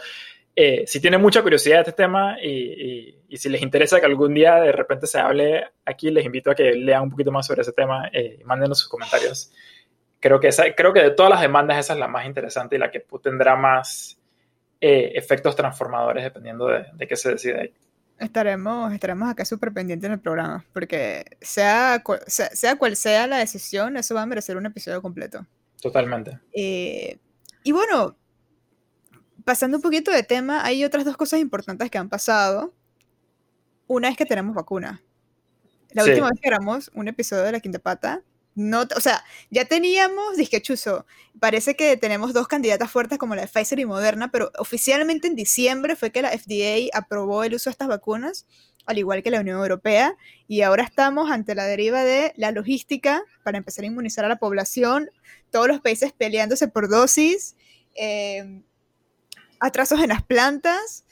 eh, 0.60 0.88
si 0.88 1.00
tienen 1.00 1.22
mucha 1.22 1.44
curiosidad 1.44 1.76
de 1.76 1.82
este 1.82 1.92
tema 1.92 2.36
y, 2.42 3.16
si 3.38 3.48
les 3.48 3.62
interesa 3.62 4.00
que 4.00 4.08
algún 4.08 4.34
día 4.34 4.56
de 4.56 4.72
repente 4.72 5.06
se 5.06 5.20
hable 5.20 5.66
aquí, 5.86 6.10
les 6.10 6.26
invito 6.26 6.50
a 6.50 6.56
que 6.56 6.72
lean 6.72 7.04
un 7.04 7.12
poquito 7.12 7.32
más 7.32 7.46
sobre 7.46 7.62
ese 7.62 7.74
tema 7.74 8.10
eh, 8.12 8.40
y 8.42 8.44
mándenos 8.44 8.80
sus 8.80 8.90
comentarios. 8.90 9.52
Creo 10.20 10.40
que, 10.40 10.48
esa, 10.48 10.64
creo 10.74 10.94
que 10.94 11.04
de 11.04 11.12
todas 11.12 11.30
las 11.30 11.42
demandas 11.42 11.78
esa 11.78 11.94
es 11.94 12.00
la 12.00 12.08
más 12.08 12.26
interesante 12.26 12.76
y 12.76 12.80
la 12.80 12.90
que 12.90 13.06
tendrá 13.22 13.56
más 13.56 14.18
eh, 14.82 15.12
efectos 15.14 15.56
transformadores 15.56 16.24
dependiendo 16.24 16.66
de, 16.66 17.08
qué 17.08 17.16
se 17.16 17.34
decide 17.34 17.62
ahí. 17.62 17.74
Estaremos, 18.18 18.92
estaremos 18.92 19.30
acá 19.30 19.46
súper 19.46 19.72
pendientes 19.72 20.08
en 20.08 20.14
el 20.14 20.20
programa, 20.20 20.66
porque 20.74 21.38
sea, 21.40 22.02
sea, 22.26 22.50
sea, 22.50 22.76
cual 22.78 22.96
sea 22.96 23.28
la 23.28 23.38
decisión, 23.38 23.96
eso 23.96 24.16
va 24.16 24.24
a 24.24 24.26
merecer 24.26 24.58
un 24.58 24.66
episodio 24.66 25.04
completo. 25.04 25.46
Totalmente. 25.80 26.40
y 26.52 27.72
bueno, 27.72 28.16
pasando 29.48 29.78
un 29.78 29.82
poquito 29.82 30.12
de 30.12 30.24
tema, 30.24 30.66
hay 30.66 30.84
otras 30.84 31.06
dos 31.06 31.16
cosas 31.16 31.40
importantes 31.40 31.90
que 31.90 31.98
han 31.98 32.10
pasado. 32.10 32.74
Una 33.88 34.10
es 34.10 34.18
que 34.18 34.26
tenemos 34.26 34.54
vacuna. 34.54 35.02
La 35.94 36.04
última 36.04 36.28
vez 36.30 36.38
que 36.42 36.50
grabamos 36.50 36.92
un 36.94 37.08
episodio 37.08 37.44
de 37.44 37.54
La 37.54 37.62
Quinta 37.62 37.80
Pata, 37.80 38.24
no, 38.56 38.82
o 38.94 39.00
sea, 39.00 39.24
ya 39.50 39.64
teníamos, 39.64 40.36
disque 40.36 40.62
chuzo, 40.62 41.06
parece 41.40 41.78
que 41.78 41.96
tenemos 41.96 42.34
dos 42.34 42.50
candidatas 42.50 42.92
fuertes 42.92 43.18
como 43.18 43.36
la 43.36 43.44
de 43.44 43.48
Pfizer 43.48 43.80
y 43.80 43.86
Moderna, 43.86 44.32
pero 44.32 44.52
oficialmente 44.60 45.30
en 45.30 45.36
diciembre 45.36 45.96
fue 45.96 46.12
que 46.12 46.22
la 46.22 46.38
FDA 46.38 46.90
aprobó 46.92 47.46
el 47.46 47.54
uso 47.54 47.70
de 47.70 47.72
estas 47.72 47.88
vacunas, 47.88 48.48
al 48.86 48.98
igual 48.98 49.24
que 49.24 49.32
la 49.32 49.40
Unión 49.40 49.60
Europea, 49.60 50.18
y 50.50 50.64
ahora 50.64 50.84
estamos 50.84 51.32
ante 51.32 51.56
la 51.56 51.64
deriva 51.64 52.04
de 52.04 52.34
la 52.36 52.52
logística 52.52 53.24
para 53.46 53.58
empezar 53.58 53.86
a 53.86 53.88
inmunizar 53.88 54.26
a 54.26 54.28
la 54.28 54.40
población, 54.40 55.10
todos 55.52 55.70
los 55.70 55.80
países 55.80 56.12
peleándose 56.12 56.68
por 56.68 56.90
dosis. 56.90 57.56
Eh, 57.96 58.62
atrasos 59.60 60.02
en 60.02 60.10
las 60.10 60.24
plantas, 60.24 61.06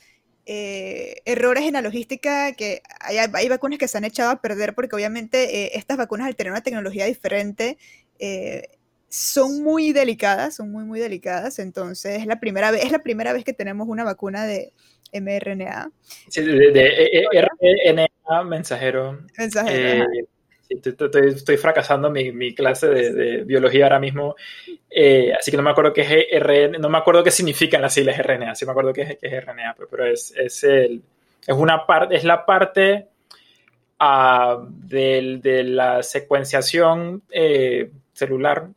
eh, 0.45 1.21
errores 1.25 1.63
en 1.63 1.73
la 1.73 1.81
logística, 1.81 2.53
que 2.53 2.81
hay, 2.99 3.49
vacunas 3.49 3.79
que 3.79 3.87
se 3.87 3.97
han 3.97 4.05
echado 4.05 4.29
a 4.29 4.41
perder 4.41 4.75
porque 4.75 4.95
obviamente 4.95 5.63
eh, 5.63 5.71
estas 5.73 5.97
vacunas 5.97 6.27
al 6.27 6.35
tener 6.35 6.51
una 6.51 6.61
tecnología 6.61 7.05
diferente 7.05 7.77
eh, 8.19 8.67
son 9.09 9.63
muy 9.63 9.91
delicadas, 9.91 10.55
son 10.55 10.71
muy 10.71 10.83
muy 10.83 10.99
delicadas, 10.99 11.59
entonces 11.59 12.19
es 12.19 12.27
la 12.27 12.39
primera 12.39 12.69
vez, 12.69 12.83
es 12.83 12.91
la 12.91 12.99
primera 12.99 13.33
vez 13.33 13.43
que 13.43 13.53
tenemos 13.53 13.87
una 13.87 14.03
vacuna 14.03 14.45
de 14.45 14.73
mRNA. 15.13 15.91
Sí, 16.27 16.41
de, 16.41 17.25
RNA 17.33 18.43
mensajero. 18.43 19.19
Mensajero 19.37 20.05
estoy, 20.69 21.57
fracasando 21.57 22.09
mi, 22.09 22.53
clase 22.53 22.87
de, 22.87 23.43
biología 23.43 23.85
ahora 23.85 23.99
mismo, 23.99 24.35
eh, 24.89 25.33
así 25.37 25.51
que 25.51 25.57
no 25.57 25.63
me 25.63 25.71
acuerdo 25.71 25.93
qué 25.93 26.01
es 26.01 26.41
RNA, 26.41 26.77
no 26.79 26.89
me 26.89 26.97
acuerdo 26.97 27.23
qué 27.23 27.31
significan 27.31 27.81
las 27.81 27.93
siglas 27.93 28.17
RNA, 28.17 28.55
sí 28.55 28.65
me 28.65 28.71
acuerdo 28.71 28.93
qué 28.93 29.17
es, 29.21 29.45
RNA, 29.45 29.75
pero, 29.89 30.05
es, 30.05 30.33
es, 30.37 30.63
el, 30.63 31.01
es, 31.45 31.55
una 31.55 31.85
parte, 31.85 32.15
es 32.15 32.23
la 32.23 32.45
parte 32.45 33.07
uh, 33.99 34.65
de 34.69 35.63
la 35.65 36.03
secuenciación 36.03 37.23
eh, 37.29 37.91
celular 38.13 38.69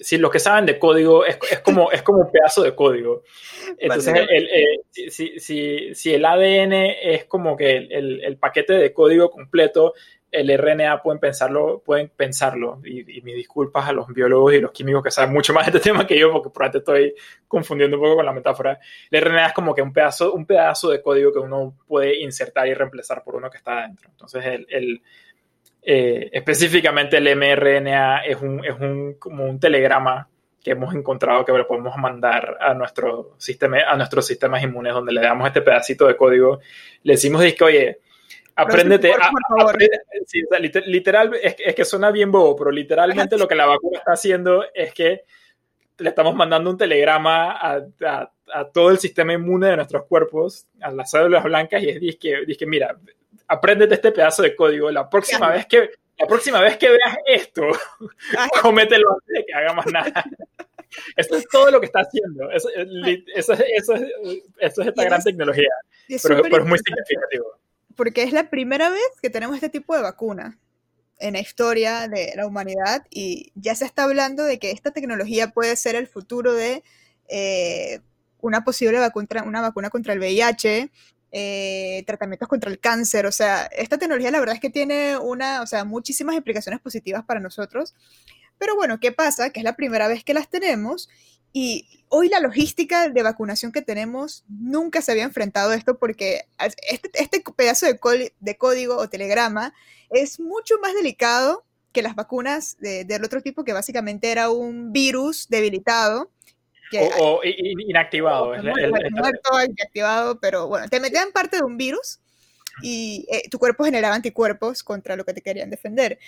si, 0.00 0.18
los 0.18 0.30
que 0.30 0.38
saben 0.38 0.66
de 0.66 0.78
código 0.78 1.24
es, 1.24 1.38
como, 1.64 1.90
es 1.90 2.02
como 2.02 2.20
un 2.20 2.30
pedazo 2.30 2.62
de 2.62 2.74
código. 2.74 3.22
Entonces, 3.78 4.14
el, 4.28 4.48
si, 4.90 5.94
si, 5.94 6.14
el 6.14 6.24
ADN 6.24 6.72
es 6.72 7.24
como 7.24 7.56
que 7.56 7.76
el, 7.76 8.36
paquete 8.38 8.74
de 8.74 8.92
código 8.92 9.30
completo, 9.30 9.94
el 10.30 10.56
RNA 10.56 11.02
pueden 11.02 11.18
pensarlo, 11.18 11.82
pueden 11.84 12.08
pensarlo. 12.08 12.80
Y, 12.84 13.20
mis 13.22 13.34
disculpas 13.34 13.88
a 13.88 13.92
los 13.92 14.06
biólogos 14.08 14.54
y 14.54 14.60
los 14.60 14.70
químicos 14.70 15.02
que 15.02 15.10
saben 15.10 15.32
mucho 15.32 15.52
más 15.52 15.66
de 15.66 15.76
este 15.76 15.80
tema 15.90 16.06
que 16.06 16.18
yo, 16.18 16.30
porque 16.32 16.50
probablemente 16.50 16.78
estoy 16.78 17.14
confundiendo 17.48 17.96
un 17.96 18.02
poco 18.02 18.16
con 18.16 18.26
la 18.26 18.32
metáfora. 18.32 18.78
El 19.10 19.22
RNA 19.22 19.46
es 19.46 19.52
como 19.52 19.74
que 19.74 19.82
un 19.82 19.92
pedazo, 19.92 20.32
un 20.32 20.46
pedazo 20.46 20.90
de 20.90 21.02
código 21.02 21.32
que 21.32 21.40
uno 21.40 21.76
puede 21.86 22.20
insertar 22.20 22.68
y 22.68 22.74
reemplazar 22.74 23.24
por 23.24 23.34
uno 23.34 23.50
que 23.50 23.58
está 23.58 23.80
adentro. 23.80 24.08
Entonces, 24.10 24.44
el, 24.68 25.02
eh, 25.82 26.28
específicamente 26.32 27.16
el 27.16 27.36
mRNA 27.36 28.24
es, 28.24 28.40
un, 28.40 28.64
es 28.64 28.78
un, 28.78 29.14
como 29.14 29.44
un 29.44 29.58
telegrama 29.58 30.28
que 30.62 30.72
hemos 30.72 30.94
encontrado 30.94 31.44
que 31.44 31.52
le 31.52 31.64
podemos 31.64 31.96
mandar 31.96 32.58
a, 32.60 32.74
nuestro 32.74 33.34
sistema, 33.38 33.78
a 33.88 33.96
nuestros 33.96 34.26
sistemas 34.26 34.62
inmunes, 34.62 34.92
donde 34.92 35.12
le 35.12 35.22
damos 35.22 35.46
este 35.46 35.62
pedacito 35.62 36.06
de 36.06 36.16
código, 36.16 36.60
le 37.02 37.14
decimos, 37.14 37.42
que, 37.54 37.64
oye, 37.64 37.98
apréndete, 38.54 39.14
literal, 40.86 41.32
es, 41.42 41.74
que 41.74 41.84
suena 41.86 42.10
bien 42.10 42.30
bobo, 42.30 42.56
pero 42.56 42.70
literalmente 42.70 43.38
lo 43.38 43.48
que 43.48 43.54
la 43.54 43.64
vacuna 43.64 43.98
está 43.98 44.12
haciendo 44.12 44.64
es 44.74 44.92
que 44.92 45.24
le 45.96 46.08
estamos 46.10 46.34
mandando 46.34 46.70
un 46.70 46.76
telegrama 46.76 47.56
a, 47.58 48.30
todo 48.74 48.90
el 48.90 48.98
sistema 48.98 49.32
inmune 49.32 49.68
de 49.68 49.76
nuestros 49.76 50.04
cuerpos, 50.06 50.66
a 50.82 50.90
las 50.90 51.10
células 51.10 51.42
blancas, 51.42 51.82
y 51.82 52.08
es 52.10 52.16
que 52.18 52.66
mira, 52.66 52.98
apréndete 53.50 53.94
este 53.94 54.12
pedazo 54.12 54.42
de 54.42 54.54
código. 54.54 54.90
La 54.90 55.10
próxima 55.10 55.50
vez 55.50 55.66
que 55.66 55.90
la 56.18 56.26
próxima 56.26 56.60
vez 56.60 56.76
que 56.76 56.88
veas 56.88 57.16
esto, 57.26 57.62
comételo 58.62 59.10
antes 59.10 59.34
de 59.34 59.44
que 59.46 59.54
haga 59.54 59.72
más 59.72 59.86
nada. 59.86 60.24
Eso 61.16 61.36
es 61.36 61.48
todo 61.48 61.70
lo 61.70 61.80
que 61.80 61.86
está 61.86 62.00
haciendo. 62.00 62.50
Eso, 62.50 62.68
eso, 63.34 63.54
eso, 63.54 63.94
es 63.94 64.86
esta 64.86 65.04
gran 65.04 65.22
tecnología. 65.22 65.70
pero, 66.22 66.44
es 66.44 66.66
muy 66.66 66.78
significativo. 66.78 67.46
Porque 67.96 68.22
es 68.22 68.32
la 68.32 68.50
primera 68.50 68.90
vez 68.90 69.08
que 69.22 69.30
tenemos 69.30 69.56
este 69.56 69.70
tipo 69.70 69.96
de 69.96 70.02
vacuna 70.02 70.58
en 71.18 71.34
la 71.34 71.40
historia 71.40 72.08
de 72.08 72.32
la 72.34 72.46
humanidad 72.46 73.06
y 73.10 73.52
ya 73.54 73.74
se 73.74 73.84
está 73.84 74.04
hablando 74.04 74.44
de 74.44 74.58
que 74.58 74.72
esta 74.72 74.90
tecnología 74.90 75.50
puede 75.50 75.76
ser 75.76 75.94
el 75.94 76.06
futuro 76.06 76.54
de 76.54 76.82
eh, 77.28 78.00
una 78.40 78.64
posible 78.64 78.98
vacuna, 78.98 79.44
una 79.44 79.60
vacuna 79.60 79.90
contra 79.90 80.12
el 80.12 80.18
VIH, 80.18 80.90
eh, 81.32 82.02
tratamientos 82.06 82.48
contra 82.48 82.70
el 82.70 82.80
cáncer, 82.80 83.26
o 83.26 83.32
sea, 83.32 83.64
esta 83.66 83.98
tecnología 83.98 84.30
la 84.30 84.40
verdad 84.40 84.54
es 84.54 84.60
que 84.60 84.70
tiene 84.70 85.16
una, 85.18 85.62
o 85.62 85.66
sea, 85.66 85.84
muchísimas 85.84 86.34
implicaciones 86.36 86.80
positivas 86.80 87.24
para 87.24 87.40
nosotros, 87.40 87.94
pero 88.58 88.76
bueno, 88.76 89.00
¿qué 89.00 89.12
pasa? 89.12 89.50
Que 89.50 89.60
es 89.60 89.64
la 89.64 89.76
primera 89.76 90.08
vez 90.08 90.24
que 90.24 90.34
las 90.34 90.48
tenemos 90.50 91.08
y 91.52 92.04
hoy 92.08 92.28
la 92.28 92.40
logística 92.40 93.08
de 93.08 93.22
vacunación 93.22 93.72
que 93.72 93.82
tenemos 93.82 94.44
nunca 94.48 95.02
se 95.02 95.12
había 95.12 95.24
enfrentado 95.24 95.70
a 95.70 95.74
esto 95.74 95.98
porque 95.98 96.46
este, 96.88 97.10
este 97.14 97.42
pedazo 97.56 97.86
de, 97.86 98.32
de, 98.38 98.56
código 98.56 98.96
o 98.96 99.08
telegrama 99.08 99.72
es 100.10 100.38
mucho 100.38 100.76
más 100.80 100.94
delicado 100.94 101.64
que 101.92 102.02
las 102.02 102.14
vacunas 102.14 102.76
del 102.78 103.24
otro 103.24 103.40
tipo 103.42 103.64
que 103.64 103.72
básicamente 103.72 104.30
era 104.30 104.50
un 104.50 104.92
virus 104.92 105.48
debilitado 105.48 106.30
o, 107.18 107.40
inactivado. 107.44 108.48
muerto, 108.48 109.64
inactivado, 109.64 110.40
pero 110.40 110.68
bueno, 110.68 110.88
te 110.88 111.00
metían 111.00 111.32
parte 111.32 111.58
de 111.58 111.62
un 111.62 111.76
virus 111.76 112.20
y 112.82 113.26
eh, 113.30 113.48
tu 113.50 113.58
cuerpo 113.58 113.84
generaba 113.84 114.14
anticuerpos 114.14 114.82
contra 114.82 115.16
lo 115.16 115.24
que 115.24 115.34
te 115.34 115.42
querían 115.42 115.70
defender. 115.70 116.18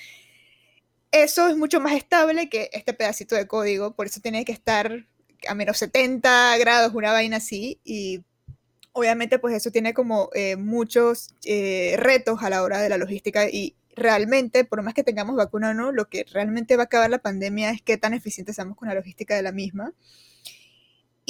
Eso 1.11 1.49
es 1.49 1.57
mucho 1.57 1.81
más 1.81 1.95
estable 1.95 2.49
que 2.49 2.71
este 2.73 2.95
pedacito 2.95 3.35
de 3.35 3.47
código, 3.47 3.95
por 3.95 4.07
eso 4.07 4.21
tiene 4.21 4.45
que 4.45 4.53
estar 4.53 5.07
a 5.49 5.55
menos 5.55 5.79
70 5.79 6.57
grados, 6.59 6.95
una 6.95 7.13
vaina 7.13 7.39
así, 7.39 7.81
y 7.85 8.25
obviamente 8.93 9.39
pues 9.39 9.55
eso 9.55 9.71
tiene 9.71 9.95
como 9.95 10.31
eh, 10.35 10.57
muchos 10.57 11.35
eh, 11.45 11.97
retos 11.99 12.43
a 12.43 12.51
la 12.51 12.63
hora 12.63 12.81
de 12.81 12.89
la 12.89 12.99
logística 12.99 13.49
y 13.49 13.75
realmente, 13.95 14.65
por 14.65 14.83
más 14.83 14.95
que 14.95 15.05
tengamos 15.05 15.37
vacuna 15.37 15.71
o 15.71 15.75
no, 15.75 15.93
lo 15.93 16.09
que 16.09 16.25
realmente 16.33 16.77
va 16.77 16.85
a 16.85 16.87
acabar 16.87 17.11
la 17.11 17.19
pandemia 17.19 17.71
es 17.71 17.83
qué 17.83 17.97
tan 17.99 18.15
eficientes 18.15 18.57
somos 18.57 18.77
con 18.77 18.89
la 18.89 18.95
logística 18.95 19.37
de 19.37 19.43
la 19.43 19.53
misma. 19.53 19.93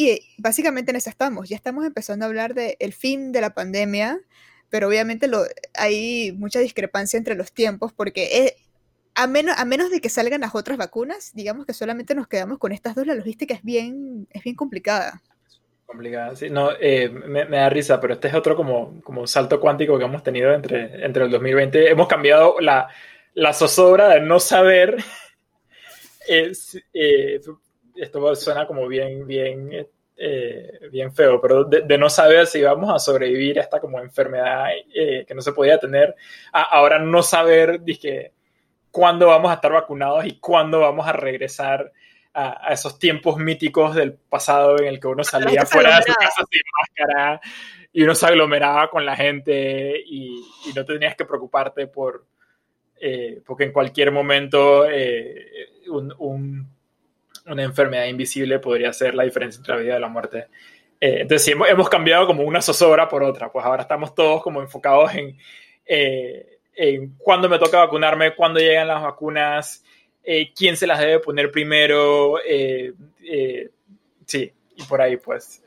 Y 0.02 0.20
básicamente 0.38 0.90
en 0.90 0.96
eso 0.96 1.10
estamos. 1.10 1.48
Ya 1.48 1.54
estamos 1.54 1.86
empezando 1.86 2.24
a 2.24 2.28
hablar 2.28 2.54
del 2.54 2.92
fin 2.92 3.30
de 3.30 3.40
la 3.40 3.54
pandemia, 3.54 4.20
pero 4.68 4.88
obviamente 4.88 5.28
lo, 5.28 5.44
hay 5.74 6.32
mucha 6.32 6.58
discrepancia 6.58 7.18
entre 7.18 7.36
los 7.36 7.52
tiempos 7.52 7.92
porque 7.92 8.56
a, 9.14 9.28
menos, 9.28 9.56
a 9.56 9.64
menos 9.64 9.90
de 9.90 10.00
que 10.00 10.08
salgan 10.08 10.40
las 10.40 10.56
otras 10.56 10.76
vacunas, 10.76 11.32
digamos 11.34 11.66
que 11.66 11.72
solamente 11.72 12.16
nos 12.16 12.26
quedamos 12.26 12.58
con 12.58 12.72
estas 12.72 12.96
dos, 12.96 13.06
la 13.06 13.14
logística 13.14 13.54
es 13.54 13.62
bien, 13.62 14.26
es 14.32 14.42
bien 14.42 14.56
complicada. 14.56 15.22
Complicada, 15.86 16.34
sí. 16.34 16.50
No, 16.50 16.70
eh, 16.80 17.08
me, 17.08 17.44
da 17.44 17.68
risa, 17.68 18.00
pero 18.00 18.14
este 18.14 18.26
es 18.26 18.34
otro 18.34 18.56
como, 18.56 19.00
como 19.02 19.28
salto 19.28 19.60
cuántico 19.60 19.98
que 19.98 20.04
hemos 20.04 20.24
tenido 20.24 20.52
entre, 20.52 21.04
entre 21.04 21.24
el 21.24 21.30
2020. 21.30 21.90
Hemos 21.90 22.08
cambiado 22.08 22.56
la, 22.58 22.88
la 23.34 23.52
zozobra 23.52 24.08
de 24.08 24.20
no 24.20 24.40
saber 24.40 24.96
es, 26.28 26.76
eh, 26.92 27.40
esto 28.02 28.34
suena 28.34 28.66
como 28.66 28.88
bien, 28.88 29.26
bien, 29.26 29.86
eh, 30.16 30.80
bien 30.90 31.14
feo, 31.14 31.40
pero 31.40 31.64
de, 31.64 31.98
no 31.98 32.10
saber 32.10 32.46
si 32.46 32.60
vamos 32.60 32.92
a 32.92 32.98
sobrevivir 32.98 33.58
a 33.58 33.62
esta 33.62 33.80
como 33.80 34.00
enfermedad 34.00 34.70
eh, 34.92 35.24
que 35.26 35.34
no 35.34 35.40
se 35.40 35.52
podía 35.52 35.78
tener, 35.78 36.14
ahora 36.52 36.98
no 36.98 37.22
saber 37.22 37.80
dije, 37.82 38.32
cuándo 38.90 39.28
vamos 39.28 39.50
a 39.50 39.54
estar 39.54 39.72
vacunados 39.72 40.26
y 40.26 40.38
cuándo 40.40 40.80
vamos 40.80 41.06
a 41.06 41.12
regresar 41.12 41.92
a, 42.34 42.72
esos 42.72 42.98
tiempos 42.98 43.36
míticos 43.36 43.94
del 43.94 44.14
pasado 44.14 44.78
en 44.80 44.86
el 44.86 44.98
que 44.98 45.06
uno 45.06 45.22
salía 45.22 45.64
fuera 45.64 45.98
de 45.98 46.02
su 46.02 46.14
casa 46.14 46.42
sin 46.50 46.62
máscara 46.80 47.40
y 47.92 48.02
uno 48.02 48.14
se 48.14 48.26
aglomeraba 48.26 48.90
con 48.90 49.06
la 49.06 49.14
gente 49.14 50.02
y, 50.04 50.44
no 50.74 50.84
tenías 50.84 51.14
que 51.14 51.24
preocuparte 51.24 51.86
por, 51.86 52.24
eh, 53.00 53.42
porque 53.46 53.64
en 53.64 53.72
cualquier 53.72 54.10
momento 54.10 54.86
un 55.88 56.71
una 57.46 57.62
enfermedad 57.62 58.06
invisible 58.06 58.58
podría 58.58 58.92
ser 58.92 59.14
la 59.14 59.24
diferencia 59.24 59.58
entre 59.58 59.74
la 59.74 59.80
vida 59.80 59.96
y 59.96 60.00
la 60.00 60.08
muerte. 60.08 60.46
Eh, 61.00 61.22
entonces, 61.22 61.44
sí, 61.44 61.52
hemos, 61.68 61.88
cambiado 61.88 62.26
como 62.26 62.44
una 62.44 62.62
zozobra 62.62 63.08
por 63.08 63.24
otra, 63.24 63.50
pues 63.50 63.64
ahora 63.64 63.82
estamos 63.82 64.14
todos 64.14 64.40
como 64.42 64.62
enfocados 64.62 65.12
en, 65.14 65.36
eh, 65.84 66.58
en 66.76 67.16
cuándo 67.18 67.48
me 67.48 67.58
toca 67.58 67.78
vacunarme, 67.78 68.36
cuándo 68.36 68.60
llegan 68.60 68.86
las 68.86 69.02
vacunas, 69.02 69.82
eh, 70.22 70.52
quién 70.54 70.76
se 70.76 70.86
las 70.86 71.00
debe 71.00 71.18
poner 71.18 71.50
primero, 71.50 72.36
sí, 74.26 74.52
y 74.76 74.82
por 74.88 75.02
ahí 75.02 75.16
pues. 75.16 75.62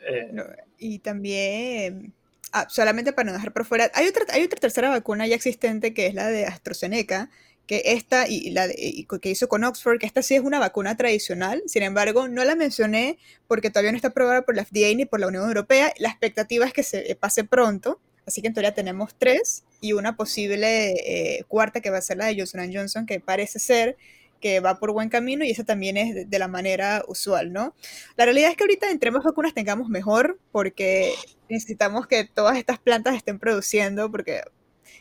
y 0.79 0.99
también... 0.99 2.13
Ah, 2.57 2.67
solamente 2.69 3.11
para 3.11 3.25
no 3.25 3.33
dejar 3.33 3.51
por 3.51 3.65
fuera, 3.65 3.91
hay 3.93 4.07
otra, 4.07 4.23
hay 4.29 4.43
otra 4.43 4.57
tercera 4.57 4.89
vacuna 4.89 5.27
ya 5.27 5.35
existente 5.35 5.93
que 5.93 6.07
es 6.07 6.13
la 6.13 6.29
de 6.29 6.45
AstraZeneca, 6.45 7.29
que 7.67 7.81
esta 7.85 8.27
y 8.27 8.51
la 8.51 8.67
que 8.67 9.29
hizo 9.29 9.47
con 9.47 9.63
Oxford, 9.63 9.99
que 9.99 10.05
esta 10.05 10.21
sí 10.21 10.35
es 10.35 10.41
una 10.41 10.59
vacuna 10.59 10.95
tradicional, 10.97 11.63
sin 11.67 11.83
embargo, 11.83 12.27
no 12.27 12.43
la 12.43 12.55
mencioné 12.55 13.17
porque 13.47 13.69
todavía 13.69 13.91
no 13.91 13.95
está 13.97 14.09
aprobada 14.09 14.43
por 14.43 14.55
la 14.55 14.65
FDA 14.65 14.93
ni 14.95 15.05
por 15.05 15.19
la 15.19 15.27
Unión 15.27 15.47
Europea. 15.47 15.93
La 15.97 16.09
expectativa 16.09 16.65
es 16.65 16.73
que 16.73 16.83
se 16.83 17.15
pase 17.19 17.43
pronto, 17.43 17.99
así 18.25 18.41
que 18.41 18.47
en 18.47 18.53
teoría 18.53 18.73
tenemos 18.73 19.15
tres 19.17 19.63
y 19.81 19.93
una 19.93 20.15
posible 20.15 20.91
eh, 20.91 21.43
cuarta 21.47 21.81
que 21.81 21.89
va 21.89 21.97
a 21.97 22.01
ser 22.01 22.17
la 22.17 22.25
de 22.25 22.35
Johnson 22.37 22.71
Johnson, 22.73 23.05
que 23.05 23.19
parece 23.19 23.59
ser 23.59 23.97
que 24.41 24.59
va 24.59 24.79
por 24.79 24.91
buen 24.91 25.09
camino 25.09 25.43
y 25.43 25.51
esa 25.51 25.63
también 25.63 25.97
es 25.97 26.29
de, 26.29 26.39
la 26.39 26.47
manera 26.47 27.03
usual, 27.07 27.51
¿no? 27.51 27.73
La 28.15 28.25
realidad 28.25 28.51
es 28.51 28.57
que 28.57 28.63
ahorita 28.63 28.91
entre 28.91 29.09
más 29.09 29.23
vacunas 29.23 29.53
tengamos 29.53 29.89
mejor 29.89 30.39
porque 30.51 31.13
necesitamos 31.49 32.05
que 32.05 32.25
todas 32.25 32.57
estas 32.57 32.77
plantas 32.79 33.15
estén 33.15 33.39
produciendo 33.39 34.11
porque 34.11 34.41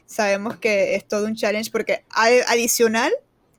sabemos 0.06 0.58
que 0.58 0.94
es 0.94 1.06
todo 1.06 1.26
un 1.26 1.34
challenge 1.34 1.70
porque 1.70 2.04
adicional, 2.10 3.12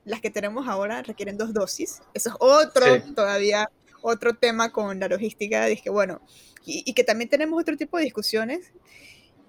las 0.04 0.20
que 0.20 0.30
tenemos 0.30 0.68
ahora 0.68 1.02
requieren 1.02 1.36
dos 1.36 1.52
dosis. 1.52 2.00
Eso 2.14 2.30
es 2.30 2.36
otro, 2.38 3.02
todavía 3.14 3.70
otro 4.02 4.34
tema 4.34 4.72
con 4.72 5.00
la 5.00 5.08
logística. 5.08 5.66
Dije, 5.66 5.90
bueno, 5.90 6.20
y, 6.64 6.92
que 6.94 7.04
también 7.04 7.28
tenemos 7.28 7.60
otro 7.60 7.76
tipo 7.76 7.96
de 7.98 8.04
discusiones. 8.04 8.72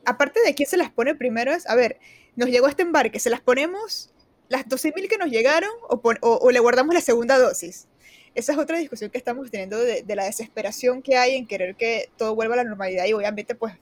Aparte 0.06 0.40
de 0.42 0.56
quién 0.56 0.68
se 0.68 0.78
las 0.78 0.92
pone 0.92 1.16
primero, 1.16 1.52
es, 1.52 1.68
a 1.68 1.76
ver, 1.76 2.00
nos 2.36 2.50
llegó 2.50 2.68
este 2.68 2.84
embarque, 2.84 3.20
¿se 3.20 3.30
las 3.30 3.42
ponemos 3.42 4.12
las 4.50 4.66
12.000 4.66 5.10
que 5.10 5.18
nos 5.18 5.30
llegaron 5.30 5.70
o, 5.90 6.02
o, 6.22 6.52
le 6.52 6.60
guardamos 6.60 6.94
la 6.94 7.02
segunda 7.02 7.38
dosis? 7.38 7.88
Esa 8.34 8.54
es 8.54 8.58
otra 8.58 8.78
discusión 8.78 9.10
que 9.10 9.18
estamos 9.18 9.50
teniendo 9.52 9.78
de, 9.80 10.04
de, 10.04 10.16
la 10.16 10.26
desesperación 10.26 11.02
que 11.02 11.18
hay 11.18 11.36
en 11.36 11.48
querer 11.48 11.76
que 11.76 12.10
todo 12.18 12.36
vuelva 12.36 12.54
a 12.54 12.58
la 12.58 12.64
normalidad 12.64 13.06
y 13.06 13.14
obviamente 13.14 13.56
pues 13.56 13.74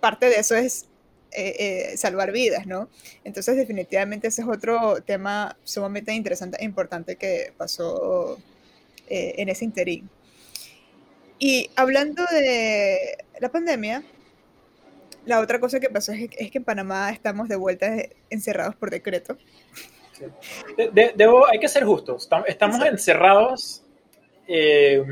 parte 0.00 0.26
de 0.26 0.36
eso 0.36 0.56
es 0.56 0.86
eh, 1.38 1.92
eh, 1.92 1.96
salvar 1.98 2.32
vidas, 2.32 2.66
¿no? 2.66 2.88
Entonces 3.22 3.56
definitivamente 3.56 4.28
ese 4.28 4.40
es 4.40 4.48
otro 4.48 5.02
tema 5.02 5.54
sumamente 5.64 6.14
interesante 6.14 6.56
e 6.58 6.64
importante 6.64 7.16
que 7.16 7.52
pasó 7.58 8.38
eh, 9.06 9.34
en 9.36 9.50
ese 9.50 9.66
interín. 9.66 10.08
Y 11.38 11.68
hablando 11.76 12.24
de 12.32 13.18
la 13.38 13.50
pandemia, 13.50 14.02
la 15.26 15.40
otra 15.40 15.60
cosa 15.60 15.78
que 15.78 15.90
pasó 15.90 16.12
es 16.12 16.30
que, 16.30 16.50
en 16.54 16.64
Panamá 16.64 17.10
estamos 17.10 17.50
de 17.50 17.56
vuelta 17.56 17.94
encerrados 18.30 18.74
por 18.74 18.88
decreto. 18.88 19.36
debo, 21.16 21.46
hay 21.48 21.58
que 21.58 21.68
ser 21.68 21.84
justos. 21.84 22.30
Estamos 22.46 22.82
encerrados. 22.82 23.82
Eh, 24.48 25.04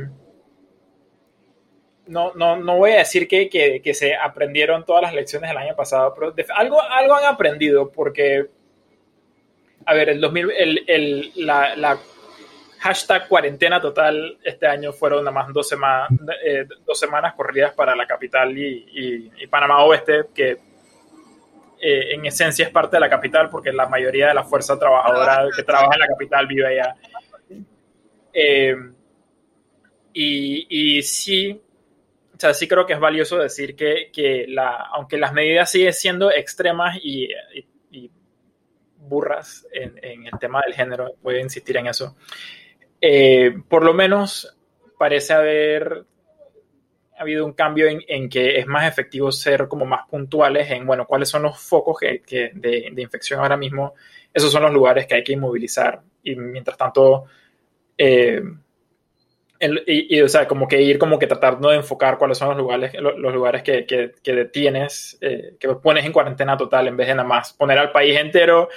no, 2.07 2.33
no, 2.35 2.57
no, 2.57 2.77
voy 2.77 2.93
a 2.93 2.99
decir 2.99 3.27
que, 3.27 3.49
que, 3.49 3.95
se 3.95 4.15
aprendieron 4.15 4.85
todas 4.85 5.03
las 5.03 5.15
lecciones 5.15 5.51
del 5.51 5.59
año 5.59 5.75
pasado, 5.75 6.15
pero 6.15 6.35
algo, 6.55 6.81
algo 6.81 7.15
han 7.15 7.25
aprendido 7.25 7.91
porque, 7.91 8.47
a 9.87 9.95
ver, 9.95 10.11
el 10.11 10.21
2000, 10.21 10.51
el, 10.51 10.85
el, 10.87 11.33
la, 11.37 11.77
la, 11.77 11.99
hashtag 12.85 13.29
cuarentena 13.29 13.81
total 13.81 14.37
este 14.45 14.67
año 14.67 14.93
fueron 14.93 15.25
nada 15.25 15.31
más 15.31 15.51
dos, 15.55 15.67
semanas 15.67 16.11
eh, 16.45 16.67
dos 16.85 16.99
semanas 17.01 17.33
corridas 17.33 17.73
para 17.73 17.97
la 17.97 18.07
capital 18.07 18.57
y, 18.59 19.31
y, 19.39 19.47
Panamá 19.47 19.83
Oeste, 19.85 20.27
que 20.35 20.59
eh, 21.81 22.15
en 22.15 22.27
esencia 22.27 22.67
es 22.67 22.71
parte 22.71 22.97
de 22.97 23.01
la 23.01 23.09
capital 23.09 23.49
porque 23.49 23.73
la 23.73 23.89
mayoría 23.89 24.29
de 24.29 24.35
la 24.35 24.45
fuerza 24.45 24.79
trabajadora 24.79 25.49
que 25.57 25.63
trabaja 25.63 25.95
en 25.95 26.01
la 26.01 26.07
capital 26.09 26.47
vive 26.47 26.67
allá. 26.67 26.95
Eh, 28.35 28.77
y, 30.13 30.99
y 30.99 31.03
sí, 31.03 31.64
sea, 32.45 32.55
sí 32.55 32.69
creo 32.69 32.87
que 32.87 32.93
es 32.93 33.01
valioso 33.01 33.39
decir 33.39 33.75
que, 33.75 34.11
que 34.13 34.47
la, 34.49 34.89
aunque 34.93 35.19
las 35.19 35.33
medidas 35.33 35.71
siguen 35.71 35.93
siendo 35.93 36.31
extremas 36.31 36.99
y, 37.03 37.29
y, 37.91 38.11
burras 39.07 39.67
en, 39.71 39.99
en, 40.03 40.27
el 40.27 40.39
tema 40.39 40.63
del 40.65 40.75
género, 40.75 41.15
voy 41.23 41.37
a 41.37 41.41
insistir 41.41 41.77
en 41.77 41.89
eso, 41.89 42.17
eh, 43.01 43.55
por 43.69 43.85
lo 43.85 43.93
menos 43.93 44.57
parece 44.99 45.35
haber 45.35 46.07
habido 47.19 47.45
un 47.45 47.53
cambio 47.53 47.87
en, 47.87 48.01
en, 48.09 48.29
que 48.29 48.59
es 48.59 48.67
más 48.67 48.89
efectivo 48.89 49.31
ser 49.31 49.69
como 49.69 49.85
más 49.85 50.09
puntuales 50.09 50.71
en, 50.71 50.87
bueno, 50.87 51.07
cuáles 51.07 51.29
son 51.29 51.43
los 51.43 51.59
focos 51.59 51.99
que, 51.99 52.23
que 52.23 52.51
de, 52.55 52.91
de, 52.93 53.03
infección 53.03 53.41
ahora 53.41 53.57
mismo. 53.57 53.95
Esos 54.33 54.51
son 54.51 54.63
los 54.63 54.73
lugares 54.73 55.07
que 55.07 55.17
hay 55.17 55.23
que 55.23 55.35
inmovilizar. 55.35 56.01
Y 56.23 56.35
mientras 56.35 56.77
tanto, 56.77 57.27
eh, 57.97 58.43
y, 59.87 60.21
o 60.21 60.29
sea, 60.29 60.47
como 60.49 60.67
que 60.69 60.81
ir 60.83 60.99
como 60.99 61.19
que 61.19 61.27
tratando 61.27 61.71
de 61.71 61.77
enfocar 61.77 62.19
cuáles 62.19 62.39
son 62.39 62.49
los 62.49 62.59
lugares, 62.59 62.95
los, 62.95 63.17
lugares 63.33 63.63
que, 63.63 63.87
que, 63.87 64.13
que 64.23 64.33
detienes, 64.35 65.19
eh, 65.21 65.57
que 65.59 65.69
pones 65.77 66.05
en 66.05 66.13
cuarentena 66.13 66.57
total 66.57 66.89
en 66.89 66.97
vez 66.97 67.09
de 67.09 67.15
nada 67.15 67.29
más 67.29 67.53
poner 67.53 67.79
al 67.79 67.93
país 67.93 68.19
entero 68.19 68.69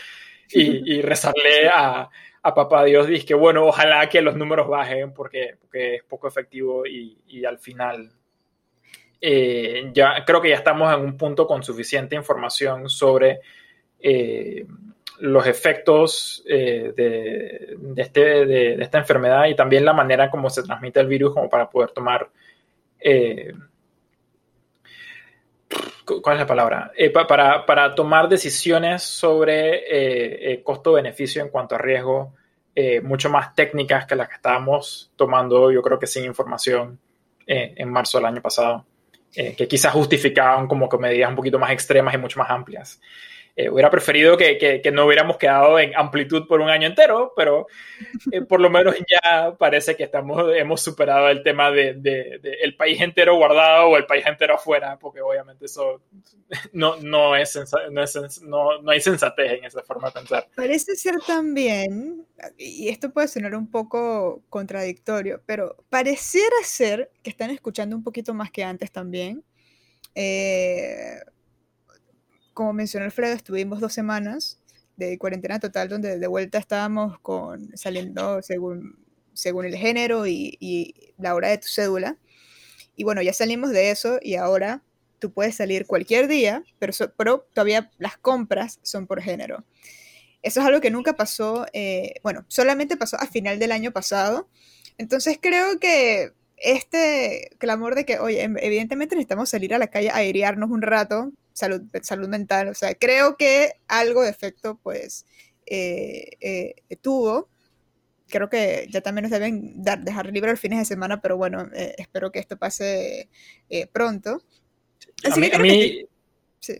y, 0.50 0.96
y 0.98 1.02
rezarle 1.02 1.68
a, 1.74 2.10
a 2.42 2.54
papá 2.54 2.86
Dios, 2.86 3.08
dice 3.08 3.26
que 3.26 3.34
bueno, 3.34 3.66
ojalá 3.66 4.08
que 4.08 4.22
los 4.22 4.36
números 4.36 4.68
bajen 4.68 5.14
porque, 5.14 5.56
porque 5.60 5.96
es 5.96 6.04
poco 6.04 6.28
efectivo 6.28 6.86
y, 6.86 7.18
y 7.28 7.44
al 7.44 7.60
final 7.60 8.12
eh, 9.20 9.90
ya 9.94 10.24
creo 10.26 10.42
que 10.42 10.50
ya 10.50 10.56
estamos 10.56 10.94
en 10.94 11.02
un 11.02 11.18
punto 11.18 11.48
con 11.48 11.64
suficiente 11.64 12.16
información 12.16 12.88
sobre 12.90 13.40
eh, 14.00 14.66
los 15.20 15.48
efectos 15.48 16.44
eh, 16.48 16.94
de, 16.96 17.78
este, 17.96 18.46
de, 18.46 18.74
esta 18.82 19.00
enfermedad 19.00 19.46
y 19.46 19.56
también 19.56 19.86
la 19.86 19.94
manera 19.94 20.30
como 20.30 20.50
se 20.50 20.64
transmite 20.64 21.00
el 21.00 21.08
virus 21.08 21.34
como 21.34 21.50
para 21.50 21.70
poder 21.70 21.92
tomar... 21.92 22.30
Eh, 23.00 23.54
¿Cuál 26.06 26.36
es 26.36 26.40
la 26.40 26.48
palabra? 26.48 26.92
Eh, 26.96 27.10
para, 27.10 27.66
para, 27.66 27.94
tomar 27.94 28.30
decisiones 28.30 29.04
sobre 29.04 30.64
costo-beneficio 30.64 31.42
en 31.42 31.50
cuanto 31.50 31.76
a 31.76 31.78
riesgo, 31.78 32.34
mucho 33.04 33.30
más 33.30 33.54
técnicas 33.54 34.06
que 34.06 34.16
las 34.16 34.30
que 34.30 34.36
estábamos 34.36 35.12
tomando, 35.18 35.70
yo 35.70 35.82
creo 35.82 36.00
que 36.00 36.08
sin 36.08 36.24
información 36.24 36.98
en 37.46 37.90
marzo 37.90 38.20
del 38.20 38.28
año 38.28 38.42
pasado, 38.42 38.86
que 39.34 39.68
quizás 39.68 39.92
justificaban 39.92 40.66
como 40.68 40.88
que 40.88 40.98
medidas 40.98 41.30
un 41.30 41.36
poquito 41.36 41.60
más 41.60 41.72
extremas 41.72 42.14
y 42.14 42.18
mucho 42.18 42.40
más 42.40 42.50
amplias. 42.50 43.02
Eh, 43.60 43.72
hubiera 43.72 43.90
preferido 43.90 44.38
que, 44.38 44.60
que, 44.60 44.92
no 44.92 45.08
hubiéramos 45.08 45.38
quedado 45.38 45.80
en 45.80 45.92
amplitud 45.96 46.46
por 46.46 46.62
un 46.62 46.70
año 46.70 46.86
entero, 46.86 47.34
pero 47.36 47.66
eh, 48.32 48.42
por 48.44 48.60
lo 48.60 48.70
menos 48.70 48.94
ya 49.10 49.56
parece 49.58 49.96
que 49.96 50.04
estamos, 50.04 50.56
hemos 50.56 50.80
superado 50.80 51.28
el 51.30 51.42
tema 51.42 51.72
de, 51.72 51.96
de, 51.96 52.38
de, 52.38 52.58
el 52.62 52.76
país 52.76 53.02
entero 53.02 53.36
guardado 53.36 53.88
o 53.88 53.98
el 53.98 54.06
país 54.06 54.24
entero 54.28 54.54
afuera, 54.54 55.00
porque 55.00 55.22
obviamente 55.22 55.66
eso 55.66 56.04
no, 56.72 56.98
no, 56.98 57.36
es, 57.36 57.60
no, 57.90 58.04
es, 58.04 58.42
no, 58.44 58.80
no 58.80 58.92
hay 58.92 59.02
sensatez 59.02 59.54
en 59.54 59.66
esa 59.66 59.82
forma 59.82 60.10
de 60.10 60.14
pensar. 60.14 60.48
Parece 60.56 60.96
ser 60.96 61.16
también, 61.26 62.28
y 62.60 62.90
esto 62.90 63.12
puede 63.12 63.28
sonar 63.28 63.56
un 63.56 63.72
poco 63.72 64.44
contradictorio, 64.50 65.42
pero 65.48 65.78
pareciera 65.90 66.58
ser 66.62 67.10
que 67.24 67.32
están 67.32 67.50
escuchando 67.50 67.96
un 67.96 68.04
poquito 68.04 68.36
más 68.36 68.52
que 68.52 68.64
antes 68.64 68.92
también. 68.92 69.44
Eh, 70.14 71.22
como 72.58 72.74
mencionó 72.74 73.06
Alfredo, 73.06 73.36
estuvimos 73.36 73.80
dos 73.80 73.94
semanas 73.94 74.58
de 74.96 75.20
cuarentena 75.20 75.60
total 75.60 75.90
donde 75.90 76.18
de 76.18 76.26
vuelta 76.26 76.58
estábamos 76.58 77.20
con, 77.20 77.78
saliendo 77.78 78.42
según, 78.42 78.98
según 79.34 79.66
el 79.66 79.76
género 79.76 80.26
y, 80.26 81.14
la 81.20 81.36
hora 81.36 81.50
de 81.50 81.60
tu 81.60 81.68
cédula. 81.68 82.18
Y 82.96 83.04
bueno, 83.04 83.22
ya 83.22 83.32
salimos 83.32 83.70
de 83.70 83.92
eso 83.92 84.18
y 84.24 84.38
ahora 84.38 84.82
tú 85.20 85.32
puedes 85.32 85.54
salir 85.54 85.86
cualquier 85.86 86.28
día, 86.28 86.64
pero, 86.80 86.94
pero 87.16 87.48
todavía 87.54 87.92
las 88.00 88.18
compras 88.18 88.80
son 88.82 89.06
por 89.06 89.22
género. 89.22 89.64
Eso 90.42 90.62
es 90.62 90.66
algo 90.66 90.82
que 90.82 90.90
nunca 90.90 91.14
pasó, 91.16 91.68
eh, 91.74 92.16
bueno, 92.24 92.44
solamente 92.48 92.98
pasó 92.98 93.18
a 93.18 93.28
final 93.28 93.60
del 93.60 93.72
año 93.72 93.92
pasado. 93.92 94.50
Entonces 94.98 95.38
creo 95.40 95.80
que 95.80 96.32
este 96.58 97.52
clamor 97.60 97.94
de 97.94 98.04
que, 98.04 98.18
oye, 98.18 98.42
em, 98.42 98.58
evidentemente 98.58 99.16
necesitamos 99.16 99.48
salir 99.48 99.76
a 99.76 99.78
la 99.78 99.92
calle 99.92 100.10
a 100.10 100.16
airearnos 100.16 100.72
un 100.72 100.82
rato, 100.82 101.32
salud, 101.58 101.82
salud 102.04 102.28
mental. 102.28 102.68
O 102.68 102.74
sea, 102.76 102.94
creo 102.94 103.36
que 103.36 103.72
algo 103.88 104.24
de 104.24 104.30
efecto, 104.30 104.80
pues, 104.84 105.26
eh, 105.66 106.30
eh, 106.40 106.76
tuvo. 107.02 107.50
Creo 108.30 108.50
que 108.50 108.88
ya 108.92 109.02
también 109.02 109.24
nos 109.24 109.32
deben 109.32 109.82
dar, 109.82 110.04
dejar 110.04 110.28
libre 110.32 110.52
los 110.52 110.60
fines 110.60 110.80
de 110.80 110.86
semana, 110.86 111.20
pero 111.22 111.38
bueno, 111.38 111.68
eh, 111.74 111.96
espero 111.98 112.32
que 112.32 112.40
esto 112.40 112.58
pase 112.58 113.30
pronto. 113.92 114.42
Así 115.24 115.52
a 115.52 115.58
mí, 115.58 116.06
sí. 116.60 116.78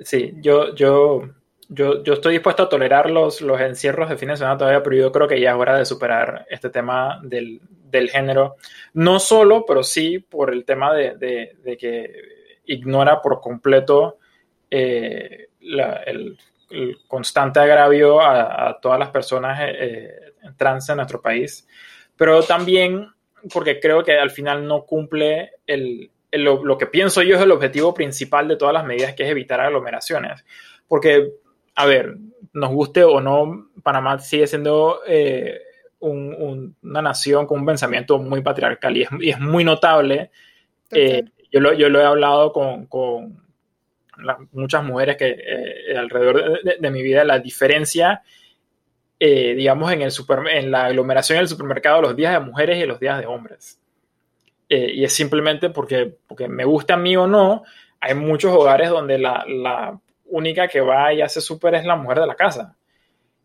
sí, 0.00 0.32
yo, 0.36 0.74
yo, 0.74 1.30
yo, 1.68 2.04
yo 2.04 2.12
estoy 2.12 2.34
dispuesto 2.34 2.64
a 2.64 2.68
tolerar 2.68 3.10
los, 3.10 3.40
los 3.40 3.60
encierros 3.60 4.08
de 4.08 4.18
fines 4.18 4.34
de 4.34 4.44
semana 4.44 4.58
todavía, 4.58 4.82
pero 4.82 4.96
yo 4.96 5.10
creo 5.10 5.26
que 5.26 5.40
ya 5.40 5.52
es 5.52 5.56
hora 5.56 5.78
de 5.78 5.86
superar 5.86 6.46
este 6.50 6.68
tema 6.68 7.20
del, 7.24 7.60
del 7.90 8.10
género. 8.10 8.56
No 8.92 9.18
solo, 9.18 9.64
pero 9.66 9.82
sí 9.82 10.18
por 10.18 10.52
el 10.52 10.64
tema 10.64 10.94
de, 10.94 11.16
de, 11.16 11.56
de 11.64 11.76
que 11.76 12.41
ignora 12.72 13.20
por 13.20 13.40
completo 13.40 14.18
eh, 14.70 15.48
el, 15.60 16.38
constante 17.06 17.60
agravio 17.60 18.20
a, 18.20 18.78
todas 18.80 18.98
las 18.98 19.10
personas 19.10 19.58
eh, 19.62 20.32
trans 20.56 20.88
en 20.88 20.96
nuestro 20.96 21.20
país, 21.20 21.68
pero 22.16 22.42
también 22.42 23.08
porque 23.52 23.78
creo 23.78 24.02
que 24.02 24.18
al 24.18 24.30
final 24.30 24.66
no 24.66 24.84
cumple 24.84 25.52
el, 25.66 26.10
el, 26.30 26.44
lo 26.44 26.78
que 26.78 26.86
pienso 26.86 27.22
yo 27.22 27.36
es 27.36 27.42
el 27.42 27.50
objetivo 27.50 27.92
principal 27.92 28.48
de 28.48 28.56
todas 28.56 28.72
las 28.72 28.84
medidas, 28.84 29.14
que 29.14 29.24
es 29.24 29.30
evitar 29.30 29.60
aglomeraciones. 29.60 30.44
Porque, 30.88 31.30
a 31.74 31.86
ver, 31.86 32.16
nos 32.52 32.70
guste 32.70 33.04
o 33.04 33.20
no, 33.20 33.68
Panamá 33.82 34.18
sigue 34.18 34.46
siendo 34.46 35.00
eh, 35.06 35.60
un, 36.00 36.34
un, 36.34 36.76
una 36.82 37.02
nación 37.02 37.46
con 37.46 37.60
un 37.60 37.66
pensamiento 37.66 38.18
muy 38.18 38.40
patriarcal 38.42 38.96
y 38.96 39.02
es, 39.02 39.08
y 39.20 39.30
es 39.30 39.40
muy 39.40 39.64
notable 39.64 40.30
eh, 40.90 41.24
yo 41.52 41.60
lo, 41.60 41.72
yo 41.74 41.88
lo 41.90 42.00
he 42.00 42.04
hablado 42.04 42.52
con, 42.52 42.86
con 42.86 43.42
muchas 44.52 44.82
mujeres 44.84 45.16
que 45.16 45.36
eh, 45.38 45.96
alrededor 45.96 46.62
de, 46.62 46.76
de, 46.80 46.90
mi 46.90 47.02
vida, 47.02 47.24
la 47.24 47.38
diferencia, 47.38 48.22
eh, 49.20 49.54
digamos, 49.54 49.92
en, 49.92 50.02
el 50.02 50.10
super, 50.10 50.40
en 50.48 50.70
la 50.70 50.86
aglomeración 50.86 51.38
del 51.38 51.48
supermercado, 51.48 52.02
los 52.02 52.16
días 52.16 52.32
de 52.32 52.40
mujeres 52.40 52.82
y 52.82 52.86
los 52.86 52.98
días 52.98 53.18
de 53.18 53.26
hombres. 53.26 53.78
Eh, 54.68 54.92
y 54.94 55.04
es 55.04 55.12
simplemente 55.12 55.68
porque, 55.68 56.16
porque 56.26 56.48
me 56.48 56.64
gusta 56.64 56.94
a 56.94 56.96
mí 56.96 57.16
o 57.16 57.26
no, 57.26 57.64
hay 58.00 58.14
muchos 58.14 58.52
hogares 58.52 58.88
donde 58.88 59.18
la, 59.18 59.44
la 59.46 59.98
única 60.24 60.66
que 60.66 60.80
va 60.80 61.12
y 61.12 61.20
hace 61.20 61.40
súper 61.40 61.74
es 61.74 61.84
la 61.84 61.96
mujer 61.96 62.20
de 62.20 62.26
la 62.26 62.34
casa. 62.34 62.74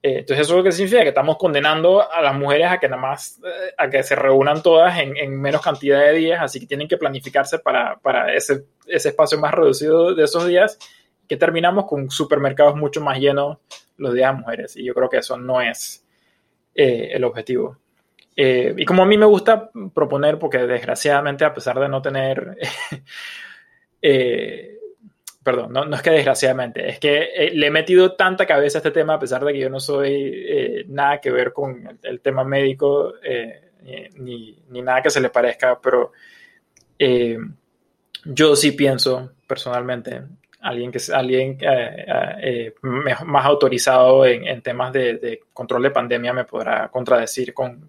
Eh, 0.02 0.20
entonces, 0.20 0.46
¿eso 0.46 0.58
lo 0.58 0.64
que 0.64 0.72
significa? 0.72 1.02
Que 1.04 1.10
estamos 1.10 1.38
condenando 1.38 2.10
a 2.10 2.22
las 2.22 2.36
mujeres 2.36 2.68
a 2.72 2.80
que 2.80 2.88
nada 2.88 3.02
más, 3.02 3.40
eh, 3.44 3.74
a 3.78 3.90
que 3.90 4.04
se 4.04 4.16
reúnan 4.16 4.62
todas 4.62 5.00
en, 5.00 5.18
en, 5.18 5.40
menos 5.40 5.62
cantidad 5.62 6.00
de 6.02 6.14
días, 6.14 6.42
así 6.42 6.60
que 6.60 6.68
tienen 6.68 6.88
que 6.88 6.98
planificarse 6.98 7.60
para, 7.60 7.98
para 7.98 8.34
ese, 8.34 8.66
ese, 8.86 9.10
espacio 9.10 9.40
más 9.40 9.54
reducido 9.54 10.14
de 10.14 10.24
esos 10.24 10.48
días, 10.48 10.78
que 11.28 11.38
terminamos 11.38 11.86
con 11.86 12.10
supermercados 12.10 12.76
mucho 12.76 13.02
más 13.02 13.20
llenos 13.20 13.58
los 13.98 14.14
días 14.14 14.34
de 14.34 14.40
mujeres. 14.40 14.78
Y 14.78 14.86
yo 14.86 14.94
creo 14.94 15.10
que 15.10 15.18
eso 15.18 15.38
no 15.38 15.62
es 15.62 16.06
eh, 16.76 17.10
el 17.14 17.24
objetivo. 17.24 17.78
Eh, 18.36 18.76
y 18.78 18.86
como 18.86 19.02
a 19.02 19.06
mí 19.08 19.18
me 19.18 19.26
gusta 19.26 19.72
proponer, 19.96 20.38
porque 20.38 20.60
desgraciadamente, 20.60 21.44
a 21.44 21.56
pesar 21.56 21.80
de 21.80 21.90
no 21.90 22.04
tener 22.04 22.56
eh, 24.02 24.77
perdón, 25.48 25.72
no, 25.72 25.86
no, 25.86 25.96
es 25.96 26.02
que 26.02 26.10
desgraciadamente, 26.10 26.90
es 26.90 27.00
que 27.00 27.30
eh, 27.34 27.52
le 27.54 27.68
he 27.68 27.72
metido 27.72 28.16
tanta 28.16 28.46
cabeza 28.46 28.80
a 28.80 28.82
este 28.82 28.92
tema 28.92 29.14
a 29.14 29.20
pesar 29.20 29.46
de 29.46 29.54
que 29.54 29.60
yo 29.60 29.70
no 29.70 29.80
soy 29.80 30.12
eh, 30.14 30.84
nada 30.90 31.22
que 31.22 31.32
ver 31.32 31.54
con 31.54 31.98
el, 32.04 32.20
tema 32.20 32.44
médico 32.44 33.14
eh, 33.24 33.62
ni, 34.18 34.62
ni, 34.68 34.82
nada 34.82 35.02
que 35.02 35.10
se 35.10 35.22
le 35.22 35.30
parezca, 35.30 35.80
pero 35.80 36.12
yo 38.26 38.56
sí 38.58 38.74
pienso 38.74 39.36
personalmente 39.48 40.22
alguien, 40.60 40.92
que, 40.92 41.00
alguien 41.14 41.58
más 43.26 43.46
autorizado 43.46 44.26
en, 44.26 44.62
temas 44.62 44.92
de, 44.92 45.44
control 45.54 45.84
de 45.84 45.92
pandemia 45.92 46.34
me 46.34 46.44
podrá 46.44 46.90
contradecir 46.90 47.54
con, 47.54 47.88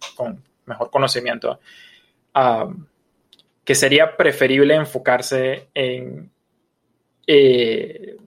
mejor 0.64 0.92
conocimiento, 0.92 1.59
que 3.64 3.74
sería 3.74 4.16
preferible 4.16 4.76
enfocarse 4.76 5.70
en 5.74 6.30
el 7.29 8.18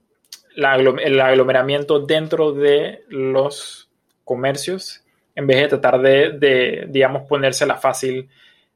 aglomeramiento 1.20 2.00
dentro 2.00 2.52
de 2.52 3.04
los 3.08 3.90
comercios 4.24 5.02
en 5.34 5.46
vez 5.46 5.62
de 5.62 5.68
tratar 5.68 6.00
de, 6.00 6.86
digamos, 6.88 7.22
ponérsela 7.28 7.76
fácil 7.76 8.28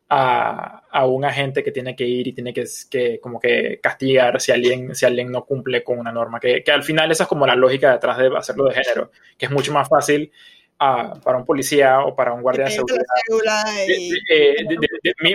a, 0.09 0.83
un 1.07 1.25
agente 1.25 1.63
que 1.63 1.73
tiene 1.73 1.95
que 1.95 2.05
ir 2.05 2.29
y 2.29 2.33
tiene 2.33 2.53
que, 2.55 3.21
como 3.21 3.39
que 3.39 3.79
castigar 3.83 4.41
si 4.41 4.53
alguien, 4.53 4.95
si 4.95 5.05
alguien 5.05 5.31
no 5.31 5.45
cumple 5.45 5.85
con 5.85 5.99
una 5.99 6.13
norma. 6.13 6.41
Que, 6.41 6.63
al 6.73 6.83
final 6.83 7.11
esa 7.11 7.25
es 7.25 7.29
como 7.29 7.47
la 7.47 7.55
lógica 7.55 7.93
detrás 7.93 8.19
de 8.19 8.31
hacerlo 8.37 8.65
de 8.65 8.75
género, 8.75 9.11
que 9.37 9.47
es 9.47 9.53
mucho 9.53 9.73
más 9.73 9.89
fácil 9.89 10.33
ah, 10.79 11.15
para 11.23 11.39
un 11.39 11.45
policía 11.45 12.01
o 12.01 12.15
para 12.15 12.33
un 12.33 12.43
guardia 12.43 12.67
de 12.67 12.71
seguridad 12.73 13.05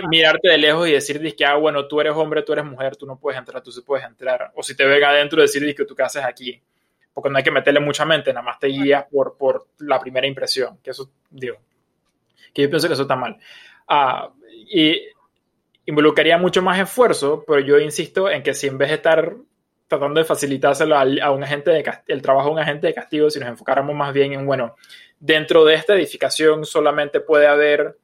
mirarte 0.08 0.48
de 0.48 0.58
lejos 0.58 0.88
y 0.88 0.92
decir 0.92 1.34
que, 1.34 1.44
ah, 1.44 1.56
bueno, 1.56 1.86
tú 1.86 2.00
eres 2.00 2.14
hombre, 2.14 2.42
tú 2.42 2.52
eres 2.52 2.64
mujer, 2.64 2.96
tú 2.96 3.06
no 3.06 3.18
puedes 3.18 3.38
entrar, 3.38 3.62
tú 3.62 3.72
sí 3.72 3.80
puedes 3.80 4.06
entrar. 4.06 4.52
O 4.54 4.62
si 4.62 4.76
te 4.76 4.84
ven 4.84 5.02
adentro, 5.02 5.40
decir 5.40 5.74
que 5.74 5.84
tú 5.84 5.94
qué 5.94 6.02
haces 6.02 6.24
aquí 6.24 6.62
porque 7.14 7.30
no 7.30 7.38
hay 7.38 7.44
que 7.44 7.50
meterle 7.50 7.80
mucha 7.80 8.04
mente, 8.04 8.32
nada 8.32 8.44
más 8.44 8.58
te 8.58 8.68
guías 8.68 9.04
por, 9.10 9.36
por 9.36 9.66
la 9.78 10.00
primera 10.00 10.26
impresión, 10.26 10.78
que 10.82 10.90
eso, 10.90 11.10
digo, 11.30 11.58
que 12.54 12.62
yo 12.62 12.70
pienso 12.70 12.88
que 12.88 12.94
eso 12.94 13.02
está 13.02 13.16
mal. 13.16 13.38
Ah, 13.86 14.30
y 14.50 15.02
involucraría 15.86 16.38
mucho 16.38 16.62
más 16.62 16.78
esfuerzo, 16.78 17.44
pero 17.46 17.60
yo 17.60 17.78
insisto 17.78 18.30
en 18.30 18.42
que 18.42 18.54
si 18.54 18.66
en 18.66 18.78
vez 18.78 18.88
de 18.88 18.94
estar 18.96 19.34
tratando 19.98 20.20
de 20.20 20.24
facilitárselo 20.24 20.96
a, 20.96 21.30
un 21.30 21.44
agente 21.44 21.70
de 21.70 21.84
el 22.06 22.22
trabajo 22.22 22.48
de 22.48 22.54
un 22.54 22.58
agente 22.60 22.86
de 22.86 22.94
castigo, 22.94 23.28
si 23.28 23.38
nos 23.38 23.48
enfocáramos 23.48 23.94
más 23.94 24.12
bien 24.12 24.32
en, 24.32 24.46
bueno, 24.46 24.74
dentro 25.20 25.64
de 25.64 25.74
esta 25.74 25.94
edificación 25.94 26.64
solamente 26.64 27.20
puede 27.20 27.46
haber 27.46 27.98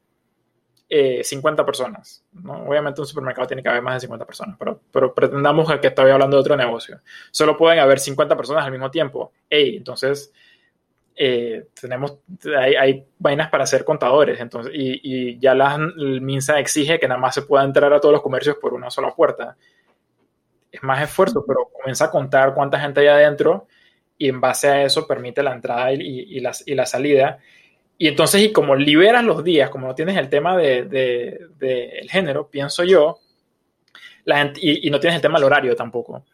50 0.90 1.62
eh, 1.62 1.64
personas. 1.64 2.24
¿no? 2.32 2.64
Obviamente 2.66 3.00
un 3.00 3.06
supermercado 3.06 3.46
tiene 3.48 3.62
que 3.62 3.70
haber 3.70 3.82
más 3.82 3.94
de 3.94 4.00
50 4.00 4.26
personas, 4.26 4.56
pero, 4.58 4.80
pero 4.92 5.14
pretendamos 5.14 5.66
que 5.80 5.86
estoy 5.86 6.10
hablando 6.10 6.36
de 6.36 6.40
otro 6.42 6.56
negocio. 6.56 7.00
Solo 7.30 7.56
pueden 7.56 7.78
haber 7.78 7.98
50 7.98 8.36
personas 8.36 8.64
al 8.64 8.70
mismo 8.70 8.90
tiempo. 8.90 9.32
Hey, 9.48 9.76
entonces, 9.78 10.32
eh, 11.16 11.68
tenemos, 11.80 12.18
hay, 12.56 13.04
vainas 13.18 13.48
para 13.50 13.66
ser 13.66 13.84
contadores, 13.84 14.38
entonces, 14.40 14.72
y, 14.74 15.38
ya 15.38 15.54
la 15.54 15.76
MINSA 15.76 16.60
exige 16.60 17.00
que 17.00 17.08
nada 17.08 17.20
más 17.20 17.34
se 17.34 17.42
pueda 17.42 17.64
entrar 17.64 17.92
a 17.92 18.00
todos 18.00 18.12
los 18.12 18.22
comercios 18.22 18.56
por 18.60 18.74
una 18.74 18.90
sola 18.90 19.14
puerta. 19.14 19.56
Es 20.70 20.82
más 20.82 21.02
esfuerzo, 21.02 21.44
pero 21.46 21.70
comienza 21.72 22.06
a 22.06 22.10
contar 22.10 22.54
cuánta 22.54 22.78
gente 22.78 23.00
hay 23.00 23.06
adentro 23.08 23.66
y 24.16 24.28
en 24.28 24.40
base 24.40 24.68
a 24.68 24.82
eso 24.82 25.06
permite 25.06 25.42
la 25.42 25.52
entrada 25.52 25.92
y, 25.92 26.00
y 26.00 26.40
la, 26.40 26.52
y 26.66 26.74
la 26.74 26.86
salida 26.86 27.38
y 27.98 28.06
entonces, 28.06 28.40
y 28.42 28.52
como 28.52 28.76
liberas 28.76 29.24
los 29.24 29.42
días, 29.42 29.70
como 29.70 29.88
no 29.88 29.94
tienes 29.94 30.16
el 30.16 30.28
tema 30.28 30.56
del 30.56 30.88
de, 30.88 32.06
género, 32.08 32.48
pienso 32.48 32.84
yo, 32.84 33.18
la 34.24 34.38
gente, 34.38 34.60
y, 34.62 34.88
no 34.88 35.00
tienes 35.00 35.16
el 35.16 35.22
tema 35.22 35.38
del 35.38 35.46
horario 35.46 35.74
tampoco. 35.74 36.24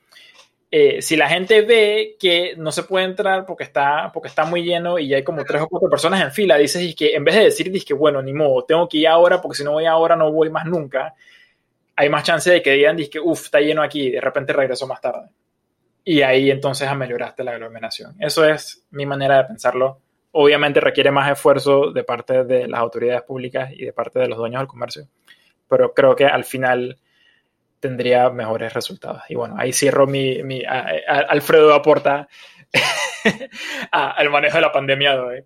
Eh, 0.71 1.01
si 1.01 1.17
la 1.17 1.29
gente 1.29 1.63
ve 1.63 2.17
que 2.21 2.55
no 2.59 2.71
se 2.71 2.83
puede 2.83 3.07
entrar 3.07 3.47
porque 3.47 3.65
está, 3.65 4.11
porque 4.13 4.29
está 4.29 4.45
muy 4.45 4.63
lleno 4.63 4.99
y 4.99 5.15
hay 5.15 5.25
como 5.25 5.45
tres 5.45 5.63
o 5.63 5.69
cuatro 5.69 5.89
personas 5.89 6.21
en 6.21 6.33
fila, 6.33 6.59
dices 6.59 6.95
que 6.95 7.15
en 7.15 7.25
vez 7.25 7.37
de 7.37 7.45
decir 7.45 7.73
que 7.85 7.95
bueno, 7.95 8.21
ni 8.21 8.35
modo, 8.35 8.65
tengo 8.65 8.87
que 8.87 8.99
ir 8.99 9.09
ahora 9.09 9.41
porque 9.41 9.57
si 9.57 9.65
no 9.65 9.73
voy 9.73 9.87
ahora 9.87 10.17
no 10.17 10.31
voy 10.33 10.51
más 10.51 10.67
nunca, 10.67 11.15
hay 11.97 12.09
más 12.09 12.25
chance 12.25 12.51
de 12.51 12.63
que 12.63 12.73
digan 12.73 12.97
que 12.97 13.21
uff, 13.21 13.45
está 13.45 13.61
lleno 13.61 13.83
aquí, 13.83 14.11
de 14.11 14.21
repente 14.21 14.53
regreso 14.53 14.87
más 14.87 15.01
tarde. 15.01 15.29
Y 16.05 16.23
ahí 16.23 16.51
entonces 16.51 16.87
amelioraste 16.87 17.45
la 17.45 17.53
aglomeración. 17.53 18.15
Eso 18.19 18.45
es 18.45 18.85
mi 18.91 19.07
manera 19.07 19.39
de 19.39 19.45
pensarlo 19.45 20.01
obviamente 20.37 20.81
requiere 20.81 21.13
más 21.13 21.31
esfuerzo 21.31 21.93
de 21.93 22.03
parte 22.03 22.45
de 22.45 22.67
las 22.67 22.81
autoridades 22.81 23.23
públicas 23.23 23.71
y 23.73 23.85
de 23.85 23.93
parte 23.93 24.19
de 24.19 24.27
los 24.27 24.37
dueños 24.37 24.61
del 24.61 24.67
comercio, 24.67 25.09
pero 25.69 25.95
creo 25.95 26.17
que 26.17 26.27
al 26.27 26.45
final 26.45 26.99
tendría 27.79 28.31
mejores 28.31 28.75
resultados. 28.75 29.23
Y 29.29 29.37
bueno, 29.37 29.55
ahí 29.57 29.73
cierro 29.73 30.09
mi, 30.09 30.63
Alfredo 31.07 31.73
aporta 31.73 32.29
al 33.93 34.31
manejo 34.31 34.57
de 34.57 34.61
la 34.61 34.73
pandemia 34.73 35.17
de 35.17 35.45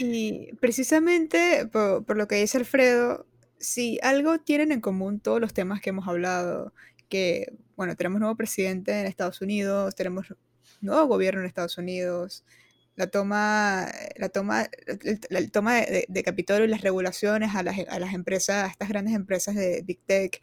Y 0.00 0.52
precisamente 0.56 1.66
por, 1.72 2.16
lo 2.16 2.28
que 2.28 2.36
dice 2.36 2.58
Alfredo, 2.58 3.24
si 3.58 3.98
algo 4.02 4.38
tienen 4.38 4.72
en 4.72 4.80
común 4.80 5.20
todos 5.20 5.40
los 5.40 5.54
temas 5.54 5.80
que 5.80 5.90
hemos 5.90 6.08
hablado, 6.08 6.72
que, 7.08 7.52
bueno, 7.76 7.96
tenemos 7.96 8.20
nuevo 8.20 8.36
presidente 8.36 9.00
en 9.00 9.06
Estados 9.06 9.40
Unidos, 9.40 9.94
tenemos 9.94 10.34
nuevo 10.80 11.06
gobierno 11.06 11.40
en 11.40 11.46
Estados 11.46 11.78
Unidos, 11.78 12.44
la 12.96 13.06
toma, 13.08 13.88
la 14.16 14.28
toma, 14.30 14.68
el, 15.30 15.50
toma 15.52 15.76
de, 15.76 16.06
de, 16.08 16.22
Capitolio 16.22 16.64
y 16.64 16.68
las 16.68 16.80
regulaciones 16.80 17.54
a 17.54 17.62
las, 17.62 17.76
a 17.88 17.98
las, 17.98 18.14
empresas, 18.14 18.64
a 18.64 18.66
estas 18.68 18.88
grandes 18.88 19.14
empresas 19.14 19.54
de 19.54 19.82
Big 19.84 20.00
Tech, 20.06 20.42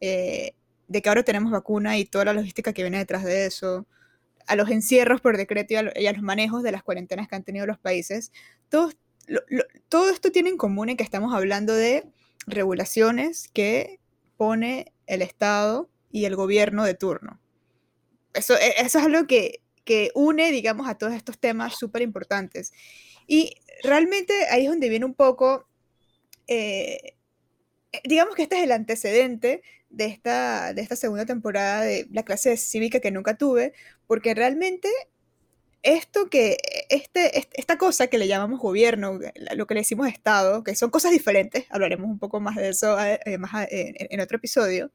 eh, 0.00 0.54
de 0.86 1.02
que 1.02 1.08
ahora 1.08 1.24
tenemos 1.24 1.50
vacuna 1.50 1.98
y 1.98 2.04
toda 2.04 2.26
la 2.26 2.32
logística 2.32 2.72
que 2.72 2.82
viene 2.82 2.98
detrás 2.98 3.24
de 3.24 3.46
eso, 3.46 3.86
a 4.46 4.56
los 4.56 4.70
encierros 4.70 5.20
por 5.20 5.36
decreto 5.36 5.74
y 5.74 6.06
a, 6.06 6.12
los 6.12 6.22
manejos 6.22 6.62
de 6.62 6.72
las 6.72 6.82
cuarentenas 6.82 7.28
que 7.28 7.36
han 7.36 7.44
tenido 7.44 7.66
los 7.66 7.78
países, 7.78 8.32
todo, 8.68 8.90
todo 9.88 10.10
esto 10.10 10.30
tiene 10.32 10.50
en 10.50 10.56
común 10.56 10.88
en 10.88 10.96
que 10.96 11.04
estamos 11.04 11.34
hablando 11.34 11.74
de 11.74 12.04
regulaciones 12.46 13.48
que 13.52 14.00
pone 14.36 14.92
el 15.06 15.22
Estado 15.22 15.90
y 16.10 16.24
el 16.24 16.36
gobierno 16.36 16.84
de 16.84 16.94
turno. 16.94 17.40
Eso, 18.34 18.54
e, 18.56 18.74
eso 18.78 18.98
es 18.98 19.04
algo 19.04 19.26
que 19.26 19.60
que 19.90 20.12
une, 20.14 20.52
digamos, 20.52 20.88
a 20.88 20.96
todos 20.96 21.14
estos 21.14 21.38
temas 21.38 21.76
súper 21.76 22.02
importantes. 22.02 22.72
Y 23.26 23.56
realmente 23.82 24.32
ahí 24.50 24.64
es 24.64 24.70
donde 24.70 24.88
viene 24.88 25.04
un 25.04 25.14
poco, 25.14 25.66
eh, 26.46 27.16
digamos 28.04 28.36
que 28.36 28.42
este 28.42 28.58
es 28.58 28.62
el 28.62 28.70
antecedente 28.70 29.62
de 29.88 30.06
esta, 30.06 30.74
de 30.74 30.82
esta 30.82 30.94
segunda 30.94 31.26
temporada 31.26 31.82
de 31.82 32.06
la 32.12 32.22
clase 32.24 32.56
cívica 32.56 33.00
que 33.00 33.10
nunca 33.10 33.36
tuve, 33.36 33.72
porque 34.06 34.32
realmente 34.32 34.88
esto 35.82 36.28
que, 36.28 36.56
este, 36.88 37.46
esta 37.54 37.78
cosa 37.78 38.08
que 38.08 38.18
le 38.18 38.28
llamamos 38.28 38.60
gobierno, 38.60 39.18
lo 39.54 39.66
que 39.66 39.74
le 39.74 39.80
decimos 39.80 40.08
Estado, 40.08 40.62
que 40.64 40.74
son 40.74 40.90
cosas 40.90 41.12
diferentes, 41.12 41.66
hablaremos 41.70 42.08
un 42.08 42.18
poco 42.18 42.40
más 42.40 42.56
de 42.56 42.68
eso 42.70 42.98
eh, 43.00 43.38
más 43.38 43.66
en 43.70 44.20
otro 44.20 44.36
episodio, 44.36 44.90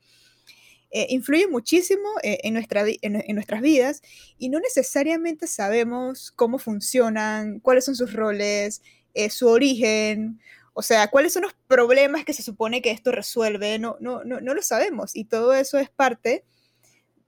eh, 0.97 1.07
influye 1.09 1.45
muchísimo 1.47 2.07
eh, 2.23 2.39
en, 2.43 2.53
nuestra, 2.53 2.86
en, 2.88 3.36
nuestras 3.36 3.61
vidas 3.61 4.01
y 4.38 4.47
no 4.47 4.61
necesariamente 4.61 5.45
sabemos 5.45 6.31
cómo 6.31 6.57
funcionan, 6.57 7.59
cuáles 7.59 7.83
son 7.83 7.97
sus 7.97 8.13
roles, 8.13 8.81
eh, 9.13 9.29
su 9.29 9.49
origen, 9.49 10.39
o 10.73 10.81
sea, 10.81 11.09
cuáles 11.09 11.33
son 11.33 11.43
los 11.43 11.53
problemas 11.67 12.23
que 12.23 12.31
se 12.31 12.43
supone 12.43 12.81
que 12.81 12.91
esto 12.91 13.11
resuelve, 13.11 13.77
no, 13.77 13.97
no, 13.99 14.23
no, 14.23 14.39
no 14.39 14.53
lo 14.53 14.61
sabemos 14.61 15.17
y 15.17 15.25
todo 15.25 15.53
eso 15.53 15.79
es 15.79 15.89
parte 15.89 16.45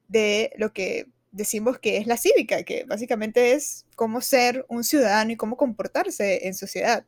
de 0.08 0.54
lo 0.56 0.72
que 0.72 1.08
decimos 1.38 1.80
que 1.80 1.98
es 1.98 2.08
la 2.08 2.18
cívica, 2.18 2.64
que 2.64 2.84
básicamente 2.86 3.54
es 3.54 3.86
cómo 3.96 4.22
ser 4.22 4.66
un 4.68 4.84
ciudadano 4.84 5.32
y 5.32 5.38
cómo 5.38 5.56
comportarse 5.56 6.48
en 6.48 6.54
sociedad. 6.54 7.06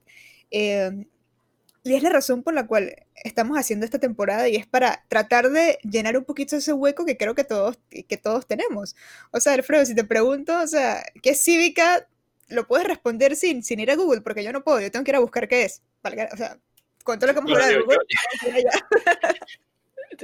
Y 1.84 1.96
es 1.96 2.04
la 2.04 2.10
razón 2.10 2.44
por 2.44 2.54
la 2.54 2.68
cual 2.68 2.96
estamos 3.24 3.58
haciendo 3.58 3.86
esta 3.86 4.00
temporada 4.00 4.48
y 4.48 4.56
es 4.56 4.68
para 4.68 5.04
tratar 5.08 5.50
de 5.50 5.80
llenar 5.84 6.18
un 6.18 6.26
poquito 6.26 6.58
ese 6.58 6.74
hueco 6.74 7.06
que 7.06 7.18
creo 7.18 7.36
que 7.36 7.44
todos, 7.44 7.80
que 7.90 8.18
todos 8.18 8.46
tenemos. 8.48 8.96
O 9.32 9.40
sea, 9.40 9.54
Alfredo, 9.54 9.86
si 9.86 9.96
te 9.96 10.04
pregunto, 10.04 10.60
o 10.60 10.68
sea, 10.68 11.04
¿qué 11.22 11.32
es 11.32 11.42
cívica? 11.44 12.08
Lo 12.48 12.68
puedes 12.68 12.86
responder 12.86 13.36
sin, 13.36 13.64
sin 13.64 13.80
ir 13.80 13.92
a 13.92 13.96
Google, 13.96 14.22
porque 14.22 14.44
yo 14.44 14.52
no 14.52 14.64
puedo, 14.64 14.82
yo 14.82 14.92
tengo 14.92 15.06
que 15.06 15.12
ir 15.12 15.16
a 15.16 15.20
buscar 15.20 15.48
qué 15.48 15.64
es. 15.64 15.82
O 16.04 16.38
sea, 16.38 16.60
con 17.04 17.18
todo 17.18 17.28
lo 17.28 17.34
que 17.34 17.40
hemos 17.40 17.52
hablado 17.54 17.72
de 17.72 17.80
Google, 17.80 17.98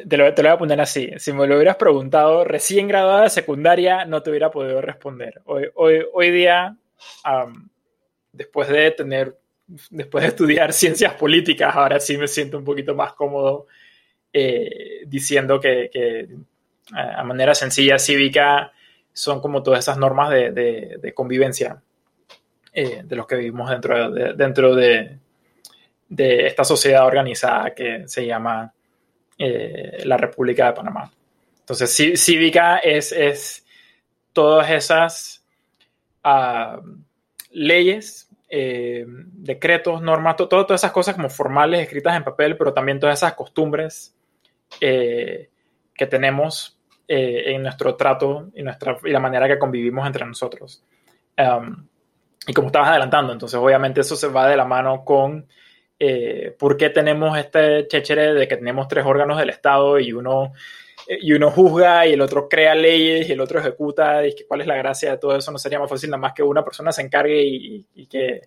te 0.08 0.18
lo, 0.18 0.34
te 0.34 0.44
lo, 0.44 0.50
voy 0.50 0.56
a 0.56 0.60
poner 0.60 0.82
así. 0.82 1.10
Si 1.18 1.34
me 1.34 1.48
lo 1.48 1.56
hubieras 1.56 1.78
preguntado 1.78 2.44
recién 2.44 2.88
graduada 2.88 3.24
de 3.24 3.30
secundaria, 3.30 4.06
no 4.06 4.22
te 4.22 4.30
hubiera 4.30 4.52
podido 4.52 4.82
responder. 4.82 5.42
Hoy, 5.46 5.70
hoy, 5.76 6.06
hoy 6.14 6.32
día, 6.32 6.76
después 8.32 8.70
de 8.70 8.92
tener 8.92 9.38
después 9.90 10.24
de 10.24 10.30
estudiar 10.30 10.74
ciencias 10.74 11.14
políticas, 11.14 11.76
ahora 11.76 12.00
sí 12.00 12.18
me 12.18 12.28
siento 12.28 12.58
un 12.58 12.64
poquito 12.64 12.96
más 12.96 13.14
cómodo 13.14 13.68
eh, 14.32 15.04
diciendo 15.08 15.60
que, 15.60 16.28
a 16.92 17.24
manera 17.24 17.56
sencilla, 17.56 17.98
cívica, 17.98 18.72
son 19.12 19.40
como 19.42 19.64
todas 19.64 19.80
esas 19.80 19.98
normas 19.98 20.30
de, 20.30 21.14
convivencia 21.16 21.82
eh, 22.74 23.02
de 23.04 23.16
los 23.16 23.26
que 23.26 23.38
vivimos 23.38 23.70
dentro 23.70 24.12
de, 24.12 24.34
dentro 24.34 24.76
de, 24.76 25.20
esta 26.18 26.64
sociedad 26.64 27.06
organizada 27.06 27.74
que 27.74 28.08
se 28.08 28.26
llama 28.26 28.72
eh, 29.38 30.04
la 30.06 30.18
República 30.18 30.68
de 30.68 30.74
Panamá. 30.74 31.12
Entonces, 31.60 32.22
cívica 32.22 32.78
es, 32.78 33.12
es 33.12 33.66
todas 34.32 34.70
esas 34.70 35.46
ah, 36.24 36.80
leyes 37.52 38.30
eh, 38.50 39.06
decretos, 39.08 40.02
normas, 40.02 40.36
todas 40.38 40.82
esas 40.82 40.92
cosas 40.92 41.16
como 41.16 41.30
formales 41.30 41.82
escritas 41.82 42.16
en 42.16 42.24
papel, 42.24 42.56
pero 42.56 42.74
también 42.74 43.00
todas 43.00 43.20
esas 43.20 43.34
costumbres 43.34 44.16
eh, 44.80 45.50
que 45.94 46.08
tenemos 46.08 46.72
en 47.08 47.62
nuestro 47.62 47.96
trato 47.96 48.50
y, 48.56 48.64
nuestra, 48.64 48.98
y 49.04 49.12
la 49.12 49.20
manera 49.20 49.48
que 49.48 49.60
convivimos 49.60 50.08
entre 50.08 50.26
nosotros. 50.26 50.84
Y 52.48 52.54
como 52.54 52.68
estabas 52.68 52.90
adelantando, 52.90 53.32
entonces 53.32 53.60
obviamente 53.60 54.02
eso 54.02 54.16
se 54.16 54.28
va 54.28 54.48
de 54.48 54.58
la 54.58 54.66
mano 54.66 55.06
con 55.06 55.48
eh, 55.98 56.54
por 56.60 56.76
qué 56.76 56.90
tenemos 56.90 57.38
este 57.38 57.88
chéchere 57.88 58.34
de 58.34 58.48
que 58.48 58.58
tenemos 58.58 58.88
tres 58.88 59.06
órganos 59.06 59.38
del 59.38 59.50
Estado 59.50 59.98
y 60.00 60.12
uno, 60.12 60.52
y 61.08 61.32
uno 61.34 61.52
juzga 61.52 62.06
y 62.06 62.14
el 62.14 62.22
otro 62.22 62.50
crea 62.50 62.76
leyes 62.76 63.30
y 63.30 63.32
el 63.32 63.40
otro 63.40 63.60
ejecuta 63.60 64.26
y 64.28 64.36
cuál 64.48 64.62
es 64.62 64.68
la 64.68 64.76
gracia 64.76 65.12
de 65.12 65.18
todo 65.18 65.38
eso. 65.38 65.52
No 65.52 65.58
sería 65.58 65.80
más 65.80 65.90
fácil 65.90 66.10
nada 66.10 66.20
más 66.20 66.34
que 66.34 66.44
una 66.44 66.64
persona 66.66 66.92
se 66.92 67.02
encargue 67.02 67.42
y, 67.44 68.08
que 68.08 68.42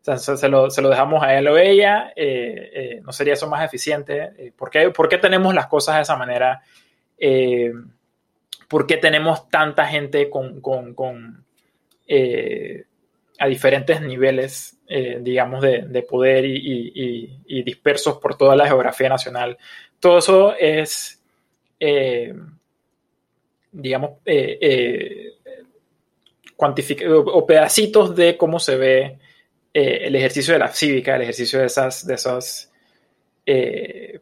se, 0.00 0.48
lo, 0.48 0.68
se, 0.70 0.82
lo, 0.82 0.88
dejamos 0.88 1.22
a 1.22 1.38
él 1.38 1.46
o 1.46 1.56
ella. 1.56 2.12
Eh, 2.16 2.70
eh, 2.74 3.00
¿No 3.04 3.12
sería 3.12 3.34
eso 3.34 3.48
más 3.48 3.64
eficiente? 3.64 4.52
¿por, 4.56 4.68
qué, 4.68 4.90
¿por, 4.90 5.08
qué, 5.08 5.18
tenemos 5.18 5.54
las 5.54 5.68
cosas 5.68 5.96
de 5.96 6.02
esa 6.02 6.16
manera? 6.16 6.60
¿Por 8.68 8.86
qué 8.86 8.96
tenemos 8.96 9.48
tanta 9.48 9.86
gente 9.86 10.28
con, 10.28 10.60
con, 10.60 10.94
con 10.94 11.44
a 13.38 13.46
diferentes 13.46 14.00
niveles, 14.00 14.78
eh, 14.86 15.18
digamos, 15.20 15.60
de, 15.62 16.06
poder 16.08 16.44
y, 16.44 17.62
dispersos 17.64 18.18
por 18.18 18.36
toda 18.36 18.54
la 18.54 18.66
geografía 18.66 19.08
nacional. 19.08 19.58
Todo 19.98 20.18
eso 20.18 20.54
es, 20.56 21.20
eh, 21.80 22.34
digamos, 23.72 24.18
eh, 24.24 25.32
o 26.56 27.46
pedacitos 27.46 28.14
de 28.14 28.36
cómo 28.36 28.60
se 28.60 28.76
ve 28.76 29.18
el 29.72 30.14
ejercicio 30.14 30.54
de 30.54 30.60
la 30.60 30.68
cívica, 30.68 31.16
el 31.16 31.22
ejercicio 31.22 31.58
de 31.58 31.66
esas, 31.66 32.06
de 32.06 32.14
esas 32.14 32.72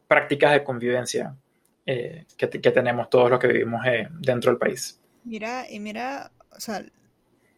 prácticas 0.08 0.52
de 0.52 0.64
convivencia 0.64 1.36
que, 1.84 2.26
que, 2.36 2.70
tenemos 2.70 3.10
todos 3.10 3.30
los 3.30 3.38
que 3.38 3.48
vivimos 3.48 3.82
dentro 4.18 4.50
del 4.50 4.58
país. 4.58 4.98
Mira, 5.24 5.66
y 5.70 5.78
mira, 5.78 6.32
o 6.50 6.58
sea, 6.58 6.82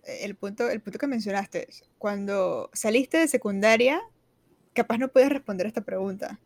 el 0.06 0.34
punto, 0.34 0.68
el 0.68 0.80
punto 0.80 0.98
que 0.98 1.06
mencionaste, 1.06 1.68
cuando 1.98 2.70
saliste 2.72 3.18
de 3.18 3.28
secundaria, 3.28 4.00
capaz 4.72 4.98
no 4.98 5.08
puedes 5.08 5.28
responder 5.28 5.66
esta 5.66 5.80
pregunta. 5.80 6.40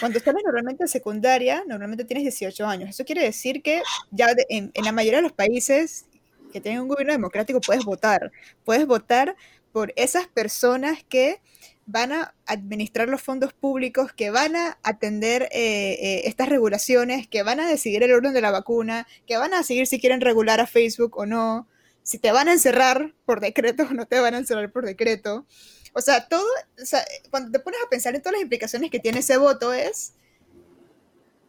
Cuando 0.00 0.20
sales 0.20 0.42
normalmente 0.44 0.84
de 0.84 0.88
secundaria, 0.88 1.64
normalmente 1.66 2.04
tienes 2.04 2.24
18 2.24 2.66
años. 2.66 2.90
Eso 2.90 3.04
quiere 3.04 3.22
decir 3.22 3.62
que 3.62 3.82
ya 4.10 4.34
en, 4.48 4.70
en, 4.74 4.84
la 4.84 4.92
mayoría 4.92 5.18
de 5.18 5.22
los 5.22 5.32
países 5.32 6.06
que 6.52 6.60
tienen 6.60 6.82
un 6.82 6.88
gobierno 6.88 7.12
democrático 7.12 7.60
puedes 7.60 7.84
votar. 7.84 8.30
Puedes 8.64 8.86
votar 8.86 9.34
por 9.72 9.92
esas 9.96 10.26
personas 10.28 11.02
que 11.08 11.40
van 11.86 12.12
a 12.12 12.34
administrar 12.46 13.08
los 13.08 13.22
fondos 13.22 13.52
públicos, 13.52 14.12
que 14.12 14.30
van 14.30 14.54
a 14.54 14.78
atender 14.82 15.48
eh, 15.52 15.98
eh, 16.00 16.22
estas 16.26 16.48
regulaciones, 16.48 17.26
que 17.26 17.42
van 17.42 17.60
a 17.60 17.68
decidir 17.68 18.02
el 18.02 18.12
orden 18.12 18.34
de 18.34 18.40
la 18.40 18.50
vacuna, 18.50 19.06
que 19.26 19.36
van 19.36 19.52
a 19.54 19.58
decidir 19.58 19.86
si 19.86 20.00
quieren 20.00 20.20
regular 20.20 20.60
a 20.60 20.66
Facebook 20.66 21.16
o 21.16 21.26
no, 21.26 21.66
si 22.02 22.18
te 22.18 22.32
van 22.32 22.48
a 22.48 22.52
encerrar 22.52 23.14
por 23.24 23.40
decreto 23.40 23.84
o 23.90 23.94
no 23.94 24.06
te 24.06 24.20
van 24.20 24.34
a 24.34 24.38
encerrar 24.38 24.70
por 24.70 24.84
decreto. 24.84 25.46
O 25.94 26.00
sea, 26.00 26.26
todo, 26.26 26.46
o 26.80 26.84
sea, 26.84 27.04
cuando 27.30 27.50
te 27.50 27.60
pones 27.60 27.80
a 27.84 27.88
pensar 27.90 28.14
en 28.14 28.22
todas 28.22 28.34
las 28.34 28.42
implicaciones 28.42 28.90
que 28.90 28.98
tiene 28.98 29.18
ese 29.18 29.36
voto 29.36 29.72
es, 29.72 30.14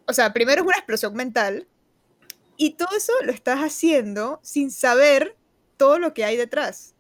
o 0.06 0.14
sea, 0.14 0.34
primero 0.34 0.62
es 0.62 0.68
una 0.68 0.78
explosión 0.78 1.14
mental 1.14 1.68
y 2.58 2.72
todo 2.76 2.96
eso 2.96 3.14
lo 3.24 3.32
estás 3.32 3.60
haciendo 3.60 4.40
sin 4.44 4.70
saber 4.70 5.38
todo 5.78 5.98
lo 5.98 6.14
que 6.14 6.26
hay 6.26 6.36
detrás. 6.36 6.94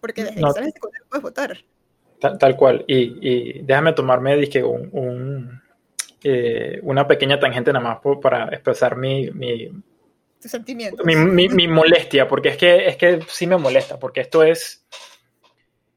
Porque 0.00 0.24
desde 0.24 0.40
no, 0.40 0.52
que 0.52 0.72
puedes 1.08 1.22
votar. 1.22 1.58
Tal, 2.38 2.56
cual. 2.56 2.84
Y, 2.86 3.62
déjame 3.62 3.92
tomarme 3.94 4.36
dije, 4.36 4.62
un, 4.62 5.60
eh, 6.22 6.78
una 6.82 7.06
pequeña 7.06 7.40
tangente 7.40 7.72
nada 7.72 7.84
más 7.84 8.20
para 8.20 8.48
expresar 8.52 8.96
mi, 8.96 9.28
sentimientos. 10.50 11.04
Mi, 11.04 11.68
molestia, 11.68 12.26
porque 12.26 12.50
es 12.50 12.56
que, 12.56 12.86
es 12.86 12.96
que 12.96 13.20
sí 13.28 13.46
me 13.46 13.56
molesta, 13.56 13.98
porque 13.98 14.20
esto 14.20 14.42
es, 14.42 14.86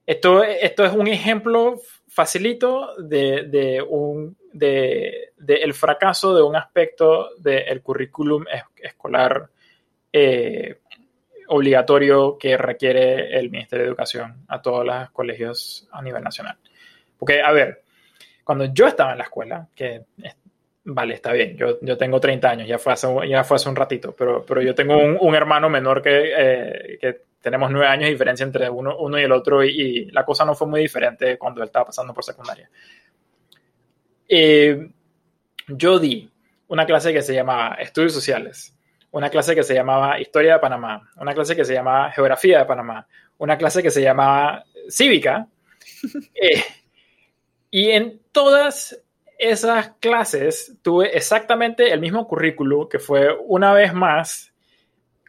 esto, 0.06 0.44
esto 0.44 0.86
es 0.86 0.94
un 0.94 1.08
ejemplo 1.08 1.80
facilito 2.08 2.96
de, 2.98 3.86
un, 3.88 4.38
de, 4.54 5.34
el 5.48 5.74
fracaso 5.74 6.36
de 6.36 6.44
un 6.44 6.56
aspecto 6.56 7.30
del 7.38 7.82
currículum 7.82 8.46
escolar 8.82 9.50
eh, 10.14 10.80
obligatorio 11.48 12.38
que 12.38 12.58
requiere 12.58 13.38
el 13.38 13.50
Ministerio 13.50 13.84
de 13.84 13.90
Educación 13.90 14.46
a 14.48 14.62
todos 14.62 14.86
los 14.86 15.10
colegios 15.12 15.88
a 15.92 16.02
nivel 16.02 16.24
nacional. 16.24 16.58
Porque, 17.18 17.42
a 17.42 17.52
ver, 17.52 17.84
cuando 18.44 18.66
yo 18.74 18.88
estaba 18.88 19.12
en 19.12 19.18
la 19.18 19.24
escuela, 19.26 19.68
que 19.76 20.06
Vale, 20.88 21.16
está 21.16 21.32
bien. 21.34 21.58
Yo, 21.58 21.80
yo 21.82 21.98
tengo 21.98 22.20
30 22.20 22.50
años, 22.50 22.68
ya 22.68 22.78
fue 22.78 22.94
hace, 22.94 23.08
ya 23.28 23.44
fue 23.44 23.56
hace 23.56 23.70
un 23.70 23.76
ratito, 23.76 24.16
pero, 24.16 24.46
pero 24.46 24.62
yo 24.62 24.76
tengo 24.76 24.98
un, 24.98 25.18
un 25.20 25.34
hermano 25.34 25.68
menor 25.68 26.02
que, 26.02 26.34
eh, 26.38 26.98
que, 27.02 27.22
tenemos 27.46 27.70
nueve 27.70 27.88
años 27.88 28.06
de 28.06 28.12
diferencia 28.12 28.44
entre 28.44 28.68
uno, 28.72 28.98
uno 28.98 29.20
y 29.20 29.24
el 29.24 29.32
otro 29.32 29.64
y, 29.64 30.06
la 30.06 30.26
cosa 30.26 30.46
no 30.46 30.56
fue 30.56 30.68
muy 30.68 30.82
diferente 30.82 31.38
cuando 31.38 31.62
él 31.62 31.68
estaba 31.68 31.86
pasando 31.86 32.12
por 32.12 32.24
secundaria. 32.24 32.68
Eh, 34.28 34.90
yo 35.68 36.00
di 36.00 36.28
una 36.68 36.88
clase 36.88 37.14
que 37.14 37.22
se 37.22 37.36
llamaba 37.36 37.76
Estudios 37.76 38.14
Sociales, 38.14 38.76
una 39.12 39.30
clase 39.30 39.54
que 39.54 39.62
se 39.62 39.76
llamaba 39.76 40.20
Historia 40.20 40.54
de 40.54 40.60
Panamá, 40.60 41.08
una 41.18 41.36
clase 41.36 41.56
que 41.56 41.66
se 41.66 41.76
llamaba 41.76 42.12
Geografía 42.12 42.60
de 42.60 42.66
Panamá, 42.66 43.08
una 43.38 43.60
clase 43.60 43.84
que 43.84 43.92
se 43.92 44.02
llamaba 44.02 44.64
Cívica. 44.90 45.48
Eh, 46.36 46.64
y 47.70 47.92
en 47.92 48.22
todas 48.32 49.05
esas 49.38 49.94
clases 50.00 50.78
tuve 50.82 51.16
exactamente 51.16 51.92
el 51.92 52.00
mismo 52.00 52.28
currículo, 52.28 52.90
que 52.90 53.00
fue 53.00 53.36
una 53.46 53.74
vez 53.74 53.94
más 53.94 54.54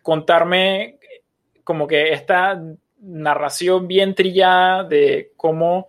contarme 0.03 0.99
como 1.65 1.87
que 1.87 2.13
esta 2.13 2.63
narración 3.01 3.89
bien 3.89 4.15
trillada 4.15 4.85
de 4.85 5.33
cómo 5.37 5.89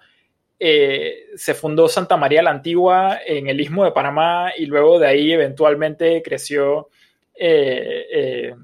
eh, 0.59 1.27
se 1.35 1.53
fundó 1.53 1.87
Santa 1.87 2.17
María 2.17 2.41
la 2.41 2.49
Antigua 2.49 3.19
en 3.25 3.47
el 3.47 3.61
istmo 3.61 3.85
de 3.85 3.91
Panamá 3.91 4.51
y 4.57 4.65
luego 4.65 4.97
de 4.97 5.07
ahí 5.07 5.31
eventualmente 5.31 6.21
creció 6.23 6.89
eh, 7.35 8.07
eh, 8.11 8.55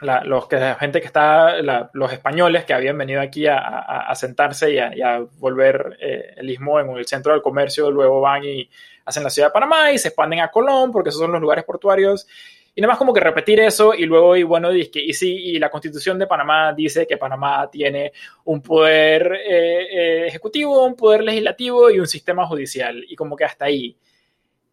la, 0.00 0.24
los 0.24 0.46
que, 0.46 0.58
gente 0.78 1.00
que 1.00 1.06
está, 1.06 1.60
los 1.92 2.12
españoles 2.12 2.64
que 2.64 2.72
habían 2.72 2.96
venido 2.96 3.20
aquí 3.20 3.46
a, 3.46 4.12
sentarse 4.14 4.72
y 4.72 4.78
a, 4.78 5.24
volver 5.38 5.98
eh, 6.00 6.34
el 6.36 6.50
istmo 6.50 6.80
en 6.80 6.90
el 6.90 7.06
centro 7.06 7.32
del 7.32 7.42
comercio, 7.42 7.90
luego 7.90 8.20
van 8.20 8.44
y 8.44 8.68
hacen 9.04 9.24
la 9.24 9.30
ciudad 9.30 9.48
de 9.48 9.52
Panamá 9.52 9.92
y 9.92 9.98
se 9.98 10.08
expanden 10.08 10.40
a 10.40 10.50
Colón 10.50 10.90
porque 10.90 11.10
esos 11.10 11.20
son 11.20 11.32
los 11.32 11.40
lugares 11.40 11.64
portuarios. 11.64 12.26
Y 12.74 12.80
nada 12.80 12.92
más 12.92 12.98
como 12.98 13.12
que 13.12 13.20
repetir 13.20 13.58
eso 13.60 13.92
y 13.92 14.06
luego, 14.06 14.36
y 14.36 14.44
bueno, 14.44 14.74
y, 14.74 14.88
y 14.94 15.12
sí, 15.12 15.34
y 15.34 15.58
la 15.58 15.70
constitución 15.70 16.18
de 16.18 16.28
Panamá 16.28 16.72
dice 16.72 17.06
que 17.06 17.16
Panamá 17.16 17.68
tiene 17.70 18.12
un 18.44 18.62
poder 18.62 19.32
eh, 19.32 19.86
eh, 19.90 20.26
ejecutivo, 20.28 20.86
un 20.86 20.94
poder 20.94 21.24
legislativo 21.24 21.90
y 21.90 21.98
un 21.98 22.06
sistema 22.06 22.46
judicial. 22.46 23.04
Y 23.08 23.16
como 23.16 23.36
que 23.36 23.44
hasta 23.44 23.66
ahí. 23.66 23.96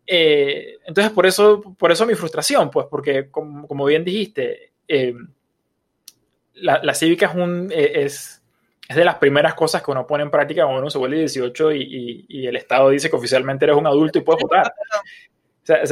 entonces, 0.06 1.12
por 1.12 1.26
eso, 1.26 1.62
por 1.78 1.92
eso 1.92 2.06
mi 2.06 2.14
frustración, 2.14 2.70
pues, 2.70 2.86
porque 2.90 3.30
como, 3.30 3.68
como 3.68 3.86
bien 3.86 4.06
dijiste, 4.06 4.72
eh, 4.88 5.14
la, 6.56 6.94
cívica 6.94 7.28
es, 7.28 7.36
un, 7.36 7.72
eh, 7.72 8.04
es, 8.04 8.42
es, 8.88 8.96
de 8.96 9.06
las 9.06 9.16
primeras 9.16 9.54
cosas 9.54 9.84
que 9.84 9.92
uno 9.92 10.08
pone 10.08 10.24
en 10.24 10.32
práctica 10.32 10.64
cuando 10.64 10.82
uno 10.82 10.90
se 10.90 10.98
vuelve 10.98 11.20
18 11.20 11.72
y, 11.74 12.26
y, 12.28 12.48
el 12.48 12.56
Estado 12.56 12.90
dice 12.90 13.10
que 13.10 13.16
oficialmente 13.16 13.66
eres 13.66 13.78
un 13.78 13.88
adulto 13.88 14.20
y 14.20 14.22
puedes 14.22 14.42
votar. 14.42 14.74
es, 15.84 15.90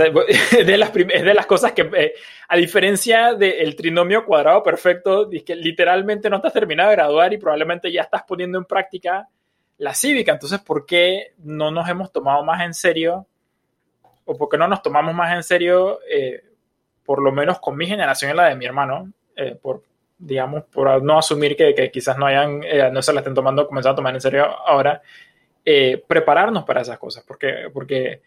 de 0.66 0.78
las 0.78 0.94
de 0.94 1.34
las 1.34 1.46
cosas 1.46 1.74
que, 1.74 1.82
eh, 1.82 2.14
a 2.48 2.56
diferencia 2.56 3.34
del 3.34 3.76
trinomio 3.76 4.26
cuadrado 4.26 4.64
perfecto, 4.64 5.30
que 5.46 5.56
literalmente 5.56 6.30
no 6.30 6.38
estás 6.38 6.54
terminado 6.54 6.90
de 6.90 6.96
graduar 6.96 7.34
y 7.34 7.38
probablemente 7.38 7.92
ya 7.92 8.04
estás 8.04 8.24
poniendo 8.24 8.58
en 8.58 8.66
práctica 8.66 9.28
la 9.78 9.94
cívica. 9.94 10.32
Entonces, 10.32 10.60
¿por 10.60 10.86
qué 10.86 11.34
no 11.40 11.72
nos 11.72 11.90
hemos 11.90 12.12
tomado 12.12 12.44
más 12.44 12.62
en 12.64 12.74
serio? 12.74 13.28
¿O 14.24 14.38
por 14.38 14.50
qué 14.50 14.58
no 14.58 14.68
nos 14.68 14.82
tomamos 14.82 15.14
más 15.14 15.36
en 15.36 15.44
serio 15.44 16.00
por 17.06 17.22
lo 17.22 17.32
menos 17.32 17.60
con 17.60 17.78
mi 17.78 17.86
generación 17.86 18.32
y 18.32 18.34
la 18.34 18.50
de 18.50 18.56
mi 18.56 18.66
hermano, 18.66 19.12
eh, 19.36 19.58
por, 19.62 19.84
digamos, 20.18 20.64
por 20.64 21.02
no 21.04 21.20
asumir 21.20 21.56
que, 21.56 21.92
quizás 21.92 22.18
no 22.18 22.26
hayan, 22.26 22.64
eh, 22.64 22.90
no 22.92 23.02
se 23.02 23.14
la 23.14 23.20
estén 23.20 23.36
tomando, 23.36 23.68
comenzando 23.68 23.94
a 23.94 23.96
tomar 23.96 24.16
en 24.16 24.22
serio 24.22 24.46
ahora, 24.46 25.02
eh, 25.64 26.04
prepararnos 26.08 26.64
para 26.66 26.82
esas 26.82 26.98
cosas, 26.98 27.24
porque, 27.26 27.70
porque 27.72 28.22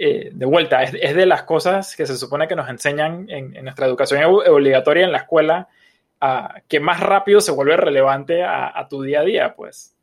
de 0.00 0.46
vuelta, 0.46 0.84
es, 0.84 0.92
de 0.92 1.26
las 1.26 1.42
cosas 1.42 1.96
que 1.96 2.06
se 2.06 2.16
supone 2.16 2.46
que 2.46 2.54
nos 2.54 2.68
enseñan 2.68 3.28
en, 3.28 3.64
nuestra 3.64 3.84
educación 3.84 4.22
obligatoria 4.22 5.04
en 5.04 5.10
la 5.10 5.18
escuela, 5.18 5.66
que 6.68 6.78
más 6.78 7.00
rápido 7.00 7.40
se 7.40 7.50
vuelve 7.50 7.76
relevante 7.76 8.44
a, 8.44 8.86
tu 8.88 9.02
día 9.02 9.20
a 9.20 9.24
día, 9.24 9.54
pues. 9.56 9.96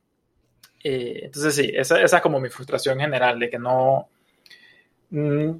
entonces 0.83 1.55
sí, 1.55 1.71
esa, 1.73 2.01
esa, 2.01 2.17
es 2.17 2.21
como 2.21 2.41
mi 2.41 2.49
frustración 2.49 2.99
general, 2.99 3.39
de 3.39 3.49
que 3.49 3.57
no... 3.57 4.09
Mm, 5.11 5.51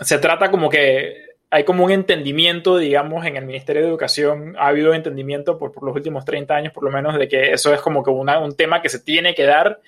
se 0.00 0.18
trata 0.18 0.50
como 0.50 0.68
que 0.68 1.29
hay 1.50 1.64
como 1.64 1.84
un 1.84 1.90
entendimiento, 1.90 2.78
digamos, 2.78 3.26
en 3.26 3.36
el 3.36 3.44
Ministerio 3.44 3.82
de 3.82 3.88
Educación, 3.88 4.54
ha 4.56 4.68
habido 4.68 4.94
entendimiento 4.94 5.58
por, 5.58 5.72
por 5.72 5.84
los 5.84 5.94
últimos 5.94 6.24
30 6.24 6.54
años, 6.54 6.72
por 6.72 6.84
lo 6.84 6.90
menos, 6.90 7.18
de 7.18 7.28
que 7.28 7.52
eso 7.52 7.74
es 7.74 7.80
como 7.80 8.04
que 8.04 8.10
una, 8.10 8.38
un 8.38 8.56
tema 8.56 8.80
que 8.80 8.88
se 8.88 9.00
tiene 9.00 9.34
que 9.34 9.44
dar, 9.44 9.80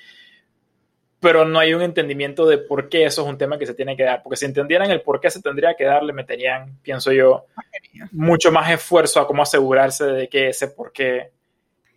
pero 1.20 1.44
no 1.44 1.60
hay 1.60 1.72
un 1.72 1.82
entendimiento 1.82 2.46
de 2.46 2.58
por 2.58 2.88
qué 2.88 3.04
eso 3.04 3.22
es 3.22 3.28
un 3.28 3.38
tema 3.38 3.58
que 3.58 3.66
se 3.66 3.74
tiene 3.74 3.96
que 3.96 4.02
dar, 4.02 4.24
porque 4.24 4.36
si 4.36 4.44
entendieran 4.44 4.90
el 4.90 5.02
por 5.02 5.20
qué 5.20 5.30
se 5.30 5.40
tendría 5.40 5.74
que 5.74 5.84
dar, 5.84 6.02
le 6.02 6.12
meterían, 6.12 6.78
pienso 6.82 7.12
yo, 7.12 7.46
mucho 8.10 8.50
más 8.50 8.68
esfuerzo 8.68 9.20
a 9.20 9.26
cómo 9.28 9.42
asegurarse 9.42 10.04
de 10.04 10.28
que 10.28 10.48
ese 10.48 10.66
por 10.66 10.92
qué 10.92 11.30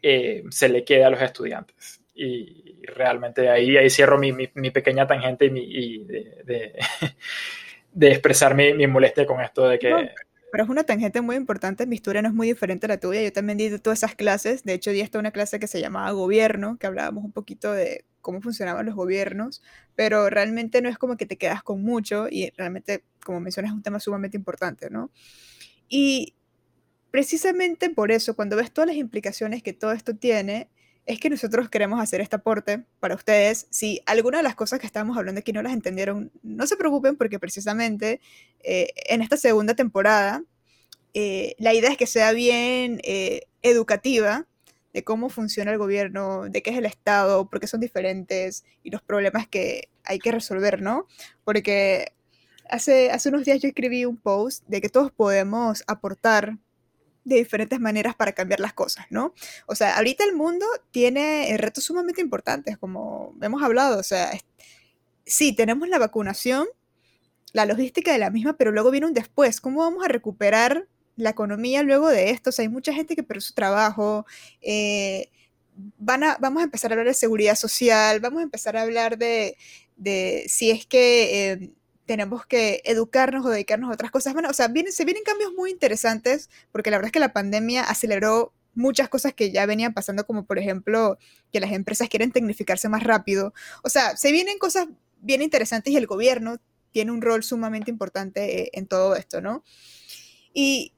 eh, 0.03 0.43
se 0.51 0.69
le 0.69 0.83
quede 0.83 1.05
a 1.05 1.09
los 1.09 1.21
estudiantes. 1.21 2.01
Y 2.13 2.85
realmente 2.85 3.49
ahí, 3.49 3.75
ahí 3.75 3.89
cierro 3.89 4.19
mi, 4.19 4.31
mi, 4.31 4.69
pequeña 4.69 5.07
tangente 5.07 5.47
y, 5.47 6.03
de, 6.03 6.43
de, 6.45 6.73
expresar 7.99 8.55
mi, 8.55 8.73
mi, 8.73 8.87
molestia 8.87 9.25
con 9.25 9.41
esto 9.41 9.67
de 9.67 9.79
que 9.79 10.09
pero 10.55 10.63
es 10.63 10.69
una 10.69 10.85
tangente 10.85 11.19
muy 11.19 11.35
importante. 11.35 11.85
Mi 11.85 11.95
historia 11.95 12.21
no 12.21 12.29
es 12.29 12.33
muy 12.33 12.47
diferente 12.47 12.85
a 12.85 12.87
la 12.87 12.97
tuya. 12.97 13.21
Yo 13.21 13.33
también 13.33 13.57
di 13.57 13.77
todas 13.77 13.99
esas 13.99 14.15
clases. 14.15 14.63
De 14.63 14.71
hecho, 14.71 14.91
di 14.91 15.01
hasta 15.01 15.19
una 15.19 15.31
clase 15.31 15.59
que 15.59 15.67
se 15.67 15.81
llamaba 15.81 16.09
Gobierno, 16.11 16.77
que 16.79 16.87
hablábamos 16.87 17.25
un 17.25 17.33
poquito 17.33 17.73
de 17.73 18.05
cómo 18.21 18.41
funcionaban 18.41 18.85
los 18.85 18.95
gobiernos, 18.95 19.61
pero 19.95 20.29
realmente 20.29 20.81
no 20.81 20.87
es 20.87 20.97
como 20.97 21.17
que 21.17 21.25
te 21.25 21.37
quedas 21.37 21.61
con 21.61 21.83
mucho 21.83 22.29
y 22.29 22.51
realmente, 22.55 23.03
como 23.25 23.41
mencionas, 23.41 23.71
es 23.71 23.75
un 23.75 23.83
tema 23.83 23.99
sumamente 23.99 24.37
importante, 24.37 24.89
¿no? 24.89 25.11
Y 25.89 26.35
precisamente 27.11 27.89
por 27.89 28.13
eso, 28.13 28.33
cuando 28.33 28.55
ves 28.55 28.71
todas 28.71 28.87
las 28.87 28.95
implicaciones 28.95 29.61
que 29.61 29.73
todo 29.73 29.91
esto 29.91 30.15
tiene, 30.15 30.69
es 31.05 31.19
que 31.19 31.29
nosotros 31.29 31.69
queremos 31.69 31.99
hacer 32.01 32.21
este 32.21 32.37
aporte 32.37 32.83
para 32.99 33.15
ustedes. 33.15 33.67
Si 33.69 34.01
alguna 34.05 34.37
de 34.37 34.43
las 34.43 34.55
cosas 34.55 34.79
que 34.79 34.87
estamos 34.87 35.17
hablando 35.17 35.39
aquí 35.39 35.53
no 35.53 35.61
las 35.61 35.73
entendieron, 35.73 36.31
no 36.41 36.65
se 36.65 36.77
preocupen 36.77 37.15
porque 37.15 37.39
precisamente 37.39 38.21
eh, 38.63 38.89
en 39.07 39.21
esta 39.21 39.37
segunda 39.37 39.75
temporada 39.75 40.43
eh, 41.13 41.55
la 41.59 41.73
idea 41.73 41.91
es 41.91 41.97
que 41.97 42.07
sea 42.07 42.31
bien 42.31 42.99
eh, 43.03 43.43
educativa 43.61 44.47
de 44.93 45.03
cómo 45.03 45.29
funciona 45.29 45.71
el 45.71 45.77
gobierno, 45.77 46.49
de 46.49 46.63
qué 46.63 46.71
es 46.71 46.77
el 46.77 46.85
Estado, 46.85 47.49
por 47.49 47.59
qué 47.59 47.67
son 47.67 47.81
diferentes 47.81 48.63
y 48.81 48.89
los 48.89 49.01
problemas 49.01 49.47
que 49.47 49.89
hay 50.05 50.19
que 50.19 50.31
resolver, 50.31 50.81
¿no? 50.81 51.05
Porque 51.43 52.13
hace, 52.69 53.11
hace 53.11 53.29
unos 53.29 53.45
días 53.45 53.61
yo 53.61 53.67
escribí 53.67 54.05
un 54.05 54.17
post 54.17 54.63
de 54.67 54.81
que 54.81 54.89
todos 54.89 55.11
podemos 55.11 55.83
aportar 55.87 56.57
de 57.25 57.37
diferentes 57.37 57.79
maneras 57.79 58.15
para 58.15 58.31
cambiar 58.31 58.59
las 58.61 58.73
cosas, 58.73 59.07
¿no? 59.09 59.33
O 59.65 59.75
sea, 59.75 59.97
ahorita 59.97 60.23
el 60.23 60.35
mundo 60.35 60.65
tiene 60.91 61.51
eh, 61.51 61.57
retos 61.57 61.83
sumamente 61.83 62.21
importantes, 62.21 62.77
como 62.77 63.35
hemos 63.41 63.61
hablado, 63.63 63.99
o 63.99 64.03
sea, 64.03 64.31
sí, 65.25 65.53
tenemos 65.53 65.89
la 65.89 65.99
vacunación, 65.99 66.67
la 67.51 67.65
logística 67.65 68.13
de 68.13 68.19
la 68.19 68.29
misma, 68.29 68.57
pero 68.57 68.71
luego 68.71 68.91
viene 68.91 69.07
un 69.07 69.13
después, 69.13 69.59
¿cómo 69.59 69.79
vamos 69.81 70.05
a 70.05 70.07
recuperar 70.07 70.87
la 71.15 71.31
economía 71.31 71.81
luego 71.83 72.09
de 72.09 72.29
esto? 72.29 72.51
O 72.51 72.53
sea, 72.53 72.63
hay 72.63 72.69
mucha 72.69 72.93
gente 72.93 73.15
que 73.15 73.23
perdió 73.23 73.41
su 73.41 73.53
trabajo, 73.53 74.25
eh, 74.61 75.31
van 75.97 76.23
a, 76.23 76.37
vamos 76.39 76.61
a 76.61 76.65
empezar 76.65 76.91
a 76.91 76.93
hablar 76.93 77.07
de 77.07 77.15
seguridad 77.15 77.55
social, 77.55 78.19
vamos 78.19 78.41
a 78.41 78.43
empezar 78.43 78.77
a 78.77 78.83
hablar 78.83 79.17
de, 79.17 79.57
de 79.97 80.45
si 80.47 80.69
es 80.71 80.85
que... 80.85 81.51
Eh, 81.51 81.73
tenemos 82.05 82.45
que 82.45 82.81
educarnos 82.85 83.45
o 83.45 83.49
dedicarnos 83.49 83.89
a 83.89 83.93
otras 83.93 84.11
cosas. 84.11 84.33
Bueno, 84.33 84.49
o 84.49 84.53
sea, 84.53 84.67
vienen, 84.67 84.93
se 84.93 85.05
vienen 85.05 85.23
cambios 85.23 85.53
muy 85.53 85.71
interesantes 85.71 86.49
porque 86.71 86.91
la 86.91 86.97
verdad 86.97 87.07
es 87.07 87.13
que 87.13 87.19
la 87.19 87.33
pandemia 87.33 87.83
aceleró 87.83 88.53
muchas 88.75 89.09
cosas 89.09 89.33
que 89.33 89.51
ya 89.51 89.65
venían 89.65 89.93
pasando, 89.93 90.25
como 90.27 90.45
por 90.45 90.59
ejemplo 90.59 91.17
que 91.51 91.59
las 91.59 91.71
empresas 91.71 92.09
quieren 92.09 92.31
tecnificarse 92.31 92.89
más 92.89 93.03
rápido. 93.03 93.53
O 93.83 93.89
sea, 93.89 94.15
se 94.17 94.31
vienen 94.31 94.59
cosas 94.59 94.87
bien 95.21 95.41
interesantes 95.41 95.93
y 95.93 95.97
el 95.97 96.07
gobierno 96.07 96.57
tiene 96.91 97.11
un 97.11 97.21
rol 97.21 97.43
sumamente 97.43 97.89
importante 97.89 98.61
eh, 98.61 98.69
en 98.73 98.87
todo 98.87 99.15
esto, 99.15 99.41
¿no? 99.41 99.63
Y 100.53 100.93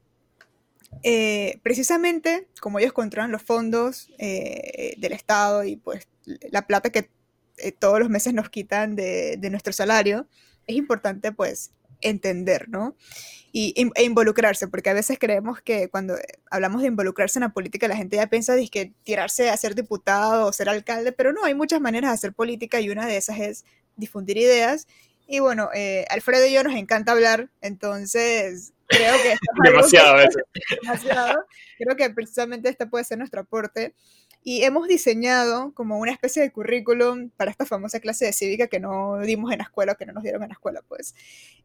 eh, 1.04 1.60
precisamente 1.64 2.48
como 2.60 2.80
ellos 2.80 2.94
controlan 2.94 3.32
los 3.32 3.42
fondos 3.42 4.10
eh, 4.18 4.96
del 4.98 5.14
Estado 5.14 5.64
y 5.64 5.78
pues 5.78 6.08
la 6.52 6.68
plata 6.68 6.90
que 6.90 7.10
todos 7.80 8.00
los 8.00 8.10
meses 8.10 8.34
nos 8.34 8.50
quitan 8.50 8.96
de, 8.96 9.38
de 9.38 9.50
nuestro 9.50 9.74
salario, 9.74 10.28
es 10.68 10.76
importante 10.76 11.32
pues 11.32 11.72
entender, 12.02 12.70
¿no? 12.70 12.96
Y, 13.52 13.74
e 13.96 14.04
involucrarse, 14.04 14.68
porque 14.68 14.90
a 14.90 14.94
veces 14.94 15.18
creemos 15.20 15.62
que 15.62 15.90
cuando 15.90 16.16
hablamos 16.52 16.82
de 16.82 16.90
involucrarse 16.90 17.40
en 17.40 17.44
la 17.44 17.54
política, 17.54 17.88
la 17.88 17.96
gente 17.96 18.18
ya 18.18 18.28
piensa 18.28 18.56
que 18.72 18.94
tirarse 19.04 19.50
a 19.50 19.58
ser 19.58 19.74
diputado 19.74 20.46
o 20.46 20.54
ser 20.54 20.70
alcalde, 20.70 21.12
pero 21.12 21.34
no, 21.34 21.44
hay 21.44 21.56
muchas 21.56 21.82
maneras 21.82 22.12
de 22.12 22.16
hacer 22.16 22.34
política 22.34 22.80
y 22.82 22.90
una 22.90 23.08
de 23.08 23.18
esas 23.18 23.40
es 23.40 23.66
difundir 23.96 24.38
ideas. 24.38 24.88
Y 25.28 25.40
bueno, 25.40 25.70
eh, 25.74 26.06
Alfredo 26.10 26.46
y 26.46 26.54
yo 26.54 26.64
nos 26.64 26.76
encanta 26.76 27.14
hablar, 27.14 27.50
entonces 27.62 28.74
creo 28.88 29.16
que... 29.22 29.36
demasiado, 29.64 30.20
demasiado. 30.82 31.46
Creo 31.78 31.96
que 31.96 32.10
precisamente 32.12 32.70
este 32.70 32.86
puede 32.86 33.06
ser 33.06 33.18
nuestro 33.18 33.42
aporte. 33.42 33.96
Y 34.50 34.64
hemos 34.64 34.88
diseñado 34.88 35.74
como 35.74 36.00
una 36.00 36.14
especie 36.14 36.42
de 36.42 36.54
currículum 36.54 37.32
para 37.32 37.52
esta 37.52 37.66
famosa 37.66 38.00
clase 38.00 38.24
de 38.24 38.32
cívica 38.32 38.68
que 38.68 38.80
no 38.80 39.20
dimos 39.20 39.52
en 39.52 39.58
la 39.58 39.66
escuela, 39.66 39.96
que 39.96 40.06
no 40.06 40.14
nos 40.14 40.24
dieron 40.24 40.42
en 40.42 40.48
la 40.48 40.54
escuela, 40.54 40.82
pues, 40.88 41.16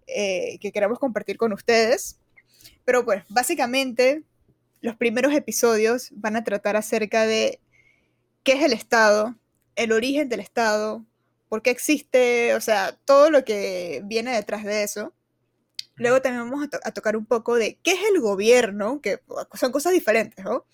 eh, 0.09 0.59
que 0.61 0.73
queremos 0.73 0.99
compartir 0.99 1.37
con 1.37 1.53
ustedes. 1.53 2.19
Pero 2.85 3.05
pues, 3.05 3.23
básicamente, 3.29 4.25
los 4.81 4.97
primeros 4.97 5.33
episodios 5.33 6.09
van 6.11 6.35
a 6.35 6.43
tratar 6.43 6.75
acerca 6.75 7.25
de 7.25 7.61
qué 8.43 8.55
es 8.55 8.65
el 8.65 8.73
Estado, 8.73 9.37
el 9.77 9.93
origen 9.93 10.29
del 10.29 10.41
Estado, 10.41 11.07
por 11.49 11.63
qué 11.63 11.71
existe, 11.71 12.57
o 12.57 12.61
sea, 12.61 12.99
todo 13.05 13.31
lo 13.31 13.45
que 13.45 14.03
viene 14.07 14.35
detrás 14.35 14.65
de 14.65 14.83
eso. 14.83 15.13
Luego 15.95 16.21
también 16.21 16.51
vamos 16.51 16.69
a, 16.73 16.89
a, 16.89 16.91
tocar 16.91 17.17
un 17.17 17.27
poco 17.27 17.55
de 17.55 17.79
qué 17.85 17.93
es 17.93 18.01
el 18.13 18.21
gobierno, 18.21 19.01
que 19.01 19.21
son 19.55 19.71
cosas 19.71 19.93
diferentes, 19.93 20.45
¿no? 20.45 20.67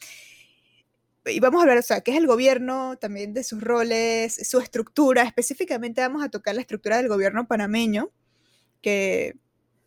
Y 1.29 1.41
vamos 1.41 1.61
a 1.61 1.63
hablar, 1.63 1.79
o 1.79 1.83
sea, 1.83 2.01
qué 2.01 2.13
es 2.13 2.17
el 2.17 2.27
gobierno, 2.27 2.97
también 2.99 3.35
de 3.35 3.45
sus 3.45 3.63
roles, 3.63 4.35
su 4.49 4.59
estructura. 4.59 5.23
Específicamente 5.23 6.01
vamos 6.01 6.23
a 6.23 6.29
tocar 6.29 6.55
la 6.55 6.61
estructura 6.61 6.97
del 6.97 7.09
gobierno 7.09 7.47
panameño, 7.47 8.11
que 8.83 9.37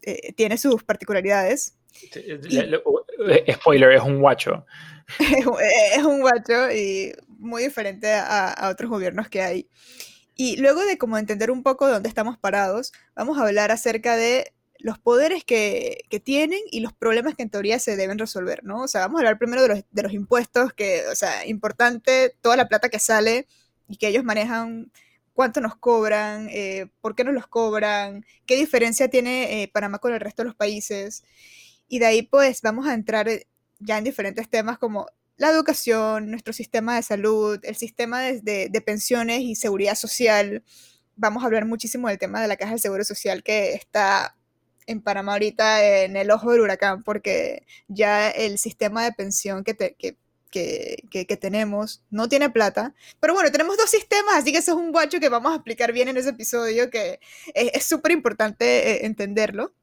eh, 0.02 0.34
tiene 0.34 0.58
sus 0.58 0.84
particularidades. 0.84 1.78
Eh, 2.16 3.54
spoiler, 3.54 3.92
es 3.92 4.02
un 4.02 4.20
guacho. 4.20 4.66
es 5.20 6.04
un 6.04 6.22
guacho 6.22 6.72
y 6.72 7.14
muy 7.28 7.64
diferente 7.64 8.12
a, 8.12 8.52
a, 8.52 8.70
otros 8.70 8.90
gobiernos 8.90 9.30
que 9.30 9.42
hay. 9.42 9.68
Y 10.36 10.58
luego 10.58 10.86
de 10.86 10.98
como 10.98 11.18
entender 11.18 11.52
un 11.52 11.64
poco 11.64 11.88
dónde 11.88 12.10
estamos 12.10 12.38
parados, 12.38 12.94
vamos 13.16 13.38
a 13.38 13.46
hablar 13.46 13.72
acerca 13.72 14.16
de 14.16 14.54
los 14.84 15.00
poderes 15.00 15.44
que, 15.44 16.06
tienen 16.24 16.60
y 16.72 16.80
los 16.82 16.94
problemas 16.94 17.36
que 17.36 17.44
en 17.44 17.50
teoría 17.50 17.80
se 17.80 17.96
deben 17.96 18.20
resolver, 18.20 18.64
¿no? 18.64 18.84
O 18.84 18.88
sea, 18.88 19.02
vamos 19.02 19.20
a 19.20 19.22
hablar 19.22 19.38
primero 19.38 19.64
de 19.64 20.04
los, 20.04 20.14
impuestos, 20.14 20.74
que, 20.74 21.04
o 21.12 21.16
sea, 21.16 21.46
importante 21.48 22.36
toda 22.42 22.56
la 22.56 22.68
plata 22.68 22.90
que 22.90 23.00
sale 23.00 23.48
y 23.88 23.98
que 23.98 24.08
ellos 24.08 24.24
manejan, 24.24 24.92
cuánto 25.34 25.62
nos 25.62 25.76
cobran, 25.76 26.48
eh, 26.52 26.88
por 27.02 27.16
qué 27.16 27.24
nos 27.24 27.34
los 27.34 27.48
cobran, 27.48 28.26
qué 28.46 28.56
diferencia 28.56 29.10
tiene 29.10 29.64
eh, 29.64 29.68
Panamá 29.68 30.00
con 30.00 30.14
el 30.14 30.20
resto 30.20 30.42
de 30.44 30.48
los 30.48 30.56
países. 30.56 31.24
Y 31.88 32.00
de 32.00 32.06
ahí, 32.08 32.22
pues, 32.24 32.62
vamos 32.62 32.88
a 32.88 32.94
entrar 32.94 33.28
eh, 33.30 33.48
ya 33.80 33.98
en 33.98 34.04
diferentes 34.04 34.50
temas 34.50 34.78
como 34.78 35.08
la 35.38 35.50
educación, 35.50 36.30
nuestro 36.30 36.54
sistema 36.54 36.96
de 36.96 37.04
salud, 37.04 37.60
el 37.64 37.76
sistema 37.76 38.22
de, 38.22 38.70
de 38.70 38.82
pensiones 38.82 39.42
y 39.42 39.56
seguridad 39.56 39.96
social. 39.96 40.64
Vamos 41.16 41.44
a 41.44 41.48
hablar 41.48 41.66
muchísimo 41.66 42.08
del 42.10 42.20
tema 42.20 42.42
de 42.42 42.48
la 42.48 42.58
caja 42.58 42.74
de 42.74 42.80
seguro 42.80 43.04
social 43.04 43.44
que 43.44 43.74
está 43.74 44.36
en 44.88 45.02
Panamá 45.02 45.34
ahorita 45.34 46.04
en 46.04 46.16
el 46.16 46.32
ojo 46.32 46.52
del 46.52 46.62
huracán 46.62 47.04
porque 47.04 47.64
ya 47.88 48.30
el 48.30 48.58
sistema 48.58 49.04
de 49.04 49.14
pensión 49.14 49.64
que, 49.64 49.76
que, 49.76 50.18
que, 50.52 50.98
que, 51.10 51.38
tenemos 51.38 52.04
no 52.12 52.28
tiene 52.28 52.50
plata. 52.50 52.94
Pero 53.20 53.34
bueno, 53.34 53.52
tenemos 53.52 53.78
dos 53.78 53.90
sistemas, 53.90 54.36
así 54.36 54.52
que 54.52 54.60
eso 54.60 54.72
es 54.72 54.78
un 54.78 54.92
guacho 54.92 55.20
que 55.20 55.30
vamos 55.30 55.52
a 55.52 55.56
explicar 55.56 55.92
bien 55.94 56.10
en 56.10 56.18
ese 56.18 56.30
episodio, 56.30 56.90
que 56.90 57.20
es 57.54 57.86
súper 57.86 58.12
importante 58.12 58.92
eh, 58.92 59.06
entenderlo. 59.06 59.74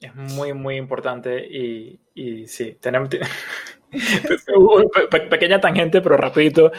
Es 0.00 0.14
muy, 0.14 0.52
muy 0.52 0.76
importante 0.76 1.46
y, 1.46 2.00
y 2.14 2.46
sí, 2.46 2.76
tenemos... 2.80 3.10
pequeña 5.30 5.60
tangente, 5.60 6.00
pero 6.00 6.16
rapidito. 6.16 6.72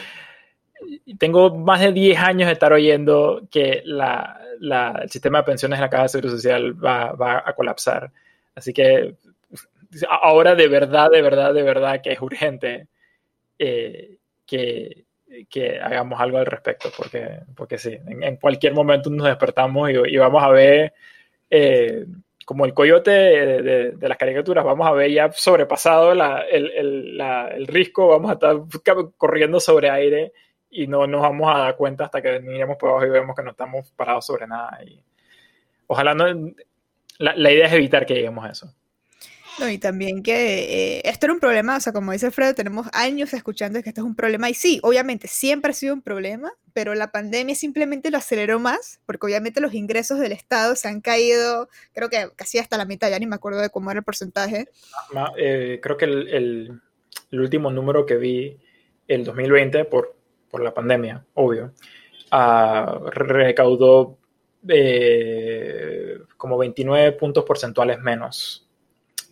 Tengo 1.17 1.55
más 1.55 1.80
de 1.80 1.93
10 1.93 2.19
años 2.19 2.47
de 2.47 2.53
estar 2.53 2.73
oyendo 2.73 3.47
que 3.49 3.82
la, 3.86 4.41
el 4.62 5.10
sistema 5.10 5.39
de 5.39 5.43
pensiones 5.43 5.80
de 5.80 5.82
la 5.82 5.89
Caja 5.89 6.03
de 6.03 6.10
Seguro 6.10 6.30
Social 6.32 6.74
va, 6.84 7.12
va, 7.14 7.43
a 7.45 7.53
colapsar. 7.53 8.12
Así 8.56 8.74
que 8.74 9.16
ahora 10.10 10.56
de 10.56 10.68
verdad, 10.68 11.10
de 11.10 11.22
verdad, 11.22 11.53
de 11.53 11.64
verdad 11.64 12.01
que 12.01 12.12
es 12.12 12.22
urgente 12.22 12.88
eh, 13.60 14.18
que, 14.45 15.06
que, 15.49 15.80
hagamos 15.80 16.20
algo 16.20 16.38
al 16.38 16.45
respecto, 16.45 16.89
porque, 16.95 17.39
porque 17.56 17.78
sí, 17.78 17.97
en, 18.06 18.38
cualquier 18.38 18.74
momento 18.74 19.10
nos 19.10 19.28
despertamos 19.28 19.89
y, 19.89 20.18
vamos 20.18 20.43
a 20.43 20.49
ver, 20.49 20.93
eh, 21.49 22.06
como 22.45 22.66
el 22.66 22.74
coyote 22.74 23.12
de, 23.12 23.91
de, 23.91 24.10
las 24.10 24.18
caricaturas, 24.18 24.64
vamos 24.64 24.88
a 24.88 24.91
ver 24.91 25.12
ya 25.12 25.32
sobrepasado 25.32 26.14
la, 26.14 26.41
el, 26.41 26.72
el, 26.72 27.18
la, 27.18 27.47
el 27.47 27.66
risco, 27.68 28.08
vamos 28.08 28.30
a 28.30 28.34
estar 28.34 28.56
corriendo 29.18 29.60
sobre 29.60 29.89
aire 29.89 30.34
y 30.76 30.88
no 30.88 31.07
nos 31.07 31.21
vamos 31.21 31.55
a 31.55 31.59
dar 31.59 31.76
cuenta 31.78 32.05
hasta 32.05 32.21
que 32.21 32.39
miremos 32.41 32.78
por 32.78 32.89
abajo 32.89 33.05
y 33.05 33.09
vemos 33.09 33.36
que 33.36 33.43
no 33.43 33.51
estamos 33.51 33.91
parados 33.91 34.26
sobre 34.26 34.45
nada. 34.45 34.78
Y 34.84 35.01
ojalá 35.88 36.13
no. 36.13 36.26
La, 37.17 37.51
idea 37.51 37.67
es 37.67 37.73
evitar 37.73 38.05
que 38.05 38.13
lleguemos 38.13 38.43
a 38.43 38.49
eso. 38.49 38.76
No, 39.57 39.69
y 39.69 39.78
también 39.78 40.21
que 40.21 40.97
eh, 40.97 41.01
esto 41.05 41.28
era 41.28 41.34
un 41.34 41.39
problema, 41.39 41.78
o 41.78 41.80
sea, 41.80 41.93
como 41.93 42.11
dice 42.11 42.30
Fredo, 42.30 42.53
tenemos 42.53 42.88
años 42.91 43.34
escuchando 43.34 43.82
que 43.82 43.88
esto 43.88 44.01
es 44.01 44.05
un 44.05 44.15
problema, 44.15 44.49
y 44.49 44.53
sí, 44.53 44.82
obviamente, 44.84 45.30
siempre 45.30 45.71
ha 45.71 45.73
sido 45.73 45.93
un 45.93 46.01
problema, 46.01 46.51
pero 46.73 46.93
la 46.93 47.09
pandemia 47.13 47.55
simplemente 47.55 48.11
lo 48.11 48.17
aceleró 48.17 48.59
más, 48.59 48.99
porque 49.05 49.28
obviamente 49.28 49.61
los 49.61 49.73
ingresos 49.73 50.19
del 50.19 50.34
Estado 50.34 50.76
se 50.76 50.89
han 50.89 50.99
caído, 50.99 51.69
creo 51.93 52.09
que 52.09 52.28
casi 52.36 52.59
hasta 52.59 52.78
la 52.78 52.84
mitad, 52.84 53.09
ya 53.09 53.17
ni 53.17 53.28
me 53.28 53.36
acuerdo 53.36 53.61
de 53.61 53.69
cómo 53.69 53.91
era 53.91 53.99
el 53.99 54.03
porcentaje. 54.03 54.67
Eh, 55.38 55.80
creo 55.82 55.95
que 55.95 56.03
el, 56.03 56.82
último 57.32 57.71
número 57.71 58.05
que 58.05 58.17
vi, 58.17 58.57
el 59.07 59.23
2020, 59.23 59.86
por, 59.86 60.17
por 60.56 60.64
la 60.64 60.74
pandemia, 60.74 61.22
obvio, 61.34 61.74
uh, 62.32 63.10
recaudó 63.10 64.18
eh, 64.70 66.18
como 66.38 66.58
29 66.58 67.12
puntos 67.12 67.43
porcentuales 67.43 67.99
menos 67.99 68.66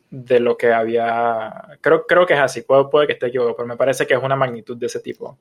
de 0.10 0.42
lo 0.42 0.58
que 0.58 0.74
había. 0.74 1.78
Creo, 1.80 2.06
creo 2.06 2.26
que 2.26 2.34
es 2.34 2.42
así, 2.42 2.64
puede, 2.64 2.90
puede 2.92 3.08
que 3.08 3.14
esté 3.14 3.32
yo, 3.32 3.56
pero 3.56 3.66
me 3.66 3.78
parece 3.78 4.06
que 4.06 4.16
es 4.16 4.22
una 4.22 4.36
magnitud 4.36 4.76
de 4.76 4.88
ese 4.88 5.00
tipo, 5.00 5.40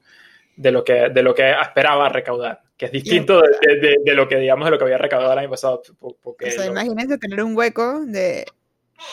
de 0.55 0.71
lo 0.71 0.85
que, 0.85 1.09
de 1.09 1.21
lo 1.21 1.35
que 1.35 1.51
esperaba 1.51 2.09
recaudar, 2.09 2.63
que 2.77 2.87
es 2.87 2.93
distinto 2.93 3.43
de, 3.43 3.99
de, 4.05 4.15
lo 4.15 4.29
que, 4.29 4.37
digamos, 4.37 4.67
de 4.67 4.71
lo 4.71 4.79
que 4.79 4.85
había 4.85 4.99
recaudado 4.99 5.33
el 5.33 5.39
año 5.41 5.51
pasado. 5.51 5.83
Porque 6.23 6.55
imagínense 6.65 7.19
tener 7.19 7.43
un 7.43 7.57
hueco 7.57 8.03
de, 8.07 8.45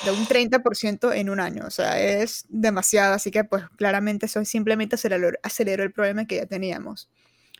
de 0.05 0.11
un 0.11 0.25
30% 0.25 1.13
en 1.13 1.29
un 1.29 1.39
año, 1.39 1.65
o 1.65 1.71
sea, 1.71 1.99
es 1.99 2.45
demasiado, 2.49 3.13
así 3.13 3.31
que, 3.31 3.43
pues, 3.43 3.63
claramente 3.75 4.27
eso 4.27 4.43
simplemente 4.45 4.95
aceleró, 4.95 5.83
el 5.83 5.91
problema 5.91 6.25
que 6.25 6.37
ya 6.37 6.45
teníamos. 6.45 7.09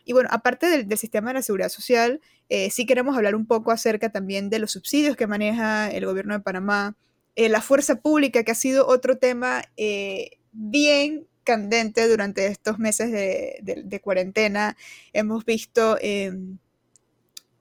Y 0.04 0.12
bueno, 0.12 0.28
aparte 0.32 0.66
del, 0.66 0.88
del, 0.88 0.98
sistema 0.98 1.30
de 1.30 1.34
la 1.34 1.42
seguridad 1.42 1.68
social, 1.68 2.20
eh, 2.48 2.70
sí 2.70 2.86
queremos 2.86 3.16
hablar 3.16 3.34
un 3.34 3.46
poco 3.46 3.70
acerca 3.70 4.10
también 4.10 4.50
de 4.50 4.58
los 4.58 4.72
subsidios 4.72 5.16
que 5.16 5.26
maneja 5.26 5.90
el 5.90 6.06
gobierno 6.06 6.34
de 6.34 6.40
Panamá, 6.40 6.96
eh, 7.36 7.48
la 7.48 7.62
fuerza 7.62 8.00
pública, 8.00 8.42
que 8.42 8.52
ha 8.52 8.56
sido 8.56 8.86
otro 8.86 9.18
tema 9.18 9.62
eh, 9.76 10.38
bien 10.52 11.26
candente 11.44 12.06
durante 12.08 12.46
estos 12.46 12.78
meses 12.78 13.10
de, 13.12 14.00
cuarentena. 14.02 14.76
Hemos 15.12 15.44
visto, 15.44 15.96
em, 16.00 16.58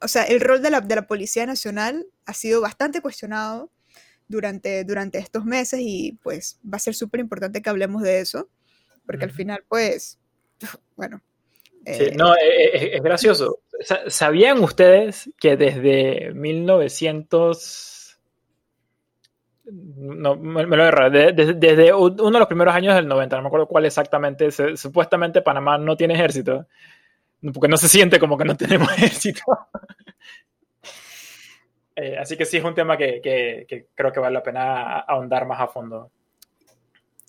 o 0.02 0.08
sea, 0.08 0.24
el 0.24 0.42
rol 0.42 0.62
de 0.62 0.72
la, 0.72 1.08
Policía 1.08 1.46
Nacional 1.46 2.08
ha 2.26 2.34
sido 2.34 2.62
bastante 2.62 3.02
cuestionado 3.02 3.72
durante, 4.30 4.86
durante 4.86 5.18
estos 5.18 5.44
meses 5.44 5.82
y 5.84 6.18
pues 6.24 6.60
va 6.64 6.78
a 6.78 6.80
ser 6.80 6.96
súper 6.96 7.20
importante 7.20 7.62
que 7.62 7.70
hablemos 7.70 8.02
de 8.02 8.22
eso, 8.22 8.48
porque 9.06 9.26
al 9.26 9.32
final, 9.32 9.66
pues, 9.68 10.18
bueno. 10.96 11.22
Eh, 11.86 12.14
no, 12.16 12.34
es, 12.36 13.02
gracioso. 13.02 13.60
¿Sabían 14.08 14.64
ustedes 14.64 15.32
que 15.40 15.58
desde 15.58 16.32
1900 16.34 18.00
no, 19.72 20.36
me, 20.36 20.64
lo 20.66 21.08
he 21.08 21.32
Desde, 21.32 21.54
desde, 21.54 21.94
uno 21.94 22.32
de 22.32 22.40
los 22.40 22.48
primeros 22.48 22.74
años 22.74 22.96
del 22.96 23.08
90, 23.08 23.36
no 23.36 23.42
me 23.44 23.48
acuerdo 23.48 23.68
cuál 23.68 23.86
exactamente, 23.86 24.50
supuestamente 24.76 25.42
Panamá 25.42 25.78
no 25.78 25.96
tiene 25.96 26.16
ejército, 26.16 26.68
porque 27.54 27.68
no 27.68 27.78
se 27.78 27.88
siente 27.88 28.20
como 28.20 28.38
que 28.38 28.46
no 28.46 28.56
tenemos 28.56 28.92
ejército. 28.98 29.42
Eh, 32.02 32.18
así 32.18 32.38
que 32.38 32.46
sí 32.46 32.58
es 32.58 32.64
un 32.64 32.76
tema 32.76 32.98
que, 32.98 33.20
que, 33.22 33.88
creo 33.94 34.12
que 34.12 34.20
vale 34.20 34.34
la 34.34 34.44
pena 34.44 35.00
ahondar 35.00 35.46
más 35.46 35.60
a 35.60 35.68
fondo. 35.68 36.12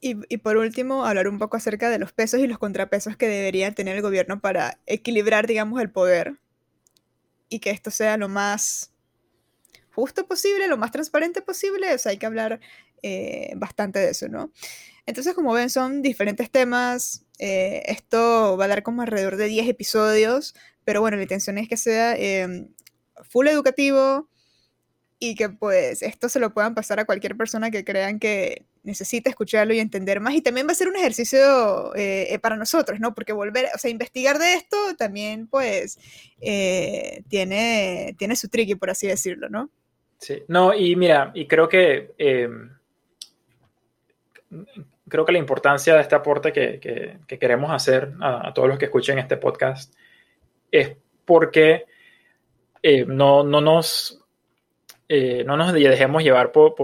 Y, 0.00 0.16
y, 0.32 0.38
por 0.38 0.56
último, 0.56 1.04
hablar 1.04 1.28
un 1.28 1.38
poco 1.38 1.56
acerca 1.56 1.90
de 1.90 1.98
los 1.98 2.12
pesos 2.12 2.40
y 2.40 2.46
los 2.46 2.58
contrapesos 2.58 3.16
que 3.16 3.28
debería 3.28 3.72
tener 3.72 3.96
el 3.96 4.02
gobierno 4.02 4.40
para 4.40 4.78
equilibrar, 4.86 5.46
digamos, 5.46 5.80
el 5.80 5.90
poder 5.90 6.36
y 7.48 7.58
que 7.58 7.70
esto 7.70 7.90
sea 7.90 8.16
lo 8.16 8.28
más 8.28 8.92
justo 9.92 10.26
posible, 10.26 10.68
lo 10.68 10.78
más 10.78 10.92
transparente 10.92 11.42
posible, 11.42 11.92
o 11.92 11.98
sea, 11.98 12.10
hay 12.10 12.18
que 12.18 12.26
hablar 12.26 12.60
eh, 13.02 13.52
bastante 13.56 13.98
de 13.98 14.10
eso, 14.10 14.28
¿no? 14.28 14.52
Entonces, 15.04 15.34
como 15.34 15.52
ven, 15.52 15.68
son 15.68 16.02
diferentes 16.02 16.50
temas. 16.50 17.24
Eh, 17.38 17.82
esto 17.86 18.56
va 18.56 18.66
a 18.66 18.68
dar 18.68 18.82
como 18.82 19.02
alrededor 19.02 19.36
de 19.36 19.46
10 19.46 19.68
episodios, 19.68 20.54
pero 20.84 21.00
bueno, 21.00 21.16
la 21.16 21.24
intención 21.24 21.58
es 21.58 21.68
que 21.68 21.76
sea 21.76 22.14
em, 22.16 22.68
full 23.28 23.48
educativo 23.48 24.28
y 25.20 25.36
que 25.36 25.50
pues 25.50 26.02
esto 26.02 26.28
se 26.28 26.40
lo 26.40 26.52
puedan 26.52 26.74
pasar 26.74 26.98
a 26.98 27.04
cualquier 27.04 27.36
persona 27.36 27.70
que 27.70 27.84
crean 27.84 28.18
que 28.18 28.64
necesita 28.82 29.30
escucharlo 29.30 29.72
y 29.74 29.78
entender 29.78 30.18
más. 30.18 30.34
Y 30.34 30.40
también 30.40 30.66
va 30.66 30.72
a 30.72 30.74
ser 30.74 30.88
un 30.88 30.96
ejercicio 30.96 31.94
eh, 31.94 32.36
para 32.42 32.56
nosotros, 32.56 32.98
¿no? 32.98 33.14
Porque 33.14 33.32
volver, 33.32 33.66
o 33.74 33.78
sea, 33.78 33.90
investigar 33.90 34.38
de 34.38 34.54
esto 34.54 34.76
también 34.96 35.46
pues 35.46 35.98
tiene, 36.40 38.16
tiene 38.18 38.34
su 38.34 38.48
tricky, 38.48 38.74
por 38.74 38.90
así 38.90 39.06
decirlo, 39.06 39.48
¿no? 39.48 39.70
Sí, 40.18 40.42
no, 40.48 40.74
y 40.74 40.96
mira, 40.96 41.30
y 41.34 41.46
creo 41.46 41.68
que 41.68 42.14
creo 45.10 45.26
que 45.26 45.32
la 45.32 45.38
importancia 45.38 45.94
de 45.94 46.00
este 46.00 46.14
aporte 46.14 46.52
que, 46.52 47.18
queremos 47.38 47.70
hacer 47.70 48.14
a, 48.20 48.54
todos 48.54 48.68
los 48.68 48.78
que 48.78 48.86
escuchen 48.86 49.18
este 49.18 49.36
podcast 49.36 49.92
es 50.70 50.96
porque 51.26 51.84
eh, 52.82 53.04
no, 53.04 53.44
no, 53.44 53.60
nos 53.60 54.19
eh, 55.12 55.42
no 55.44 55.56
nos 55.56 55.72
dejemos 55.72 56.22
llevar 56.22 56.52
por, 56.52 56.76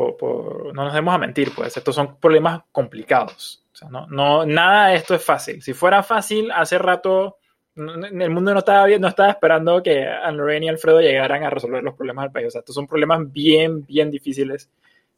no 0.74 0.83
nos 0.85 0.93
dejemos 0.93 1.14
a 1.14 1.18
mentir, 1.18 1.53
pues 1.55 1.77
estos 1.77 1.95
son 1.95 2.16
problemas 2.18 2.62
complicados. 2.72 3.64
no, 3.89 4.45
nada 4.45 4.89
de 4.89 4.97
esto 4.97 5.14
es 5.14 5.22
fácil. 5.22 5.62
Si 5.62 5.74
fuera 5.74 6.03
fácil, 6.03 6.51
hace 6.51 6.77
rato 6.77 7.37
el 7.77 8.31
mundo 8.31 8.53
no 8.53 8.59
estaba, 8.59 8.89
no 8.89 9.07
estaba 9.07 9.31
esperando 9.31 9.81
que 9.81 10.05
Anne 10.05 10.64
y 10.64 10.68
Alfredo 10.68 11.01
llegaran 11.01 11.45
a 11.45 11.51
resolver 11.51 11.85
los 11.85 11.95
problemas 11.95 12.24
del 12.24 12.33
país. 12.33 12.49
O 12.49 12.51
sea, 12.51 12.59
estos 12.61 12.74
son 12.74 12.89
problemas 12.89 13.31
bien, 13.31 13.87
bien 13.87 14.11
difíciles, 14.11 14.70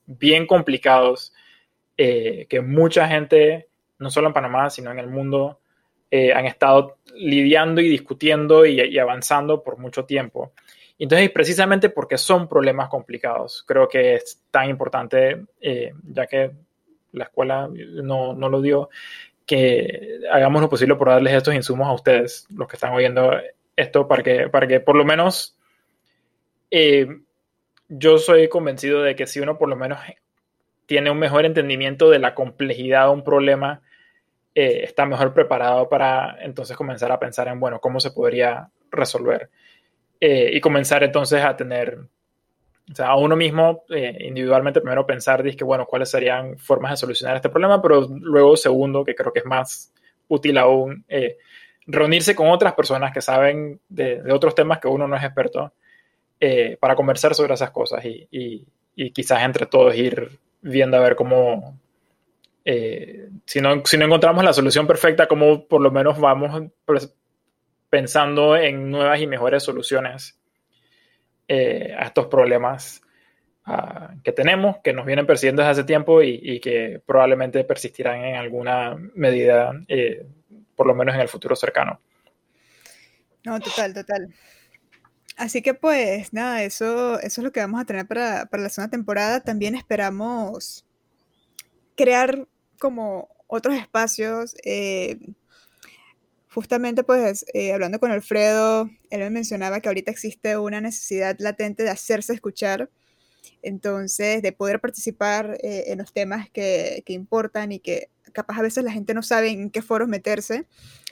bien 0.04 0.46
complicados, 0.46 1.32
eh, 1.96 2.44
que 2.46 2.60
mucha 2.60 3.08
gente, 3.08 3.68
no 3.98 4.10
solo 4.10 4.26
en 4.26 4.34
Panamá, 4.34 4.68
sino 4.68 4.90
en 4.90 4.98
el 4.98 5.08
mundo, 5.08 5.60
eh, 6.10 6.34
han 6.34 6.44
estado 6.44 6.98
lidiando 7.14 7.80
y 7.80 7.88
discutiendo 7.88 8.66
y, 8.66 8.98
avanzando 8.98 9.62
por 9.62 9.78
mucho 9.78 10.04
tiempo. 10.04 10.52
Entonces, 10.98 11.30
precisamente 11.30 11.90
porque 11.90 12.18
son 12.18 12.48
problemas 12.48 12.88
complicados, 12.88 13.64
creo 13.66 13.88
que 13.88 14.16
es 14.16 14.42
tan 14.50 14.68
importante, 14.68 15.44
eh, 15.60 15.92
ya 16.02 16.26
que 16.26 16.50
la 17.12 17.24
escuela 17.24 17.68
no, 18.02 18.34
no 18.34 18.48
lo 18.48 18.60
dio, 18.60 18.90
que 19.46 20.20
hagamos 20.30 20.60
lo 20.60 20.68
posible 20.68 20.96
por 20.96 21.08
darles 21.08 21.34
estos 21.34 21.54
insumos 21.54 21.88
a 21.88 21.92
ustedes, 21.92 22.46
los 22.50 22.68
que 22.68 22.76
están 22.76 22.92
oyendo 22.92 23.32
esto, 23.76 24.08
para 24.08 24.22
que, 24.22 24.48
para 24.48 24.66
que 24.66 24.80
por 24.80 24.96
lo 24.96 25.04
menos 25.04 25.56
eh, 26.70 27.06
yo 27.88 28.18
soy 28.18 28.48
convencido 28.48 29.02
de 29.02 29.16
que 29.16 29.26
si 29.26 29.40
uno 29.40 29.56
por 29.56 29.68
lo 29.68 29.76
menos 29.76 29.98
tiene 30.86 31.10
un 31.10 31.18
mejor 31.18 31.46
entendimiento 31.46 32.10
de 32.10 32.18
la 32.18 32.34
complejidad 32.34 33.06
de 33.06 33.12
un 33.12 33.24
problema, 33.24 33.82
eh, 34.54 34.80
está 34.82 35.06
mejor 35.06 35.32
preparado 35.32 35.88
para 35.88 36.36
entonces 36.40 36.76
comenzar 36.76 37.12
a 37.12 37.20
pensar 37.20 37.48
en, 37.48 37.60
bueno, 37.60 37.80
cómo 37.80 38.00
se 38.00 38.10
podría 38.10 38.68
resolver. 38.90 39.50
Eh, 40.20 40.50
y 40.52 40.60
comenzar 40.60 41.04
entonces 41.04 41.42
a 41.44 41.56
tener 41.56 42.08
o 42.90 42.94
sea, 42.94 43.08
a 43.08 43.16
uno 43.16 43.36
mismo 43.36 43.84
eh, 43.90 44.16
individualmente 44.20 44.80
primero 44.80 45.06
pensar, 45.06 45.42
que 45.54 45.64
bueno, 45.64 45.86
cuáles 45.86 46.10
serían 46.10 46.58
formas 46.58 46.92
de 46.92 46.96
solucionar 46.96 47.36
este 47.36 47.50
problema, 47.50 47.82
pero 47.82 48.06
luego 48.08 48.56
segundo, 48.56 49.04
que 49.04 49.14
creo 49.14 49.32
que 49.32 49.40
es 49.40 49.44
más 49.44 49.92
útil 50.28 50.56
aún, 50.56 51.04
eh, 51.08 51.36
reunirse 51.86 52.34
con 52.34 52.48
otras 52.48 52.74
personas 52.74 53.12
que 53.12 53.20
saben 53.20 53.80
de, 53.88 54.22
otros 54.32 54.54
temas 54.54 54.78
que 54.78 54.88
uno 54.88 55.06
no 55.06 55.16
es 55.16 55.22
experto 55.22 55.72
eh, 56.40 56.76
para 56.80 56.94
conversar 56.96 57.34
sobre 57.34 57.54
esas 57.54 57.70
cosas 57.70 58.04
y, 58.04 58.66
quizás 59.14 59.42
entre 59.42 59.66
todos 59.66 59.94
ir 59.94 60.40
viendo 60.60 60.96
a 60.96 61.00
ver 61.00 61.14
cómo, 61.14 61.78
si, 62.64 63.60
no, 63.60 63.84
si 63.84 63.96
no 63.96 64.06
encontramos 64.06 64.42
la 64.42 64.52
solución 64.52 64.88
perfecta, 64.88 65.28
cómo 65.28 65.68
por 65.68 65.80
lo 65.80 65.92
menos 65.92 66.18
vamos 66.18 66.68
pues, 66.84 67.14
pensando 67.90 68.56
en 68.56 68.90
nuevas 68.90 69.20
y 69.20 69.26
mejores 69.26 69.62
soluciones 69.62 70.38
eh, 71.46 71.94
a 71.96 72.04
estos 72.04 72.26
problemas 72.26 73.00
ah, 73.64 74.14
que 74.22 74.32
tenemos, 74.32 74.76
que 74.84 74.92
nos 74.92 75.06
vienen 75.06 75.26
persiguiendo 75.26 75.62
desde 75.62 75.72
hace 75.72 75.84
tiempo 75.84 76.22
y, 76.22 76.60
que 76.60 77.00
probablemente 77.04 77.64
persistirán 77.64 78.24
en 78.24 78.36
alguna 78.36 78.96
medida, 79.14 79.72
eh, 79.88 80.26
por 80.76 80.86
lo 80.86 80.94
menos 80.94 81.14
en 81.14 81.22
el 81.22 81.28
futuro 81.28 81.56
cercano. 81.56 82.00
No, 83.44 83.58
total, 83.60 83.94
total. 83.94 84.28
Así 85.36 85.62
que 85.62 85.72
pues 85.72 86.32
nada, 86.32 86.64
eso, 86.64 87.20
eso 87.20 87.40
es 87.40 87.44
lo 87.44 87.52
que 87.52 87.60
vamos 87.60 87.80
a 87.80 87.84
tener 87.84 88.06
para, 88.06 88.46
para 88.46 88.64
la 88.64 88.68
segunda 88.68 88.90
temporada. 88.90 89.40
También 89.40 89.76
esperamos 89.76 90.84
crear 91.94 92.46
como 92.78 93.28
otros 93.46 93.76
espacios. 93.76 94.54
Eh, 94.64 95.18
justamente 96.58 97.04
pues 97.04 97.46
eh, 97.54 97.72
hablando 97.72 98.00
con 98.00 98.10
Alfredo, 98.10 98.90
él 99.10 99.20
me 99.20 99.30
mencionaba 99.30 99.78
que 99.78 99.88
ahorita 99.88 100.10
existe 100.10 100.58
una 100.58 100.80
necesidad 100.80 101.36
latente 101.38 101.84
de 101.84 101.90
hacerse 101.90 102.32
escuchar, 102.32 102.90
entonces 103.62 104.42
de 104.42 104.50
poder 104.50 104.80
participar 104.80 105.56
eh, 105.62 105.84
en 105.86 105.98
los 105.98 106.12
temas 106.12 106.50
que, 106.50 107.04
que, 107.06 107.12
importan 107.12 107.70
y 107.70 107.78
que 107.78 108.10
capaz 108.32 108.58
a 108.58 108.62
veces 108.62 108.82
la 108.82 108.90
gente 108.90 109.14
no 109.14 109.22
sabe 109.22 109.50
en 109.50 109.70
qué 109.70 109.82
foros 109.82 110.08
meterse. 110.08 110.66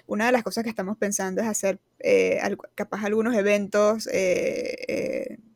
Una 0.08 0.26
de 0.26 0.32
las 0.32 0.42
cosas 0.42 0.64
que 0.64 0.70
estamos 0.70 0.98
pensando 0.98 1.40
es 1.42 1.46
hacer 1.46 1.78
eh, 2.00 2.40
capaz 2.74 3.04
algunos 3.04 3.36
eventos 3.36 4.08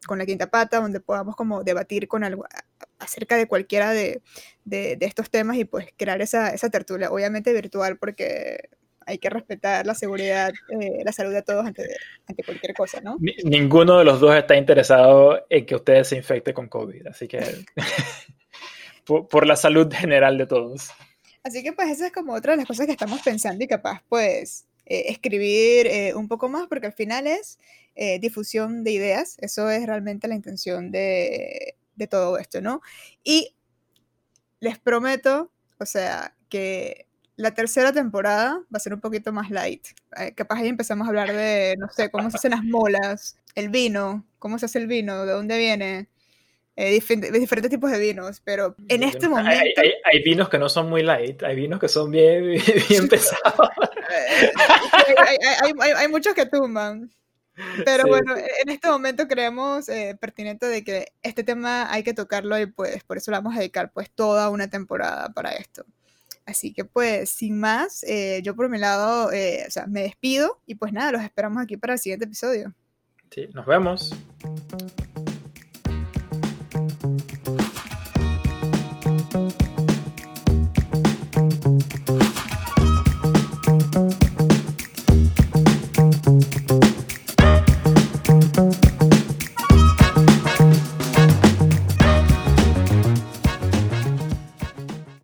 con 0.07 0.19
la 0.19 0.27
quinta 0.27 0.53
pata 0.53 0.81
donde 0.81 1.01
podamos 1.01 1.35
como 1.35 1.65
debatir 1.65 2.07
con 2.07 2.23
algo, 2.23 2.45
acerca 3.01 3.37
de 3.37 3.49
cualquiera 3.49 3.91
de, 3.91 4.23
de, 4.65 4.95
de, 4.95 5.07
estos 5.07 5.31
temas 5.31 5.57
y 5.57 5.65
pues 5.65 5.89
crear 5.97 6.23
esa, 6.23 6.51
esa 6.51 6.71
tertulia, 6.71 7.11
obviamente 7.11 7.53
virtual 7.53 7.99
porque 7.99 8.71
hay 9.07 9.19
que 9.19 9.31
respetar 9.31 9.87
la 9.87 9.95
seguridad, 9.95 10.53
eh, 10.69 11.03
la 11.05 11.13
salud 11.13 11.33
de 11.33 11.43
todos 11.43 11.67
ante, 11.67 11.85
ante 12.27 12.43
cualquier 12.45 12.75
cosa, 12.75 13.01
¿no? 13.01 13.17
ninguno 13.45 13.99
de 13.99 14.05
los 14.05 14.21
dos 14.21 14.35
está 14.35 14.57
interesado 14.57 15.45
en 15.49 15.67
que 15.67 15.75
ustedes 15.75 16.09
se 16.09 16.17
infecten 16.17 16.55
con 16.55 16.69
COVID, 16.69 17.07
así 17.07 17.27
que 17.27 17.65
por, 19.05 19.47
la 19.47 19.57
salud 19.57 19.93
general 19.93 20.39
de 20.39 20.47
todos. 20.47 20.91
Así 21.43 21.63
que 21.63 21.73
pues 21.73 21.91
esa 21.91 22.07
es 22.07 22.13
como 22.13 22.35
otra 22.35 22.53
de 22.53 22.59
las 22.59 22.67
cosas 22.67 22.87
que 22.87 22.93
estamos 22.93 23.21
pensando 23.23 23.65
y 23.65 23.67
capaz 23.67 24.03
pues 24.09 24.67
eh, 24.87 25.05
escribir 25.09 25.87
eh, 25.87 26.15
un 26.15 26.29
poco 26.29 26.49
más 26.49 26.67
porque 26.69 26.87
al 26.87 26.93
final 26.93 27.27
es 27.27 27.59
difusión 28.21 28.83
de 28.83 28.93
ideas, 28.93 29.37
eso 29.43 29.69
es 29.69 29.85
realmente 29.85 30.27
la 30.27 30.35
intención 30.35 30.91
de, 30.91 31.75
de 31.97 32.07
todo 32.07 32.39
esto, 32.39 32.63
¿no? 32.63 32.81
Y 33.23 33.55
les 34.59 34.79
prometo, 34.79 35.51
o 35.79 35.85
sea, 35.85 36.35
que 36.49 37.07
la 37.41 37.55
tercera 37.55 37.91
temporada 37.91 38.61
va 38.73 38.77
a 38.77 38.81
ser 38.81 38.93
un 38.93 39.01
poquito 39.01 39.33
más 39.33 39.51
light. 39.51 39.87
Eh, 40.19 40.35
capaz 40.35 40.59
ahí 40.59 40.69
empezamos 40.69 41.07
a 41.07 41.09
hablar 41.09 41.33
de, 41.33 41.75
no 41.79 41.89
sé, 41.89 42.11
cómo 42.11 42.31
se 42.31 42.37
hacen 42.37 42.51
las 42.51 42.63
molas, 42.63 43.39
el 43.55 43.71
vino, 43.71 44.27
cómo 44.39 44.59
se 44.59 44.67
hace 44.67 44.79
el 44.79 44.87
vino, 44.87 45.25
de 45.25 45.33
dónde 45.33 45.57
viene, 45.57 46.09
eh, 46.77 46.91
diferentes 46.93 47.71
tipos 47.71 47.91
de 47.91 47.99
vinos, 47.99 48.43
pero 48.45 48.77
en 48.89 49.03
este 49.03 49.27
momento... 49.27 49.81
Hay, 50.05 50.23
vinos 50.23 50.51
que 50.51 50.59
no 50.59 50.69
son 50.69 50.91
muy 50.91 51.03
light, 51.03 51.43
hay 51.43 51.57
vinos 51.57 51.81
que 51.81 51.89
son 51.89 52.11
bien, 52.11 52.45
bien 52.89 53.09
pesados. 53.09 53.71
Eh, 54.41 54.53
hay, 55.97 56.09
muchos 56.09 56.35
que 56.35 56.45
tumban. 56.45 57.11
Pero 57.85 58.07
bueno, 58.07 58.35
en 58.37 58.69
este 58.69 58.89
momento 58.89 59.29
creemos 59.29 59.87
pertinente 60.21 60.67
de 60.67 60.85
que 60.85 61.13
este 61.23 61.43
tema 61.43 61.93
hay 61.93 62.03
que 62.03 62.15
tocarlo 62.15 62.59
y 62.59 62.67
pues 62.67 63.03
por 63.05 63.17
eso 63.17 63.31
le 63.31 63.39
vamos 63.39 63.55
a 63.55 63.59
dedicar 63.59 63.93
pues 63.93 64.11
toda 64.11 64.51
una 64.51 64.69
temporada 64.69 65.31
para 65.31 65.53
esto. 65.53 65.85
Así 66.47 66.73
que 66.73 66.85
pues, 66.85 67.31
sin 67.31 67.59
más, 67.59 68.03
eh, 68.05 68.41
yo 68.43 68.57
por 68.57 68.69
mi 68.69 68.79
lado, 68.79 69.31
eh, 69.33 69.65
o 69.67 69.71
sea, 69.71 69.87
me 69.87 70.03
despido 70.03 70.61
y 70.67 70.75
pues 70.75 70.93
nada, 70.93 71.13
los 71.13 71.23
esperamos 71.23 71.63
aquí 71.63 71.77
para 71.77 71.95
el 71.95 71.99
siguiente 71.99 72.25
episodio. 72.25 72.75
Sí, 73.31 73.49
nos 73.55 73.67
vemos. 73.67 74.13